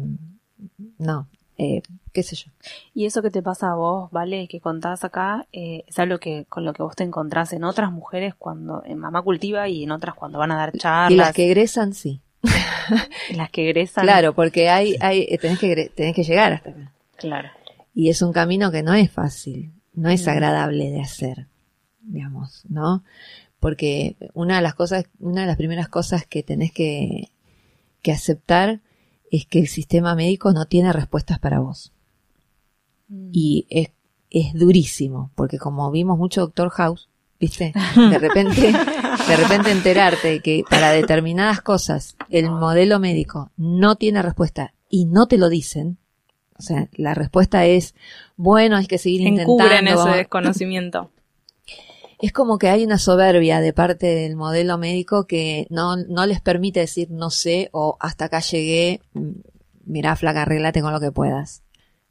no, 0.97 1.27
eh, 1.57 1.81
qué 2.11 2.23
sé 2.23 2.35
yo. 2.35 2.51
Y 2.93 3.05
eso 3.05 3.21
que 3.21 3.31
te 3.31 3.41
pasa 3.41 3.71
a 3.71 3.75
vos, 3.75 4.11
¿vale? 4.11 4.47
Que 4.47 4.59
contás 4.59 5.03
acá, 5.03 5.47
eh, 5.53 5.83
es 5.87 5.99
algo 5.99 6.19
que 6.19 6.45
con 6.49 6.65
lo 6.65 6.73
que 6.73 6.83
vos 6.83 6.95
te 6.95 7.03
encontrás 7.03 7.53
en 7.53 7.63
otras 7.63 7.91
mujeres 7.91 8.33
cuando 8.35 8.83
en 8.85 8.97
Mamá 8.99 9.21
Cultiva 9.21 9.67
y 9.67 9.83
en 9.83 9.91
otras 9.91 10.15
cuando 10.15 10.39
van 10.39 10.51
a 10.51 10.57
dar 10.57 10.73
charlas. 10.73 11.11
Y 11.11 11.15
las 11.15 11.33
que 11.33 11.45
egresan, 11.45 11.93
sí. 11.93 12.21
las 13.35 13.49
que 13.49 13.69
egresan. 13.69 14.03
Claro, 14.03 14.33
porque 14.33 14.69
hay, 14.69 14.95
hay, 14.99 15.27
eh, 15.29 15.37
tenés 15.37 15.59
que, 15.59 15.91
tenés 15.95 16.15
que 16.15 16.23
llegar 16.23 16.53
hasta 16.53 16.69
acá. 16.69 16.91
Claro. 17.17 17.49
Y 17.95 18.09
es 18.09 18.21
un 18.21 18.33
camino 18.33 18.71
que 18.71 18.83
no 18.83 18.93
es 18.93 19.09
fácil, 19.09 19.73
no 19.93 20.09
es 20.09 20.27
agradable 20.27 20.91
de 20.91 21.01
hacer, 21.01 21.47
digamos, 22.01 22.63
¿no? 22.69 23.03
Porque 23.59 24.17
una 24.33 24.57
de 24.57 24.61
las 24.61 24.75
cosas, 24.75 25.05
una 25.19 25.41
de 25.41 25.47
las 25.47 25.57
primeras 25.57 25.87
cosas 25.87 26.27
que 26.27 26.43
tenés 26.43 26.71
que, 26.71 27.31
que 28.03 28.11
aceptar 28.11 28.81
es 29.31 29.47
que 29.47 29.59
el 29.59 29.67
sistema 29.67 30.13
médico 30.13 30.51
no 30.51 30.65
tiene 30.65 30.93
respuestas 30.93 31.39
para 31.39 31.59
vos. 31.59 31.93
Mm. 33.07 33.29
Y 33.31 33.65
es, 33.69 33.89
es 34.29 34.53
durísimo, 34.53 35.31
porque 35.35 35.57
como 35.57 35.89
vimos 35.89 36.17
mucho 36.17 36.41
Doctor 36.41 36.69
House, 36.69 37.09
¿viste? 37.39 37.73
De 37.95 38.19
repente, 38.19 38.73
de 39.27 39.37
repente 39.37 39.71
enterarte 39.71 40.41
que 40.41 40.63
para 40.69 40.91
determinadas 40.91 41.61
cosas 41.61 42.15
el 42.29 42.49
modelo 42.49 42.99
médico 42.99 43.51
no 43.57 43.95
tiene 43.95 44.21
respuesta 44.21 44.73
y 44.89 45.05
no 45.05 45.27
te 45.27 45.37
lo 45.37 45.49
dicen. 45.49 45.97
O 46.57 46.61
sea, 46.61 46.87
la 46.93 47.13
respuesta 47.13 47.65
es, 47.65 47.95
bueno, 48.37 48.77
hay 48.77 48.87
que 48.87 48.97
seguir 48.97 49.21
Encubren 49.27 49.49
intentando. 49.49 49.89
ese 49.89 49.95
vamos- 49.95 50.15
desconocimiento. 50.15 51.11
es 52.19 52.31
como 52.31 52.57
que 52.57 52.69
hay 52.69 52.83
una 52.85 52.97
soberbia 52.97 53.59
de 53.59 53.73
parte 53.73 54.07
del 54.07 54.35
modelo 54.35 54.77
médico 54.77 55.27
que 55.27 55.67
no, 55.69 55.97
no 55.97 56.25
les 56.25 56.39
permite 56.41 56.79
decir 56.79 57.11
no 57.11 57.29
sé 57.29 57.69
o 57.73 57.97
hasta 57.99 58.25
acá 58.25 58.39
llegué, 58.39 59.01
mirá 59.85 60.15
flaca, 60.15 60.43
arreglate 60.43 60.81
con 60.81 60.93
lo 60.93 60.99
que 60.99 61.11
puedas. 61.11 61.61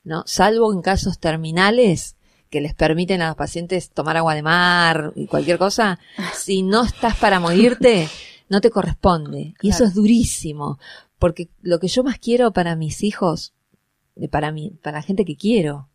¿No? 0.04 0.22
Salvo 0.26 0.70
en 0.74 0.82
casos 0.82 1.18
terminales 1.18 2.16
que 2.50 2.60
les 2.60 2.74
permiten 2.74 3.22
a 3.22 3.28
los 3.28 3.36
pacientes 3.36 3.90
tomar 3.90 4.18
agua 4.18 4.34
de 4.34 4.42
mar 4.42 5.12
y 5.16 5.26
cualquier 5.26 5.56
cosa, 5.56 5.98
si 6.34 6.62
no 6.62 6.84
estás 6.84 7.16
para 7.16 7.40
morirte, 7.40 8.06
no 8.50 8.60
te 8.60 8.68
corresponde. 8.70 9.54
Y 9.62 9.70
eso 9.70 9.84
es 9.84 9.94
durísimo, 9.94 10.78
porque 11.18 11.48
lo 11.62 11.80
que 11.80 11.88
yo 11.88 12.04
más 12.04 12.18
quiero 12.18 12.52
para 12.52 12.76
mis 12.76 13.02
hijos, 13.02 13.53
para 14.30 14.52
mí, 14.52 14.78
para 14.82 14.98
la 14.98 15.02
gente 15.02 15.24
que 15.24 15.36
quiero, 15.36 15.88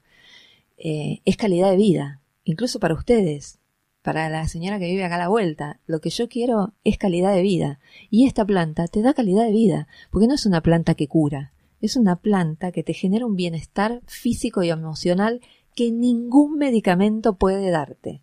eh, 0.78 1.22
es 1.26 1.38
calidad 1.38 1.72
de 1.72 1.78
vida, 1.78 2.22
incluso 2.44 2.80
para 2.80 2.94
ustedes 2.94 3.60
para 4.02 4.30
la 4.30 4.48
señora 4.48 4.80
que 4.80 4.88
vive 4.88 5.04
acá 5.04 5.16
a 5.16 5.20
la 5.20 5.28
vuelta. 5.28 5.80
Lo 5.86 6.02
que 6.02 6.10
yo 6.10 6.30
quiero 6.30 6.74
es 6.84 6.98
calidad 6.98 7.34
de 7.34 7.42
vida. 7.42 7.80
Y 8.10 8.26
esta 8.26 8.46
planta 8.46 8.88
te 8.88 9.02
da 9.02 9.14
calidad 9.14 9.46
de 9.46 9.52
vida, 9.52 9.88
porque 10.10 10.28
no 10.28 10.36
es 10.36 10.46
una 10.46 10.62
planta 10.62 10.96
que 10.96 11.08
cura, 11.08 11.54
es 11.82 11.96
una 11.96 12.16
planta 12.18 12.72
que 12.72 12.84
te 12.84 12.94
genera 12.94 13.26
un 13.26 13.36
bienestar 13.36 14.02
físico 14.08 14.64
y 14.64 14.70
emocional 14.70 15.42
que 15.76 15.92
ningún 15.92 16.58
medicamento 16.58 17.38
puede 17.38 17.70
darte. 17.70 18.22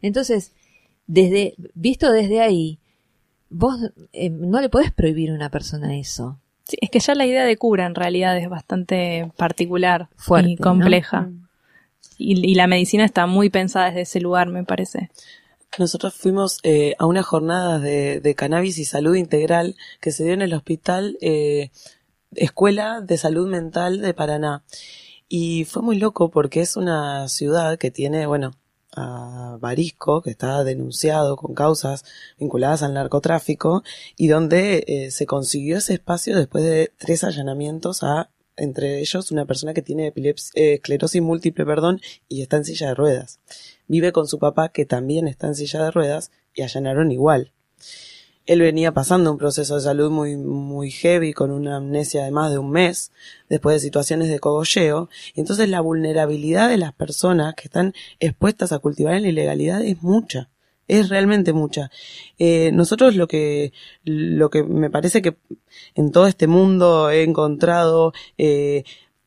Entonces, 0.00 0.52
desde, 1.06 1.54
visto 1.74 2.12
desde 2.12 2.40
ahí, 2.40 2.78
vos 3.50 3.76
eh, 4.12 4.30
no 4.30 4.60
le 4.60 4.68
podés 4.68 4.92
prohibir 4.92 5.30
a 5.30 5.34
una 5.34 5.50
persona 5.50 5.96
eso. 5.98 6.38
Sí, 6.64 6.76
es 6.80 6.90
que 6.90 7.00
ya 7.00 7.14
la 7.14 7.26
idea 7.26 7.44
de 7.44 7.56
cura 7.56 7.86
en 7.86 7.94
realidad 7.94 8.36
es 8.36 8.48
bastante 8.48 9.30
particular 9.36 10.08
Fuerte, 10.16 10.50
y 10.50 10.56
compleja. 10.56 11.22
Mm. 11.22 11.48
Y, 12.18 12.50
y 12.50 12.54
la 12.54 12.66
medicina 12.66 13.04
está 13.04 13.26
muy 13.26 13.50
pensada 13.50 13.86
desde 13.86 14.02
ese 14.02 14.20
lugar, 14.20 14.48
me 14.48 14.64
parece. 14.64 15.10
Nosotros 15.78 16.14
fuimos 16.14 16.60
eh, 16.62 16.94
a 16.98 17.06
unas 17.06 17.26
jornadas 17.26 17.82
de, 17.82 18.20
de 18.20 18.34
cannabis 18.34 18.78
y 18.78 18.84
salud 18.84 19.16
integral 19.16 19.76
que 20.00 20.12
se 20.12 20.24
dio 20.24 20.32
en 20.32 20.42
el 20.42 20.54
hospital 20.54 21.18
eh, 21.20 21.70
Escuela 22.36 23.00
de 23.00 23.18
Salud 23.18 23.48
Mental 23.48 24.00
de 24.00 24.14
Paraná. 24.14 24.62
Y 25.28 25.64
fue 25.64 25.82
muy 25.82 25.98
loco 25.98 26.30
porque 26.30 26.60
es 26.60 26.76
una 26.76 27.28
ciudad 27.28 27.78
que 27.78 27.90
tiene, 27.90 28.26
bueno, 28.26 28.52
a 28.96 29.58
Barisco, 29.60 30.22
que 30.22 30.30
está 30.30 30.64
denunciado 30.64 31.36
con 31.36 31.54
causas 31.54 32.04
vinculadas 32.38 32.82
al 32.82 32.94
narcotráfico, 32.94 33.82
y 34.16 34.28
donde 34.28 34.84
eh, 34.86 35.10
se 35.10 35.26
consiguió 35.26 35.78
ese 35.78 35.94
espacio 35.94 36.36
después 36.36 36.64
de 36.64 36.92
tres 36.98 37.24
allanamientos 37.24 38.02
a, 38.02 38.30
entre 38.56 39.00
ellos, 39.00 39.30
una 39.30 39.46
persona 39.46 39.74
que 39.74 39.82
tiene 39.82 40.12
epileps- 40.12 40.52
eh, 40.54 40.74
esclerosis 40.74 41.20
múltiple, 41.22 41.64
perdón, 41.66 42.00
y 42.28 42.42
está 42.42 42.56
en 42.56 42.64
silla 42.64 42.88
de 42.88 42.94
ruedas. 42.94 43.40
Vive 43.88 44.12
con 44.12 44.28
su 44.28 44.38
papá, 44.38 44.70
que 44.70 44.86
también 44.86 45.28
está 45.28 45.48
en 45.48 45.54
silla 45.54 45.84
de 45.84 45.90
ruedas, 45.90 46.30
y 46.54 46.62
allanaron 46.62 47.10
igual. 47.10 47.52
Él 48.46 48.60
venía 48.60 48.92
pasando 48.92 49.32
un 49.32 49.38
proceso 49.38 49.76
de 49.76 49.80
salud 49.80 50.10
muy, 50.10 50.36
muy 50.36 50.90
heavy, 50.90 51.32
con 51.32 51.50
una 51.50 51.76
amnesia 51.76 52.24
de 52.24 52.30
más 52.30 52.50
de 52.50 52.58
un 52.58 52.70
mes, 52.70 53.10
después 53.48 53.76
de 53.76 53.80
situaciones 53.80 54.28
de 54.28 54.38
cogolleo. 54.38 55.08
Y 55.34 55.40
entonces 55.40 55.68
la 55.68 55.80
vulnerabilidad 55.80 56.68
de 56.68 56.76
las 56.76 56.92
personas 56.92 57.54
que 57.54 57.64
están 57.64 57.94
expuestas 58.20 58.72
a 58.72 58.78
cultivar 58.80 59.14
en 59.14 59.22
la 59.22 59.28
ilegalidad 59.28 59.82
es 59.82 60.02
mucha. 60.02 60.50
Es 60.86 61.08
realmente 61.08 61.54
mucha. 61.54 61.90
Eh, 62.38 62.70
nosotros 62.72 63.16
lo 63.16 63.26
que, 63.26 63.72
lo 64.04 64.50
que 64.50 64.62
me 64.62 64.90
parece 64.90 65.22
que 65.22 65.36
en 65.94 66.12
todo 66.12 66.26
este 66.26 66.46
mundo 66.46 67.08
he 67.10 67.22
encontrado, 67.22 68.12
eh, 68.36 68.84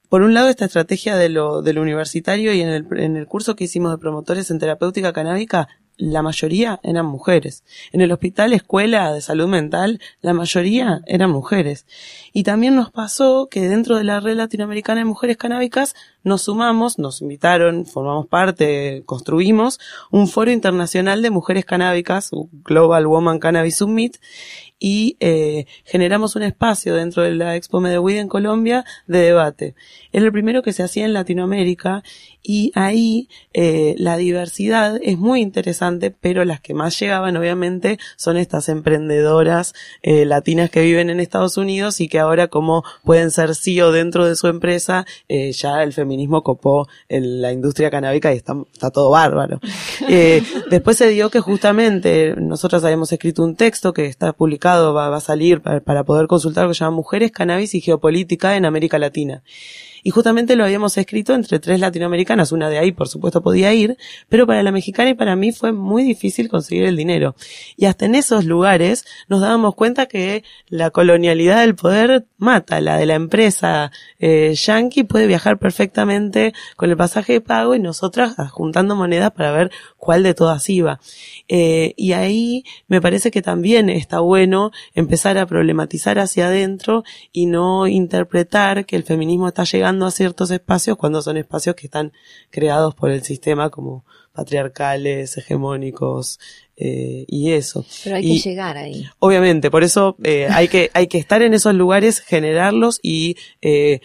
por 0.10 0.22
un 0.22 0.36
lado 0.36 0.50
esta 0.50 0.66
estrategia 0.66 1.16
de 1.18 1.30
lo, 1.30 1.64
de 1.64 1.74
lo 1.74 1.82
universitario 1.82 2.54
y 2.54 2.62
en 2.62 2.70
el, 2.70 2.88
en 3.00 3.18
el 3.18 3.26
curso 3.26 3.56
que 3.56 3.64
hicimos 3.64 3.92
de 3.92 3.98
promotores 3.98 4.52
en 4.52 4.60
terapéutica 4.60 5.12
canábica, 5.14 5.68
la 5.98 6.22
mayoría 6.22 6.80
eran 6.84 7.06
mujeres. 7.06 7.64
En 7.92 8.02
el 8.02 8.12
hospital 8.12 8.54
escuela 8.54 9.12
de 9.12 9.22
salud 9.22 9.48
mental, 9.48 10.00
la 10.22 10.34
mayoría 10.34 11.02
eran 11.08 11.32
mujeres. 11.32 11.86
Y 12.34 12.44
también 12.44 12.76
nos 12.76 12.92
pasó 12.92 13.48
que 13.50 13.68
dentro 13.68 13.98
de 13.98 14.04
la 14.04 14.20
red 14.20 14.38
latinoamericana 14.38 15.02
de 15.02 15.06
mujeres 15.06 15.38
canábicas 15.38 15.96
nos 16.24 16.44
sumamos, 16.44 17.00
nos 17.00 17.22
invitaron, 17.22 17.86
formamos 17.86 18.28
parte, 18.28 19.02
construimos 19.06 19.80
un 20.12 20.28
foro 20.28 20.52
internacional 20.52 21.22
de 21.22 21.30
mujeres 21.32 21.66
canábicas, 21.66 22.32
Global 22.64 23.08
Woman 23.08 23.40
Cannabis 23.40 23.78
Summit, 23.78 24.18
y 24.80 25.18
eh, 25.20 25.66
generamos 25.86 26.36
un 26.36 26.44
espacio 26.44 26.96
dentro 26.96 27.24
de 27.24 27.34
la 27.34 27.56
Expo 27.56 27.80
Medellín 27.80 28.18
en 28.18 28.28
Colombia 28.28 28.86
de 29.08 29.20
debate. 29.20 29.76
Era 30.12 30.26
el 30.26 30.32
primero 30.32 30.62
que 30.62 30.74
se 30.74 30.84
hacía 30.84 31.06
en 31.06 31.14
Latinoamérica 31.14 32.04
y 32.50 32.72
ahí 32.76 33.28
eh, 33.54 33.94
la 33.98 34.16
diversidad 34.16 34.98
es 35.04 35.18
muy 35.18 35.42
interesante, 35.42 36.12
pero 36.12 36.46
las 36.46 36.62
que 36.62 36.74
más 36.74 36.98
llegaban 36.98 37.36
obviamente 37.36 38.00
son 38.16 38.38
estas 38.38 38.70
emprendedoras 38.70 39.74
eh, 40.02 40.24
latinas 40.24 40.70
que 40.70 40.82
viven 40.82 41.10
en 41.10 41.20
Estados 41.20 41.58
Unidos 41.58 42.00
y 42.00 42.08
que 42.08 42.20
ahora 42.20 42.48
como 42.48 42.84
pueden 43.04 43.32
ser 43.32 43.54
CEO 43.54 43.92
dentro 43.92 44.26
de 44.26 44.38
su 44.38 44.48
empresa, 44.48 45.06
eh, 45.28 45.52
ya 45.52 45.84
el 45.84 45.92
feminismo 45.92 46.42
copó 46.42 46.88
en 47.10 47.42
la 47.42 47.52
industria 47.52 47.90
canábica 47.90 48.34
y 48.34 48.38
está, 48.38 48.56
está 48.72 48.92
todo 48.92 49.10
bárbaro. 49.10 49.60
Después 50.70 50.98
se 50.98 51.10
dio 51.10 51.30
que 51.30 51.42
justamente 51.42 52.34
nosotras 52.38 52.84
habíamos 52.86 53.12
escrito 53.12 53.44
un 53.44 53.58
texto 53.58 53.92
que 53.92 54.06
está 54.06 54.32
publicado, 54.32 54.67
va, 54.76 55.10
va 55.10 55.18
a 55.18 55.22
salir 55.22 55.62
para, 55.62 55.80
para 55.80 56.04
poder 56.04 56.28
consultar, 56.28 56.68
que 56.68 56.74
se 56.74 56.80
llama 56.84 56.98
Mujeres, 56.98 57.32
Cannabis 57.32 57.74
y 57.76 57.82
Geopolítica 57.82 58.56
en 58.56 58.66
América 58.66 59.00
Latina 59.00 59.44
y 60.08 60.10
justamente 60.10 60.56
lo 60.56 60.64
habíamos 60.64 60.98
escrito 60.98 61.34
entre 61.34 61.60
tres 61.60 61.82
latinoamericanas, 61.82 62.54
una 62.54 62.70
de 62.70 62.78
ahí 62.78 62.94
por 62.94 63.10
supuesto 63.10 63.42
podía 63.42 63.74
ir, 63.74 63.98
pero 64.30 64.48
para 64.48 64.64
la 64.64 64.72
mexicana 64.72 65.10
y 65.10 65.16
para 65.16 65.36
mí 65.36 65.52
fue 65.52 65.74
muy 65.74 66.02
difícil 66.04 66.48
conseguir 66.48 66.86
el 66.86 66.96
dinero. 66.96 67.36
Y 67.76 67.88
hasta 67.88 68.06
en 68.06 68.16
esos 68.16 68.46
lugares 68.46 69.04
nos 69.28 69.42
dábamos 69.42 69.76
cuenta 69.76 70.06
que 70.06 70.46
la 70.70 70.92
colonialidad 70.92 71.60
del 71.60 71.76
poder 71.76 72.26
mata, 72.38 72.80
la 72.80 72.96
de 72.96 73.06
la 73.06 73.16
empresa 73.16 73.92
eh, 74.18 74.54
yankee 74.56 75.04
puede 75.04 75.28
viajar 75.28 75.60
perfectamente 75.60 76.54
con 76.78 76.90
el 76.90 76.96
pasaje 76.96 77.34
de 77.34 77.42
pago 77.42 77.76
y 77.76 77.80
nosotras 77.80 78.34
juntando 78.52 78.96
monedas 78.96 79.32
para 79.32 79.52
ver 79.52 79.72
cuál 79.98 80.24
de 80.24 80.34
todas 80.34 80.70
iba. 80.70 81.02
Eh, 81.50 81.94
y 81.98 82.14
ahí 82.14 82.64
me 82.88 83.02
parece 83.02 83.30
que 83.30 83.42
también 83.42 83.90
está 83.90 84.22
bueno 84.22 84.72
empezar 84.96 85.38
a 85.38 85.46
problematizar 85.48 86.18
hacia 86.18 86.48
adentro 86.48 87.04
y 87.34 87.48
no 87.48 87.88
interpretar 87.88 88.86
que 88.86 88.96
el 88.96 89.04
feminismo 89.04 89.50
está 89.50 89.66
llegando 89.66 89.97
a 90.06 90.12
ciertos 90.12 90.52
espacios 90.52 90.98
cuando 90.98 91.22
son 91.22 91.38
espacios 91.38 91.76
que 91.76 91.88
están 91.88 92.14
creados 92.52 92.94
por 92.96 93.10
el 93.12 93.24
sistema 93.24 93.70
como 93.70 94.06
patriarcales, 94.34 95.38
hegemónicos, 95.38 96.40
eh, 96.76 97.26
y 97.28 97.52
eso. 97.54 97.86
Pero 98.04 98.18
hay 98.18 98.26
Y- 98.26 98.42
que 98.42 98.50
llegar 98.50 98.78
ahí. 98.78 99.06
Obviamente, 99.20 99.72
por 99.72 99.84
eso 99.84 100.16
eh, 100.24 100.48
hay 100.52 100.68
que 100.68 100.92
hay 100.94 101.08
que 101.08 101.18
estar 101.18 101.42
en 101.42 101.54
esos 101.54 101.74
lugares, 101.74 102.20
generarlos 102.20 103.00
y, 103.02 103.36
eh, 103.62 104.02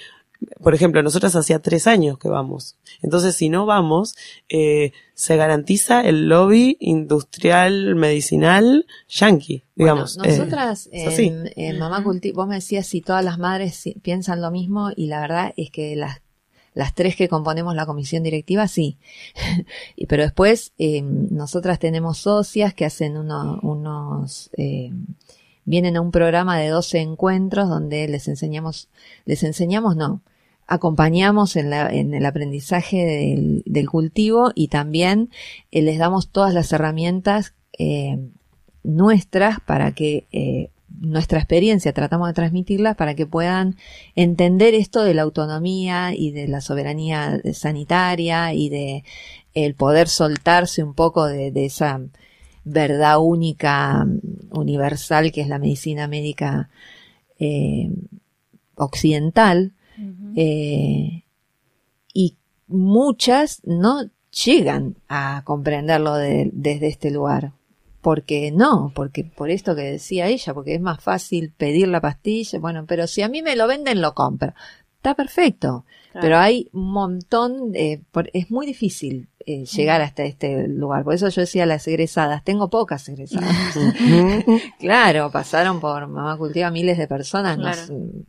por 0.63 0.75
ejemplo, 0.75 1.03
nosotras 1.03 1.35
hacía 1.37 1.59
tres 1.61 1.87
años 1.87 2.19
que 2.19 2.29
vamos. 2.29 2.77
Entonces, 3.03 3.35
si 3.35 3.49
no 3.49 3.67
vamos, 3.67 4.15
eh, 4.49 4.93
se 5.15 5.37
garantiza 5.37 6.01
el 6.03 6.29
lobby 6.29 6.77
industrial 6.81 7.95
medicinal 7.95 8.87
yankee, 9.09 9.65
digamos. 9.75 10.17
Bueno, 10.17 10.33
Eh, 10.33 10.39
nosotras 10.39 10.89
en, 10.93 11.51
en 11.57 11.79
Mamá 11.79 12.03
Culti, 12.03 12.33
vos 12.33 12.47
me 12.49 12.57
decías 12.57 12.87
si 12.87 13.01
todas 13.01 13.25
las 13.25 13.39
madres 13.39 13.83
piensan 14.03 14.41
lo 14.41 14.51
mismo 14.51 14.91
y 14.97 15.07
la 15.07 15.21
verdad 15.21 15.53
es 15.57 15.71
que 15.71 15.97
las 15.97 16.21
las 16.75 16.95
tres 16.95 17.17
que 17.17 17.29
componemos 17.29 17.75
la 17.75 17.85
comisión 17.85 18.23
directiva, 18.23 18.67
sí. 18.67 18.97
y, 19.95 20.07
pero 20.07 20.23
después, 20.23 20.73
eh, 20.79 21.03
nosotras 21.03 21.79
tenemos 21.79 22.17
socias 22.17 22.73
que 22.73 22.87
hacen 22.87 23.19
uno- 23.19 23.59
unos, 23.63 24.49
eh, 24.57 24.91
vienen 25.67 25.99
a 25.99 26.01
un 26.01 26.11
programa 26.11 26.59
de 26.59 26.69
12 26.69 26.99
encuentros 27.01 27.69
donde 27.69 28.09
les 28.09 28.27
enseñamos, 28.27 28.89
les 29.27 29.43
enseñamos, 29.43 29.97
no, 29.97 30.23
acompañamos 30.67 31.57
en, 31.57 31.71
la, 31.71 31.91
en 31.91 32.15
el 32.15 32.25
aprendizaje 32.25 33.63
del, 33.67 33.89
cultivo 33.89 34.53
y 34.55 34.69
también 34.69 35.31
eh, 35.71 35.83
les 35.83 35.99
damos 35.99 36.29
todas 36.29 36.55
las 36.55 36.73
herramientas 36.73 37.55
eh, 37.79 38.19
nuestras 38.83 39.61
para 39.61 39.93
que 39.93 40.27
eh, 40.33 40.71
nuestra 41.01 41.39
experiencia 41.39 41.93
tratamos 41.93 42.29
de 42.29 42.35
transmitirlas 42.35 42.97
para 42.97 43.15
que 43.15 43.27
puedan 43.27 43.77
entender 44.15 44.75
esto 44.75 45.03
de 45.03 45.15
la 45.15 45.23
autonomía 45.23 46.15
y 46.15 46.31
de 46.31 46.49
la 46.49 46.61
soberanía 46.61 47.41
sanitaria 47.53 48.55
y 48.55 48.69
de 48.69 49.05
el 49.55 49.75
poder 49.75 50.09
soltarse 50.09 50.83
un 50.83 50.95
poco 50.95 51.27
de, 51.27 51.53
esa 51.65 52.01
verdad 52.65 53.19
única 53.21 54.07
universal 54.51 55.33
que 55.33 55.41
es 55.41 55.49
la 55.49 55.59
medicina 55.59 56.09
médica 56.09 56.71
eh, 60.37 61.25
y 62.15 62.37
muchas 62.69 63.61
no 63.65 64.11
llegan 64.45 64.97
a 65.09 65.43
comprenderlo 65.45 66.15
de- 66.15 66.51
desde 66.53 66.89
este 66.89 67.11
lugar. 67.11 67.53
Porque 68.01 68.51
no, 68.51 68.91
porque 68.95 69.23
por 69.25 69.51
esto 69.51 69.77
que 69.77 69.83
decía 69.83 70.27
ella, 70.27 70.55
porque 70.55 70.75
es 70.75 70.81
más 70.81 71.01
fácil 71.01 71.53
pedir 71.57 71.87
la 71.89 72.01
pastilla, 72.01 72.59
bueno, 72.59 72.85
pero 72.87 73.07
si 73.07 73.23
a 73.23 73.29
mí 73.29 73.43
me 73.43 73.55
lo 73.55 73.69
venden, 73.69 74.01
lo 74.01 74.15
compro. 74.15 74.55
Está 74.97 75.15
perfecto, 75.15 75.85
Claro. 76.13 76.25
pero 76.27 76.39
hay 76.39 76.69
un 76.73 76.93
montón, 76.93 77.73
eh, 77.75 78.01
por- 78.13 78.31
es 78.35 78.51
muy 78.51 78.67
difícil 78.67 79.29
eh, 79.45 79.65
llegar 79.65 80.01
hasta 80.03 80.23
este 80.25 80.69
lugar. 80.69 81.03
Por 81.03 81.15
eso 81.15 81.29
yo 81.29 81.41
decía 81.41 81.67
las 81.67 81.89
egresadas, 81.89 82.45
tengo 82.45 82.69
pocas 82.71 83.09
egresadas. 83.09 83.51
Claro, 84.79 85.31
pasaron 85.31 85.81
por 85.81 86.07
Mamá 86.07 86.37
Cultiva 86.37 86.71
miles 86.71 86.99
de 86.99 87.07
personas. 87.09 87.57
Claro. 87.57 87.83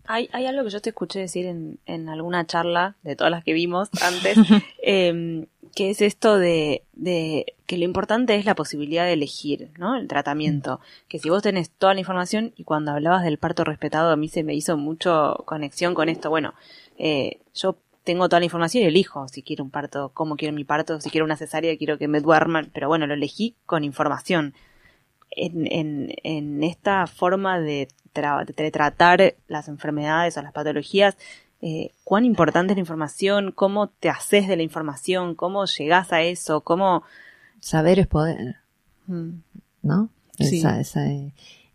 Hay, 0.06 0.30
hay 0.34 0.46
algo 0.46 0.64
que 0.64 0.70
yo 0.70 0.82
te 0.82 0.90
escuché 0.90 1.20
decir 1.20 1.46
en, 1.46 1.80
en 1.86 2.10
alguna 2.10 2.46
charla 2.46 2.96
de 3.04 3.16
todas 3.16 3.32
las 3.32 3.44
que 3.44 3.54
vimos 3.54 3.90
antes, 4.02 4.38
em, 4.82 5.46
que 5.76 5.90
es 5.90 6.02
esto 6.02 6.38
de, 6.38 6.84
de 6.94 7.54
que 7.66 7.78
lo 7.78 7.86
importante 7.86 8.36
es 8.36 8.46
la 8.46 8.54
posibilidad 8.56 9.06
de 9.06 9.14
elegir, 9.14 9.70
¿no? 9.78 9.96
El 9.96 10.08
tratamiento. 10.08 10.80
Que 11.08 11.18
si 11.20 11.30
vos 11.30 11.42
tenés 11.42 11.70
toda 11.72 11.94
la 11.96 12.00
información 12.00 12.54
y 12.56 12.64
cuando 12.64 12.92
hablabas 12.92 13.24
del 13.24 13.38
parto 13.40 13.64
respetado 13.64 14.12
a 14.12 14.16
mí 14.16 14.28
se 14.30 14.44
me 14.44 14.54
hizo 14.54 14.78
mucho 14.78 15.44
conexión 15.46 15.96
con 15.96 16.10
esto. 16.10 16.30
Bueno, 16.30 16.54
eh, 16.98 17.40
yo 17.54 17.78
tengo 18.04 18.28
toda 18.28 18.40
la 18.40 18.46
información 18.46 18.84
y 18.84 18.88
elijo 18.88 19.28
si 19.30 19.44
quiero 19.44 19.64
un 19.64 19.70
parto, 19.70 20.12
cómo 20.14 20.36
quiero 20.36 20.54
mi 20.54 20.64
parto, 20.66 21.00
si 21.00 21.10
quiero 21.10 21.26
una 21.26 21.38
cesárea, 21.38 21.78
quiero 21.78 21.98
que 21.98 22.08
me 22.08 22.20
duerman, 22.20 22.70
pero 22.74 22.88
bueno, 22.90 23.08
lo 23.08 23.14
elegí 23.14 23.56
con 23.66 23.84
información 23.84 24.54
en, 25.32 25.66
en, 25.72 26.14
en 26.24 26.64
esta 26.64 27.08
forma 27.08 27.60
de, 27.60 27.88
tra- 28.14 28.46
de 28.46 28.72
tratar 28.72 29.36
las 29.48 29.68
enfermedades 29.68 30.38
o 30.38 30.42
las 30.42 30.52
patologías, 30.54 31.18
eh, 31.62 31.92
cuán 32.04 32.26
importante 32.26 32.74
es 32.74 32.78
la 32.78 32.82
información, 32.82 33.52
cómo 33.54 33.88
te 33.88 34.10
haces 34.10 34.48
de 34.50 34.58
la 34.58 34.64
información, 34.64 35.34
cómo 35.34 35.66
llegás 35.66 36.12
a 36.12 36.22
eso, 36.22 36.62
cómo... 36.62 37.04
saber 37.62 38.00
es 38.00 38.08
poder. 38.08 38.58
Mm, 39.08 39.40
¿no? 39.82 40.10
Sí. 40.38 40.58
Esa- 40.58 40.80
esa, 40.82 41.06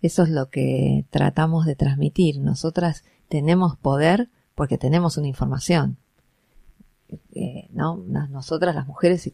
eso 0.03 0.23
es 0.23 0.29
lo 0.29 0.51
que 0.51 1.05
tratamos 1.11 1.65
de 1.65 1.75
transmitir. 1.75 2.39
Nosotras 2.39 3.03
tenemos 3.29 3.77
poder 3.77 4.29
porque 4.59 4.77
tenemos 4.77 5.17
una 5.17 5.29
información. 5.29 5.97
Eh, 7.35 7.69
¿no? 7.73 7.97
Nosotras, 8.29 8.75
las 8.75 8.87
mujeres 8.87 9.31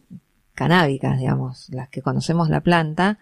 canábicas, 0.53 1.17
digamos, 1.19 1.67
las 1.71 1.89
que 1.89 2.01
conocemos 2.03 2.47
la 2.49 2.61
planta, 2.61 3.17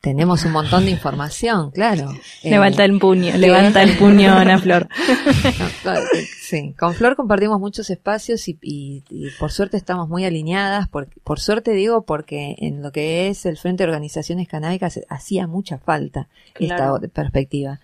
tenemos 0.00 0.44
un 0.44 0.52
montón 0.52 0.84
de 0.84 0.92
información, 0.92 1.70
claro. 1.78 2.12
Eh, 2.44 2.50
Levanta 2.50 2.84
el 2.84 2.98
puño, 3.00 3.36
levanta 3.36 3.82
el 3.82 3.98
puño, 3.98 4.32
Ana 4.32 4.58
Flor. 4.60 4.88
no, 5.58 5.66
claro, 5.82 6.00
eh, 6.14 6.24
sí, 6.40 6.72
con 6.78 6.94
Flor 6.94 7.16
compartimos 7.16 7.58
muchos 7.58 7.90
espacios 7.90 8.46
y, 8.48 8.56
y- 8.62 9.02
y 9.10 9.28
por 9.40 9.50
suerte 9.50 9.76
estamos 9.76 10.08
muy 10.08 10.24
alineadas. 10.24 10.88
Por, 10.88 11.08
por 11.24 11.40
suerte 11.40 11.72
digo 11.72 12.02
porque 12.02 12.54
en 12.60 12.80
lo 12.80 12.92
que 12.92 13.28
es 13.28 13.44
el 13.44 13.56
Frente 13.58 13.82
de 13.82 13.88
Organizaciones 13.90 14.46
Canábicas 14.46 15.00
hacía 15.08 15.48
mucha 15.48 15.78
falta 15.78 16.28
Claro. 16.54 16.96
esta 16.96 17.08
perspectiva. 17.08 17.80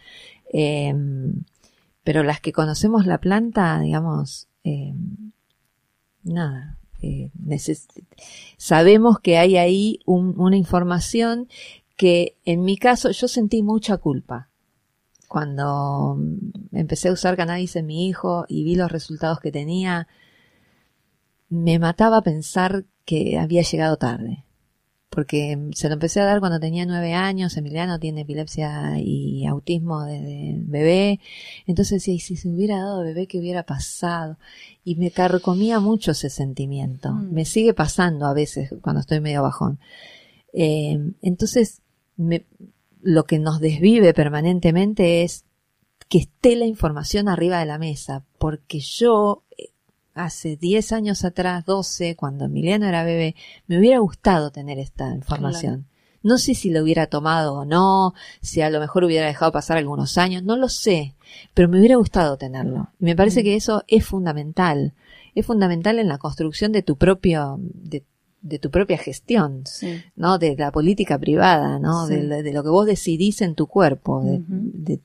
Eh, 0.52 0.94
pero 2.04 2.22
las 2.22 2.40
que 2.40 2.52
conocemos 2.52 3.06
la 3.06 3.18
planta, 3.18 3.80
digamos, 3.80 4.48
eh, 4.62 4.94
nada. 6.22 6.78
eh, 7.02 7.30
sabemos 8.56 9.20
que 9.20 9.36
hay 9.36 9.56
ahí 9.58 10.00
un- 10.06 10.34
una 10.38 10.56
información 10.56 11.48
que 11.96 12.36
en 12.46 12.64
mi 12.64 12.78
caso 12.78 13.10
yo 13.10 13.28
sentí 13.28 13.62
mucha 13.62 13.98
culpa 13.98 14.48
cuando 15.28 16.16
empecé 16.72 17.08
a 17.08 17.12
usar 17.12 17.36
cannabis 17.36 17.76
en 17.76 17.86
mi 17.86 18.08
hijo 18.08 18.46
y 18.48 18.64
vi 18.64 18.74
los 18.76 18.90
resultados 18.90 19.40
que 19.40 19.52
tenía, 19.52 20.08
me 21.48 21.78
mataba 21.78 22.22
pensar 22.22 22.84
que 23.04 23.38
había 23.38 23.62
llegado 23.62 23.96
tarde. 23.96 24.43
Porque 25.14 25.56
se 25.74 25.86
lo 25.88 25.94
empecé 25.94 26.20
a 26.20 26.24
dar 26.24 26.40
cuando 26.40 26.58
tenía 26.58 26.84
nueve 26.86 27.12
años, 27.12 27.56
Emiliano 27.56 28.00
tiene 28.00 28.22
epilepsia 28.22 28.98
y 28.98 29.46
autismo 29.46 30.02
desde 30.02 30.56
bebé, 30.58 31.20
entonces 31.66 32.02
decía, 32.02 32.14
y 32.14 32.18
si 32.18 32.36
se 32.36 32.48
hubiera 32.48 32.78
dado 32.78 33.02
bebé, 33.02 33.28
¿qué 33.28 33.38
hubiera 33.38 33.62
pasado? 33.62 34.38
Y 34.82 34.96
me 34.96 35.12
carcomía 35.12 35.78
mucho 35.78 36.10
ese 36.10 36.30
sentimiento. 36.30 37.12
Mm. 37.12 37.32
Me 37.32 37.44
sigue 37.44 37.74
pasando 37.74 38.26
a 38.26 38.34
veces 38.34 38.74
cuando 38.82 39.00
estoy 39.00 39.20
medio 39.20 39.42
bajón. 39.42 39.78
Eh, 40.52 40.98
entonces, 41.22 41.80
me, 42.16 42.44
lo 43.00 43.24
que 43.24 43.38
nos 43.38 43.60
desvive 43.60 44.14
permanentemente 44.14 45.22
es 45.22 45.44
que 46.08 46.18
esté 46.18 46.56
la 46.56 46.66
información 46.66 47.28
arriba 47.28 47.60
de 47.60 47.66
la 47.66 47.78
mesa, 47.78 48.24
porque 48.38 48.80
yo, 48.80 49.44
eh, 49.56 49.70
hace 50.14 50.56
10 50.56 50.92
años 50.92 51.24
atrás, 51.24 51.64
12, 51.64 52.16
cuando 52.16 52.46
Emiliano 52.46 52.86
era 52.86 53.04
bebé, 53.04 53.34
me 53.66 53.78
hubiera 53.78 53.98
gustado 53.98 54.50
tener 54.50 54.78
esta 54.78 55.14
información. 55.14 55.86
No 56.22 56.38
sé 56.38 56.54
si 56.54 56.70
lo 56.70 56.82
hubiera 56.82 57.06
tomado 57.08 57.54
o 57.54 57.64
no, 57.66 58.14
si 58.40 58.62
a 58.62 58.70
lo 58.70 58.80
mejor 58.80 59.04
hubiera 59.04 59.26
dejado 59.26 59.52
pasar 59.52 59.76
algunos 59.76 60.16
años, 60.16 60.42
no 60.42 60.56
lo 60.56 60.70
sé, 60.70 61.14
pero 61.52 61.68
me 61.68 61.78
hubiera 61.78 61.96
gustado 61.96 62.38
tenerlo. 62.38 62.88
Y 62.98 63.04
me 63.04 63.16
parece 63.16 63.42
que 63.42 63.56
eso 63.56 63.84
es 63.88 64.06
fundamental. 64.06 64.94
Es 65.34 65.44
fundamental 65.44 65.98
en 65.98 66.08
la 66.08 66.16
construcción 66.16 66.72
de 66.72 66.82
tu 66.82 66.96
propio, 66.96 67.58
de, 67.58 68.04
de 68.44 68.58
tu 68.58 68.70
propia 68.70 68.98
gestión, 68.98 69.64
¿no? 70.16 70.38
De 70.38 70.54
la 70.54 70.70
política 70.70 71.18
privada, 71.18 71.78
¿no? 71.78 72.06
De, 72.06 72.52
lo 72.52 72.62
que 72.62 72.68
vos 72.68 72.86
decidís 72.86 73.40
en 73.40 73.54
tu 73.54 73.66
cuerpo. 73.66 74.22
de, 74.22 75.00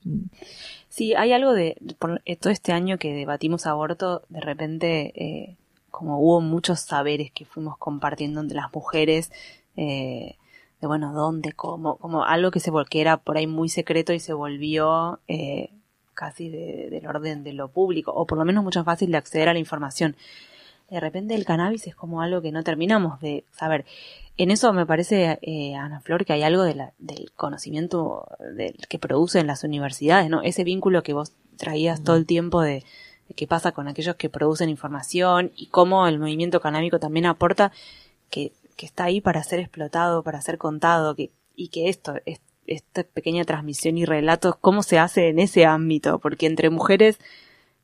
sí, 0.90 1.14
hay 1.14 1.32
algo 1.32 1.54
de, 1.54 1.76
por 1.98 2.22
todo 2.38 2.52
este 2.52 2.72
año 2.72 2.98
que 2.98 3.14
debatimos 3.14 3.66
aborto, 3.66 4.22
de 4.28 4.40
repente, 4.42 5.12
eh, 5.16 5.56
como 5.90 6.20
hubo 6.20 6.42
muchos 6.42 6.80
saberes 6.80 7.32
que 7.32 7.46
fuimos 7.46 7.78
compartiendo 7.78 8.42
entre 8.42 8.56
las 8.56 8.72
mujeres, 8.74 9.32
eh, 9.74 10.36
de 10.82 10.86
bueno, 10.86 11.14
dónde, 11.14 11.52
cómo, 11.52 11.96
como 11.96 12.24
algo 12.24 12.50
que 12.50 12.60
se 12.60 12.70
que 12.90 13.00
era 13.00 13.16
por 13.16 13.38
ahí 13.38 13.46
muy 13.46 13.70
secreto 13.70 14.12
y 14.12 14.20
se 14.20 14.34
volvió 14.34 15.20
eh, 15.28 15.70
casi 16.12 16.50
del 16.50 17.06
orden 17.06 17.42
de 17.42 17.54
lo 17.54 17.68
público, 17.68 18.12
o 18.12 18.26
por 18.26 18.36
lo 18.36 18.44
menos 18.44 18.62
mucho 18.62 18.80
más 18.80 18.86
fácil 18.86 19.10
de 19.10 19.16
acceder 19.16 19.48
a 19.48 19.54
la 19.54 19.58
información. 19.58 20.14
De 20.90 21.00
repente 21.00 21.34
el 21.34 21.44
cannabis 21.44 21.86
es 21.86 21.94
como 21.94 22.20
algo 22.20 22.42
que 22.42 22.52
no 22.52 22.62
terminamos 22.64 23.20
de 23.20 23.44
saber. 23.52 23.84
En 24.36 24.50
eso 24.50 24.72
me 24.72 24.86
parece, 24.86 25.38
eh, 25.42 25.74
Ana 25.74 26.00
Flor, 26.00 26.24
que 26.24 26.32
hay 26.32 26.42
algo 26.42 26.62
de 26.62 26.74
la, 26.74 26.92
del 26.98 27.30
conocimiento 27.36 28.26
del, 28.56 28.74
que 28.88 28.98
producen 28.98 29.46
las 29.46 29.64
universidades, 29.64 30.28
¿no? 30.28 30.42
Ese 30.42 30.64
vínculo 30.64 31.02
que 31.02 31.12
vos 31.12 31.32
traías 31.56 32.02
todo 32.02 32.16
el 32.16 32.26
tiempo 32.26 32.62
de, 32.62 32.84
de 33.28 33.34
qué 33.34 33.46
pasa 33.46 33.72
con 33.72 33.86
aquellos 33.86 34.16
que 34.16 34.28
producen 34.28 34.68
información 34.68 35.52
y 35.56 35.66
cómo 35.66 36.06
el 36.06 36.18
movimiento 36.18 36.60
canábico 36.60 36.98
también 36.98 37.26
aporta 37.26 37.70
que 38.30 38.52
que 38.80 38.86
está 38.86 39.04
ahí 39.04 39.20
para 39.20 39.42
ser 39.42 39.60
explotado, 39.60 40.22
para 40.22 40.40
ser 40.40 40.56
contado, 40.56 41.14
que, 41.14 41.30
y 41.54 41.68
que 41.68 41.90
esto, 41.90 42.14
esta 42.66 43.02
pequeña 43.02 43.44
transmisión 43.44 43.98
y 43.98 44.06
relatos, 44.06 44.56
cómo 44.58 44.82
se 44.82 44.98
hace 44.98 45.28
en 45.28 45.38
ese 45.38 45.66
ámbito, 45.66 46.18
porque 46.18 46.46
entre 46.46 46.70
mujeres, 46.70 47.18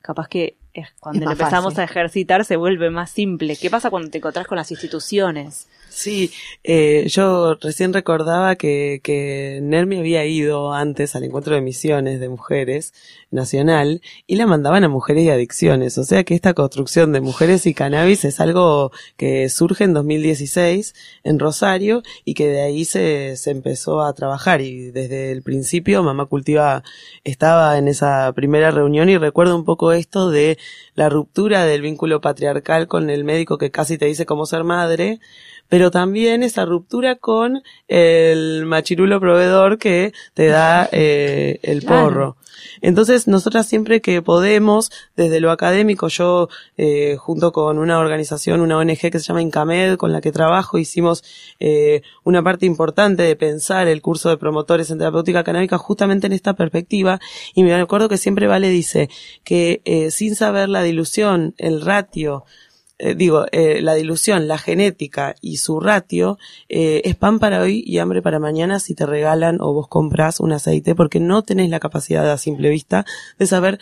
capaz 0.01 0.27
que 0.27 0.57
cuando 1.01 1.31
empezamos 1.31 1.79
a 1.79 1.85
ejercitar 1.85 2.45
se 2.45 2.57
vuelve 2.57 2.91
más 2.91 3.11
simple. 3.11 3.57
¿Qué 3.57 3.71
pasa 3.71 3.91
cuando 3.91 4.11
te 4.11 4.19
encontrás 4.19 4.47
con 4.47 4.57
las 4.57 4.71
instituciones? 4.71 5.69
Sí, 5.97 6.31
eh, 6.63 7.07
yo 7.09 7.55
recién 7.55 7.95
recordaba 7.95 8.57
que, 8.57 9.01
que 9.03 9.61
Nermi 9.63 9.99
había 9.99 10.27
ido 10.27 10.75
antes 10.75 11.17
al 11.17 11.25
encuentro 11.25 11.55
de 11.55 11.63
misiones 11.63 12.21
de 12.21 12.29
mujeres 12.29 12.93
nacional 13.31 14.03
y 14.27 14.37
la 14.37 14.47
mandaban 14.47 14.85
a 14.85 14.91
mujeres 14.91 15.25
y 15.25 15.31
adicciones. 15.31 15.97
O 15.97 16.05
sea 16.05 16.23
que 16.25 16.35
esta 16.35 16.53
construcción 16.53 17.13
de 17.13 17.23
mujeres 17.23 17.65
y 17.65 17.73
cannabis 17.73 18.27
es 18.27 18.41
algo 18.41 18.93
que 19.17 19.49
surge 19.49 19.85
en 19.85 19.95
2016 19.95 20.95
en 21.25 21.39
Rosario 21.39 22.03
y 22.27 22.35
que 22.35 22.49
de 22.49 22.61
ahí 22.61 22.85
se, 22.85 23.39
se 23.39 23.51
empezó 23.51 24.03
a 24.03 24.13
trabajar 24.13 24.61
y 24.61 24.91
desde 24.91 25.33
el 25.33 25.43
principio 25.43 26.03
Mamá 26.03 26.27
Cultiva 26.27 26.83
estaba 27.25 27.79
en 27.79 27.89
esa 27.89 28.31
primera 28.35 28.71
reunión 28.71 29.09
y 29.09 29.17
recuerdo 29.17 29.57
un 29.57 29.65
poco 29.65 29.93
esto 29.93 30.29
de 30.31 30.59
la 30.95 31.09
ruptura 31.09 31.65
del 31.65 31.81
vínculo 31.81 32.21
patriarcal 32.21 32.87
con 32.87 33.09
el 33.09 33.25
médico 33.25 33.57
que 33.57 33.71
casi 33.71 33.97
te 33.97 34.05
dice 34.05 34.27
cómo 34.27 34.45
ser 34.45 34.63
madre 34.63 35.21
pero 35.69 35.91
también 35.91 36.43
esa 36.43 36.65
ruptura 36.65 37.17
con 37.17 37.63
el 37.89 38.65
machirulo 38.67 39.21
proveedor 39.21 39.79
que 39.79 40.13
te 40.35 40.47
da 40.47 40.89
eh, 40.93 41.61
el 41.63 41.83
porro. 41.83 42.37
Entonces, 42.81 43.27
nosotras 43.27 43.67
siempre 43.67 44.01
que 44.01 44.23
podemos, 44.23 44.91
desde 45.17 45.41
lo 45.41 45.51
académico, 45.51 46.09
yo 46.09 46.49
eh, 46.77 47.17
junto 47.19 47.53
con 47.53 47.79
una 47.79 47.99
organización, 47.99 48.61
una 48.61 48.79
ONG 48.79 48.99
que 49.11 49.19
se 49.19 49.25
llama 49.27 49.43
Incamed, 49.43 49.97
con 49.97 50.13
la 50.13 50.21
que 50.21 50.33
trabajo, 50.33 50.79
hicimos 50.79 51.25
eh, 51.61 52.03
una 52.25 52.43
parte 52.43 52.67
importante 52.67 53.23
de 53.23 53.37
pensar 53.37 53.89
el 53.89 54.03
curso 54.03 54.29
de 54.29 54.37
promotores 54.37 54.91
en 54.91 54.99
terapéutica 54.99 55.45
canábica 55.45 55.79
justamente 55.79 56.27
en 56.27 56.33
esta 56.33 56.55
perspectiva. 56.55 57.21
Y 57.55 57.63
me 57.63 57.75
acuerdo 57.75 58.09
que 58.09 58.19
siempre 58.19 58.47
Vale 58.47 58.69
dice 58.69 59.09
que 59.45 59.83
eh, 59.85 60.11
sin 60.11 60.35
saber 60.37 60.69
la 60.69 60.83
dilución, 60.83 61.55
el 61.59 61.81
ratio, 61.81 62.45
eh, 62.99 63.15
digo, 63.15 63.45
eh, 63.53 63.83
la 63.83 63.95
dilución, 63.95 64.49
la 64.49 64.57
genética 64.57 65.35
y 65.43 65.59
su 65.59 65.81
ratio 65.81 66.39
eh, 66.69 67.03
es 67.05 67.15
pan 67.15 67.39
para 67.39 67.61
hoy 67.61 67.85
y 67.87 67.99
hambre 67.99 68.23
para 68.23 68.39
mañana 68.39 68.81
si 68.81 68.95
te 68.95 69.05
regalan 69.05 69.59
o 69.61 69.75
vos 69.75 69.89
compras 69.89 70.41
un 70.41 70.53
aceite 70.53 70.95
porque 70.95 71.21
no 71.21 71.43
tenés 71.43 71.69
la 71.69 71.79
capacidad 71.79 72.31
a 72.31 72.39
simple 72.39 72.71
vista 72.71 73.05
de 73.39 73.47
saber 73.47 73.79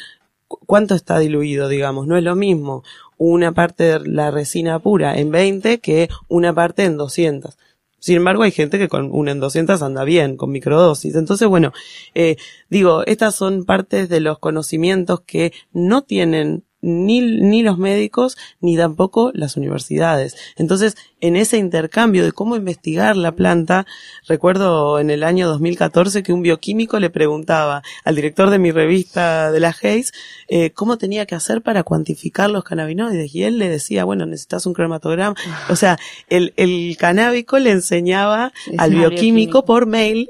cuánto 0.49 0.95
está 0.97 1.19
diluido, 1.21 1.69
digamos. 1.69 2.09
No 2.09 2.17
es 2.17 2.25
lo 2.25 2.35
mismo 2.35 2.83
una 3.17 3.53
parte 3.53 3.85
de 3.85 4.09
la 4.09 4.33
resina 4.33 4.81
pura 4.81 5.17
en 5.17 5.31
20 5.31 5.79
que 5.79 6.09
una 6.29 6.53
parte 6.53 6.85
en 6.85 6.97
200. 6.97 7.57
Sin 8.01 8.17
embargo, 8.17 8.43
hay 8.43 8.51
gente 8.51 8.79
que 8.79 8.89
con 8.89 9.11
una 9.13 9.31
en 9.31 9.41
200 9.41 9.81
anda 9.81 10.05
bien, 10.05 10.37
con 10.37 10.51
microdosis. 10.51 11.15
Entonces, 11.15 11.49
bueno, 11.49 11.73
eh, 12.15 12.37
digo, 12.69 13.03
estas 13.07 13.35
son 13.35 13.65
partes 13.65 14.11
de 14.11 14.21
los 14.21 14.39
conocimientos 14.41 15.23
que 15.23 15.55
no 15.73 16.03
tienen 16.03 16.65
ni, 16.85 17.21
ni 17.21 17.63
los 17.63 17.79
médicos 17.79 18.37
ni 18.61 18.77
tampoco 18.77 19.31
las 19.35 19.57
universidades. 19.57 20.37
Entonces, 20.57 20.97
en 21.21 21.37
ese 21.37 21.57
intercambio 21.57 22.23
de 22.23 22.33
cómo 22.33 22.55
investigar 22.55 23.17
la 23.17 23.33
planta, 23.33 23.87
recuerdo 24.29 24.99
en 24.99 25.09
el 25.09 25.23
año 25.23 25.49
2014 25.49 26.23
que 26.23 26.35
un 26.35 26.43
bioquímico 26.43 27.01
le 27.01 27.09
preguntaba 27.09 27.83
al 28.05 28.15
director 28.15 28.51
de 28.51 28.59
mi 28.59 28.73
revista 28.73 29.51
de 29.51 29.61
la 29.61 29.75
Hayes 29.83 30.13
eh, 30.49 30.71
cómo 30.73 30.99
tenía 30.99 31.25
que 31.25 31.35
hacer 31.35 31.63
para 31.63 31.83
cuantificar 31.83 32.51
los 32.51 32.63
cannabinoides 32.65 33.35
y 33.35 33.45
él 33.45 33.59
le 33.59 33.71
decía, 33.71 34.05
bueno, 34.05 34.27
necesitas 34.27 34.67
un 34.67 34.75
cromatograma. 34.75 35.35
O 35.71 35.77
sea, 35.77 35.99
el, 36.29 36.53
el 36.57 36.97
canábico 36.99 37.59
le 37.59 37.71
enseñaba 37.71 38.53
al 38.77 38.91
bioquímico, 38.95 39.65
por 39.65 39.87
mail 39.87 40.29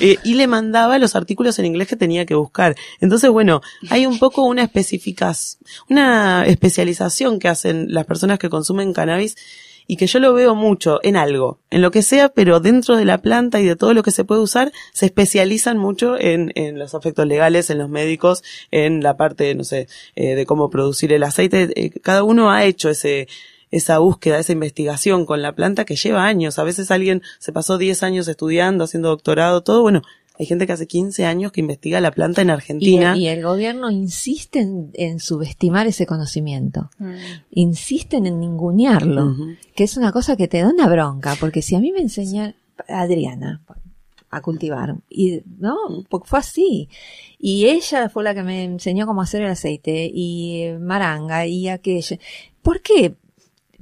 eh, 0.00 0.18
y 0.24 0.34
le 0.34 0.46
mandaba 0.46 0.98
los 0.98 1.16
artículos 1.16 1.58
en 1.58 1.64
inglés 1.66 1.88
que 1.88 1.96
tenía 1.96 2.26
que 2.26 2.34
buscar. 2.34 2.76
Entonces, 3.00 3.30
bueno, 3.30 3.62
hay 3.88 4.04
un 4.04 4.18
poco 4.18 4.42
una 4.42 4.62
especificación, 4.62 5.64
una 5.94 6.44
especialización 6.46 7.38
que 7.38 7.48
hacen 7.48 7.86
las 7.94 8.04
personas 8.04 8.40
que 8.40 8.50
consumen 8.50 8.92
cannabis 8.92 9.36
y 9.86 9.96
que 9.96 10.06
yo 10.06 10.18
lo 10.18 10.34
veo 10.34 10.54
mucho 10.54 10.98
en 11.02 11.16
algo, 11.16 11.60
en 11.70 11.82
lo 11.82 11.90
que 11.90 12.02
sea, 12.02 12.30
pero 12.30 12.58
dentro 12.58 12.96
de 12.96 13.04
la 13.04 13.18
planta 13.18 13.60
y 13.60 13.64
de 13.64 13.76
todo 13.76 13.94
lo 13.94 14.02
que 14.02 14.10
se 14.10 14.24
puede 14.24 14.40
usar, 14.40 14.72
se 14.92 15.06
especializan 15.06 15.78
mucho 15.78 16.18
en, 16.18 16.52
en 16.56 16.78
los 16.78 16.94
efectos 16.94 17.26
legales, 17.26 17.70
en 17.70 17.78
los 17.78 17.88
médicos, 17.88 18.42
en 18.70 19.02
la 19.02 19.16
parte, 19.16 19.54
no 19.54 19.62
sé, 19.62 19.86
eh, 20.16 20.34
de 20.34 20.46
cómo 20.46 20.68
producir 20.68 21.12
el 21.12 21.22
aceite. 21.22 21.70
Eh, 21.76 21.90
cada 22.02 22.24
uno 22.24 22.50
ha 22.50 22.64
hecho 22.64 22.90
ese, 22.90 23.28
esa 23.70 23.98
búsqueda, 23.98 24.38
esa 24.38 24.52
investigación 24.52 25.26
con 25.26 25.42
la 25.42 25.54
planta 25.54 25.84
que 25.84 25.96
lleva 25.96 26.24
años. 26.24 26.58
A 26.58 26.64
veces 26.64 26.90
alguien 26.90 27.22
se 27.38 27.52
pasó 27.52 27.78
10 27.78 28.02
años 28.02 28.26
estudiando, 28.26 28.84
haciendo 28.84 29.10
doctorado, 29.10 29.62
todo, 29.62 29.82
bueno, 29.82 30.02
hay 30.36 30.46
gente 30.46 30.66
que 30.66 30.72
hace 30.72 30.88
15 30.88 31.26
años 31.26 31.52
que 31.52 31.60
investiga 31.60 32.00
la 32.00 32.10
planta 32.10 32.42
en 32.42 32.50
Argentina. 32.50 33.16
Y, 33.16 33.28
el 33.28 33.42
gobierno 33.44 33.88
insiste 33.90 34.66
en, 34.92 35.20
subestimar 35.20 35.86
ese 35.86 36.06
conocimiento. 36.06 36.90
Mm. 36.98 37.14
Insisten 37.52 38.26
en 38.26 38.40
ningunearlo. 38.40 39.36
Que 39.76 39.84
es 39.84 39.96
una 39.96 40.10
cosa 40.10 40.36
que 40.36 40.48
te 40.48 40.58
da 40.58 40.68
una 40.68 40.88
bronca. 40.88 41.36
Porque 41.38 41.62
si 41.62 41.76
a 41.76 41.80
mí 41.80 41.92
me 41.92 42.00
enseña 42.00 42.56
Adriana 42.88 43.62
a 44.28 44.40
cultivar, 44.40 44.96
y 45.08 45.42
no, 45.60 45.76
porque 46.08 46.28
fue 46.28 46.40
así. 46.40 46.88
Y 47.38 47.66
ella 47.66 48.08
fue 48.08 48.24
la 48.24 48.34
que 48.34 48.42
me 48.42 48.64
enseñó 48.64 49.06
cómo 49.06 49.22
hacer 49.22 49.42
el 49.42 49.50
aceite, 49.50 50.10
y 50.12 50.70
maranga, 50.80 51.46
y 51.46 51.68
aquello. 51.68 52.16
¿Por 52.60 52.82
qué 52.82 53.14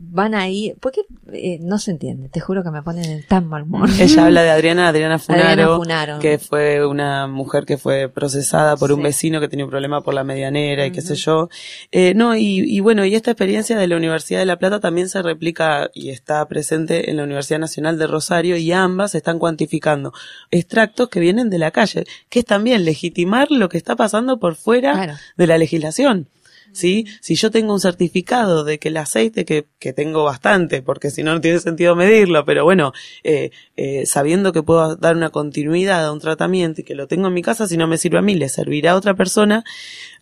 van 0.05 0.35
ahí, 0.35 0.75
porque 0.81 1.03
eh, 1.33 1.59
no 1.61 1.79
se 1.79 1.93
entiende, 1.93 2.29
te 2.29 2.41
juro 2.41 2.63
que 2.63 2.71
me 2.71 2.83
ponen 2.83 3.05
en 3.05 3.27
tan 3.27 3.47
mal 3.47 3.63
humor. 3.63 3.89
Ella 4.01 4.27
habla 4.27 4.43
de 4.43 4.51
Adriana, 4.51 4.89
Adriana 4.89 5.19
Funaro, 5.21 6.19
que 6.21 6.39
fue 6.39 6.85
una 6.87 7.27
mujer 7.27 7.65
que 7.65 7.79
fue 7.79 8.09
procesada 8.09 8.77
por 8.77 8.93
un 8.93 9.03
vecino 9.03 9.41
que 9.41 9.49
tenía 9.49 9.65
un 9.65 9.71
problema 9.71 10.01
por 10.03 10.15
la 10.15 10.25
medianera 10.25 10.87
y 10.87 10.91
qué 10.91 11.01
sé 11.01 11.15
yo. 11.15 11.49
Eh, 11.93 12.15
no, 12.15 12.37
y, 12.37 12.61
y, 12.61 12.81
bueno, 12.81 13.05
y 13.05 13.15
esta 13.15 13.31
experiencia 13.31 13.79
de 13.79 13.87
la 13.87 13.97
Universidad 13.97 14.41
de 14.41 14.47
La 14.47 14.59
Plata 14.59 14.81
también 14.81 15.09
se 15.09 15.23
replica 15.23 15.91
y 15.95 16.11
está 16.11 16.47
presente 16.49 17.11
en 17.11 17.17
la 17.17 17.25
Universidad 17.25 17.61
Nacional 17.61 17.99
de 17.99 18.07
Rosario 18.07 18.57
y 18.57 18.73
ambas 18.73 19.15
están 19.15 19.39
cuantificando 19.39 20.13
extractos 20.51 21.09
que 21.09 21.21
vienen 21.21 21.49
de 21.49 21.59
la 21.59 21.71
calle, 21.71 22.05
que 22.29 22.41
es 22.41 22.45
también 22.45 22.85
legitimar 22.85 23.51
lo 23.51 23.69
que 23.69 23.79
está 23.79 23.97
pasando 23.97 24.39
por 24.39 24.57
fuera 24.57 25.19
de 25.37 25.47
la 25.47 25.59
legislación. 25.59 26.29
¿Sí? 26.73 27.07
Si 27.21 27.35
yo 27.35 27.51
tengo 27.51 27.73
un 27.73 27.81
certificado 27.81 28.65
de 28.65 28.79
que 28.79 28.89
el 28.89 28.97
aceite, 28.97 29.45
que, 29.45 29.67
que 29.79 29.93
tengo 29.93 30.25
bastante, 30.25 30.83
porque 30.83 31.11
si 31.11 31.23
no, 31.23 31.35
no 31.35 31.41
tiene 31.41 31.59
sentido 31.59 31.95
medirlo, 31.95 32.45
pero 32.45 32.65
bueno, 32.65 32.93
eh, 33.25 33.51
eh, 33.77 34.07
sabiendo 34.07 34.53
que 34.53 34.63
puedo 34.63 34.97
dar 34.97 35.17
una 35.17 35.31
continuidad 35.31 36.05
a 36.05 36.13
un 36.13 36.21
tratamiento 36.21 36.81
y 36.81 36.85
que 36.85 36.95
lo 36.95 37.07
tengo 37.07 37.29
en 37.29 37.35
mi 37.35 37.43
casa, 37.43 37.67
si 37.67 37.77
no 37.77 37.87
me 37.87 37.99
sirve 37.99 38.19
a 38.19 38.23
mí, 38.23 38.35
le 38.35 38.49
servirá 38.49 38.93
a 38.93 38.97
otra 38.97 39.15
persona. 39.15 39.65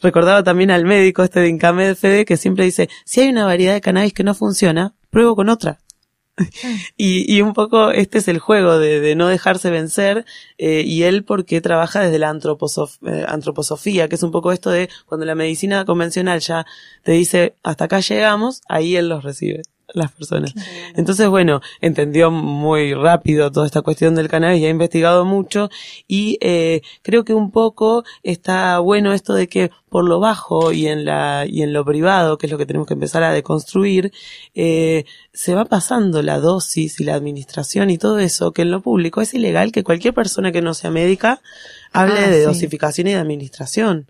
Recordaba 0.03 0.42
también 0.42 0.70
al 0.70 0.84
médico 0.84 1.22
este 1.22 1.40
de 1.40 1.48
Incamed 1.48 1.94
Fede 1.96 2.24
que 2.24 2.36
siempre 2.36 2.64
dice, 2.64 2.88
si 3.05 3.20
hay 3.20 3.28
una 3.28 3.44
variedad 3.44 3.74
de 3.74 3.80
cannabis 3.80 4.12
que 4.12 4.24
no 4.24 4.34
funciona, 4.34 4.94
pruebo 5.11 5.36
con 5.36 5.48
otra. 5.48 5.78
y, 6.97 7.33
y 7.33 7.43
un 7.43 7.53
poco 7.53 7.91
este 7.91 8.18
es 8.18 8.28
el 8.28 8.39
juego 8.39 8.78
de, 8.78 9.01
de 9.01 9.14
no 9.14 9.28
dejarse 9.28 9.70
vencer 9.70 10.24
eh, 10.59 10.83
y 10.85 11.03
él 11.03 11.24
porque 11.24 11.61
trabaja 11.61 12.01
desde 12.01 12.18
la 12.18 12.33
antroposof- 12.33 12.99
eh, 13.07 13.24
antroposofía, 13.28 14.09
que 14.09 14.14
es 14.16 14.22
un 14.22 14.31
poco 14.31 14.53
esto 14.53 14.70
de 14.70 14.89
cuando 15.07 15.26
la 15.26 15.35
medicina 15.35 15.85
convencional 15.85 16.41
ya 16.41 16.66
te 17.03 17.12
dice 17.12 17.55
hasta 17.62 17.85
acá 17.85 18.01
llegamos, 18.01 18.62
ahí 18.68 18.97
él 18.97 19.09
los 19.09 19.24
recibe 19.24 19.62
las 19.95 20.12
personas. 20.12 20.55
Entonces, 20.97 21.28
bueno, 21.28 21.61
entendió 21.80 22.30
muy 22.30 22.95
rápido 22.95 23.51
toda 23.53 23.66
esta 23.66 23.82
cuestión 23.82 24.14
del 24.14 24.28
cannabis 24.28 24.61
y 24.62 24.66
ha 24.66 24.70
investigado 24.70 25.24
mucho 25.24 25.70
y 26.07 26.38
eh, 26.41 26.82
creo 27.03 27.24
que 27.24 27.34
un 27.34 27.51
poco 27.51 28.05
está 28.22 28.78
bueno 28.80 29.12
esto 29.12 29.34
de 29.34 29.49
que 29.49 29.70
por 29.88 30.09
lo 30.09 30.20
bajo 30.20 30.72
y 30.72 30.86
en 30.86 31.05
la 31.05 31.45
y 31.49 31.62
en 31.62 31.72
lo 31.72 31.84
privado, 31.84 32.38
que 32.38 32.47
es 32.47 32.53
lo 32.53 32.59
que 32.59 32.66
tenemos 32.66 32.86
que 32.86 32.95
empezar 32.95 33.22
a 33.24 33.32
deconstruir, 33.32 34.12
eh, 34.55 35.05
se 35.32 35.55
va 35.55 35.64
pasando 35.64 36.22
la 36.22 36.38
dosis 36.38 37.01
y 37.01 37.05
la 37.05 37.14
administración 37.14 37.91
y 37.91 37.99
todo 37.99 38.18
eso, 38.20 38.53
que 38.53 38.62
en 38.62 38.70
lo 38.70 38.80
público 38.82 39.20
es 39.20 39.34
ilegal 39.34 39.72
que 39.72 39.82
cualquier 39.82 40.14
persona 40.14 40.53
que 40.53 40.62
no 40.62 40.74
sea 40.74 40.91
médica 40.91 41.41
hable 41.93 42.20
Ah, 42.20 42.28
de 42.30 42.38
sí. 42.41 42.45
dosificación 42.47 43.09
y 43.09 43.12
de 43.12 43.18
administración. 43.18 44.07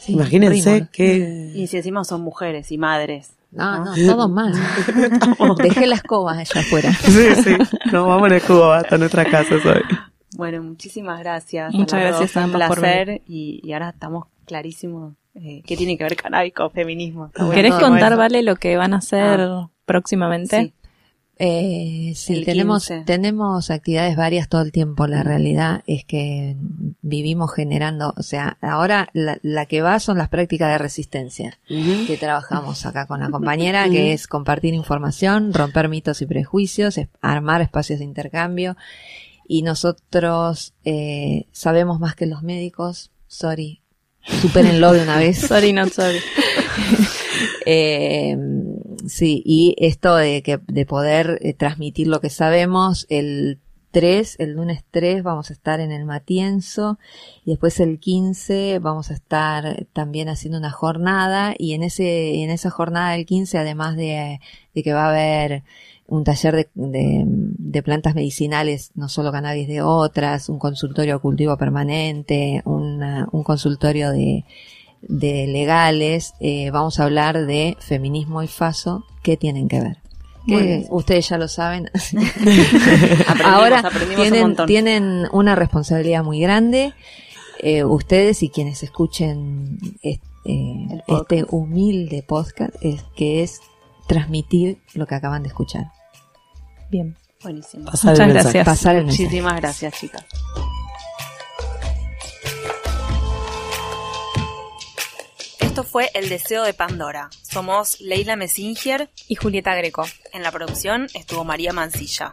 Sí, 0.00 0.12
Imagínense 0.12 0.86
que 0.92 1.50
Y 1.54 1.66
si 1.66 1.78
encima 1.78 2.04
son 2.04 2.20
mujeres 2.20 2.70
y 2.70 2.76
madres. 2.76 3.30
No, 3.54 3.84
no, 3.84 3.94
todo 3.94 4.28
mal. 4.28 4.52
Dejé 5.62 5.86
la 5.86 5.94
escoba 5.96 6.32
allá 6.32 6.60
afuera. 6.60 6.92
sí, 7.00 7.34
sí, 7.42 7.56
nos 7.92 8.06
vamos 8.06 8.28
en 8.28 8.34
escudo 8.36 8.72
hasta 8.72 8.98
nuestra 8.98 9.24
casa 9.24 9.54
hoy. 9.54 9.82
Bueno, 10.36 10.62
muchísimas 10.62 11.20
gracias. 11.20 11.72
Muchas 11.72 12.00
a 12.00 12.02
las 12.04 12.18
gracias 12.18 12.34
dos, 12.34 12.42
a 12.42 12.46
un 12.46 12.52
placer 12.52 13.22
y, 13.26 13.60
y 13.62 13.72
ahora 13.72 13.90
estamos 13.90 14.26
clarísimos 14.44 15.14
eh, 15.34 15.62
qué 15.66 15.76
tiene 15.76 15.96
que 15.96 16.04
ver 16.04 16.16
cannabis 16.16 16.52
con 16.54 16.70
feminismo. 16.70 17.30
Bueno 17.36 17.52
¿Querés 17.52 17.74
contar, 17.74 18.12
eso. 18.12 18.18
Vale, 18.18 18.42
lo 18.42 18.56
que 18.56 18.76
van 18.76 18.94
a 18.94 18.98
hacer 18.98 19.40
Ah. 19.40 19.68
próximamente? 19.84 20.60
Sí. 20.60 20.74
Eh, 21.38 22.12
sí, 22.14 22.34
El 22.34 22.44
tenemos, 22.44 22.86
15. 22.86 23.04
tenemos 23.06 23.70
actividades 23.70 24.16
varias 24.16 24.48
todo 24.48 24.62
el 24.62 24.70
tiempo. 24.70 25.06
La 25.08 25.22
realidad 25.24 25.82
es 25.86 26.04
que 26.04 26.54
vivimos 27.02 27.52
generando, 27.52 28.14
o 28.16 28.22
sea, 28.22 28.56
ahora 28.62 29.08
la, 29.14 29.38
la 29.42 29.66
que 29.66 29.82
va 29.82 29.98
son 29.98 30.16
las 30.16 30.28
prácticas 30.28 30.70
de 30.70 30.78
resistencia 30.78 31.58
que 31.68 32.16
trabajamos 32.20 32.86
acá 32.86 33.06
con 33.06 33.18
la 33.20 33.30
compañera, 33.30 33.88
que 33.90 34.12
es 34.12 34.28
compartir 34.28 34.74
información, 34.74 35.52
romper 35.52 35.88
mitos 35.88 36.22
y 36.22 36.26
prejuicios, 36.26 36.98
es- 36.98 37.08
armar 37.20 37.62
espacios 37.62 37.98
de 37.98 38.04
intercambio. 38.04 38.76
Y 39.48 39.62
nosotros 39.62 40.72
eh, 40.84 41.46
sabemos 41.52 41.98
más 42.00 42.14
que 42.14 42.26
los 42.26 42.42
médicos. 42.44 43.10
Sorry, 43.26 43.82
supérenlo 44.40 44.92
de 44.92 45.02
una 45.02 45.18
vez. 45.18 45.38
Sorry, 45.48 45.72
not 45.72 45.90
sorry. 45.90 46.18
Eh, 47.66 48.36
sí, 49.06 49.42
y 49.44 49.74
esto 49.78 50.16
de 50.16 50.42
que 50.42 50.58
de 50.66 50.86
poder 50.86 51.38
eh, 51.42 51.54
transmitir 51.54 52.06
lo 52.08 52.20
que 52.20 52.30
sabemos, 52.30 53.06
el 53.08 53.58
3, 53.90 54.36
el 54.40 54.52
lunes 54.54 54.84
3 54.90 55.22
vamos 55.22 55.50
a 55.50 55.52
estar 55.52 55.78
en 55.80 55.92
el 55.92 56.04
Matienzo 56.04 56.98
y 57.44 57.50
después 57.52 57.78
el 57.78 58.00
15 58.00 58.80
vamos 58.80 59.10
a 59.10 59.14
estar 59.14 59.86
también 59.92 60.28
haciendo 60.28 60.58
una 60.58 60.72
jornada 60.72 61.54
y 61.58 61.74
en 61.74 61.84
ese 61.84 62.42
en 62.42 62.50
esa 62.50 62.70
jornada 62.70 63.12
del 63.12 63.24
15 63.24 63.56
además 63.58 63.96
de, 63.96 64.40
de 64.74 64.82
que 64.82 64.92
va 64.92 65.06
a 65.06 65.10
haber 65.10 65.62
un 66.06 66.24
taller 66.24 66.54
de, 66.56 66.68
de, 66.74 67.22
de 67.26 67.82
plantas 67.82 68.14
medicinales, 68.14 68.90
no 68.94 69.08
solo 69.08 69.32
cannabis 69.32 69.68
de 69.68 69.80
otras, 69.82 70.48
un 70.48 70.58
consultorio 70.58 71.20
cultivo 71.20 71.56
permanente, 71.56 72.62
una- 72.66 73.28
un 73.32 73.42
consultorio 73.44 74.10
de, 74.10 74.44
de 75.08 75.46
legales, 75.46 76.34
eh, 76.40 76.70
vamos 76.70 76.98
a 77.00 77.04
hablar 77.04 77.46
de 77.46 77.76
feminismo 77.80 78.42
y 78.42 78.48
faso, 78.48 79.04
¿qué 79.22 79.36
tienen 79.36 79.68
que 79.68 79.80
ver? 79.80 79.98
Que 80.46 80.84
ustedes 80.90 81.28
ya 81.28 81.38
lo 81.38 81.48
saben. 81.48 81.88
Aprendimos, 81.94 83.40
Ahora 83.44 83.78
aprendimos 83.80 84.10
un 84.18 84.22
tienen, 84.22 84.40
montón. 84.42 84.66
tienen 84.66 85.26
una 85.32 85.54
responsabilidad 85.54 86.22
muy 86.22 86.38
grande, 86.40 86.92
eh, 87.60 87.84
ustedes 87.84 88.42
y 88.42 88.50
quienes 88.50 88.82
escuchen 88.82 89.78
es- 90.02 90.20
eh, 90.46 91.00
este 91.06 91.46
humilde 91.48 92.22
podcast, 92.22 92.74
es 92.82 93.02
que 93.16 93.42
es 93.42 93.60
transmitir 94.06 94.76
lo 94.92 95.06
que 95.06 95.14
acaban 95.14 95.42
de 95.42 95.48
escuchar. 95.48 95.86
Bien. 96.90 97.16
Buenísimo. 97.42 97.86
Pasar 97.86 98.12
Muchas 98.12 98.28
gracias. 98.28 98.64
Pasar. 98.66 99.02
Muchísimas 99.04 99.56
gracias, 99.56 99.94
chicas. 99.98 100.24
Esto 105.74 105.82
fue 105.82 106.08
El 106.14 106.28
Deseo 106.28 106.62
de 106.62 106.72
Pandora. 106.72 107.30
Somos 107.42 108.00
Leila 108.00 108.36
Messinger 108.36 109.10
Y 109.26 109.34
Julieta 109.34 109.74
Greco. 109.74 110.04
En 110.32 110.44
la 110.44 110.52
producción 110.52 111.08
estuvo 111.14 111.42
María 111.42 111.72
Mancilla. 111.72 112.32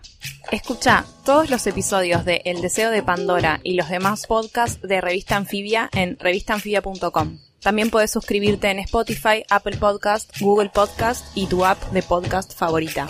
Escucha 0.52 1.06
todos 1.26 1.50
los 1.50 1.66
episodios 1.66 2.24
de 2.24 2.44
El 2.46 2.62
Deseo 2.62 2.92
de 2.92 3.02
Pandora 3.02 3.60
y 3.64 3.74
los 3.74 3.90
demás 3.90 4.28
podcasts 4.28 4.80
de 4.88 5.02
Revista 5.02 5.38
Anfibia 5.38 5.90
en 5.92 6.20
revistaanfibia.com. 6.20 7.40
También 7.62 7.90
puedes 7.90 8.12
suscribirte 8.12 8.70
en 8.70 8.78
Spotify, 8.78 9.44
Apple 9.50 9.78
Podcast, 9.78 10.40
Google 10.40 10.70
Podcast 10.70 11.26
y 11.34 11.48
tu 11.48 11.66
app 11.66 11.82
de 11.94 12.04
podcast 12.04 12.54
favorita. 12.54 13.08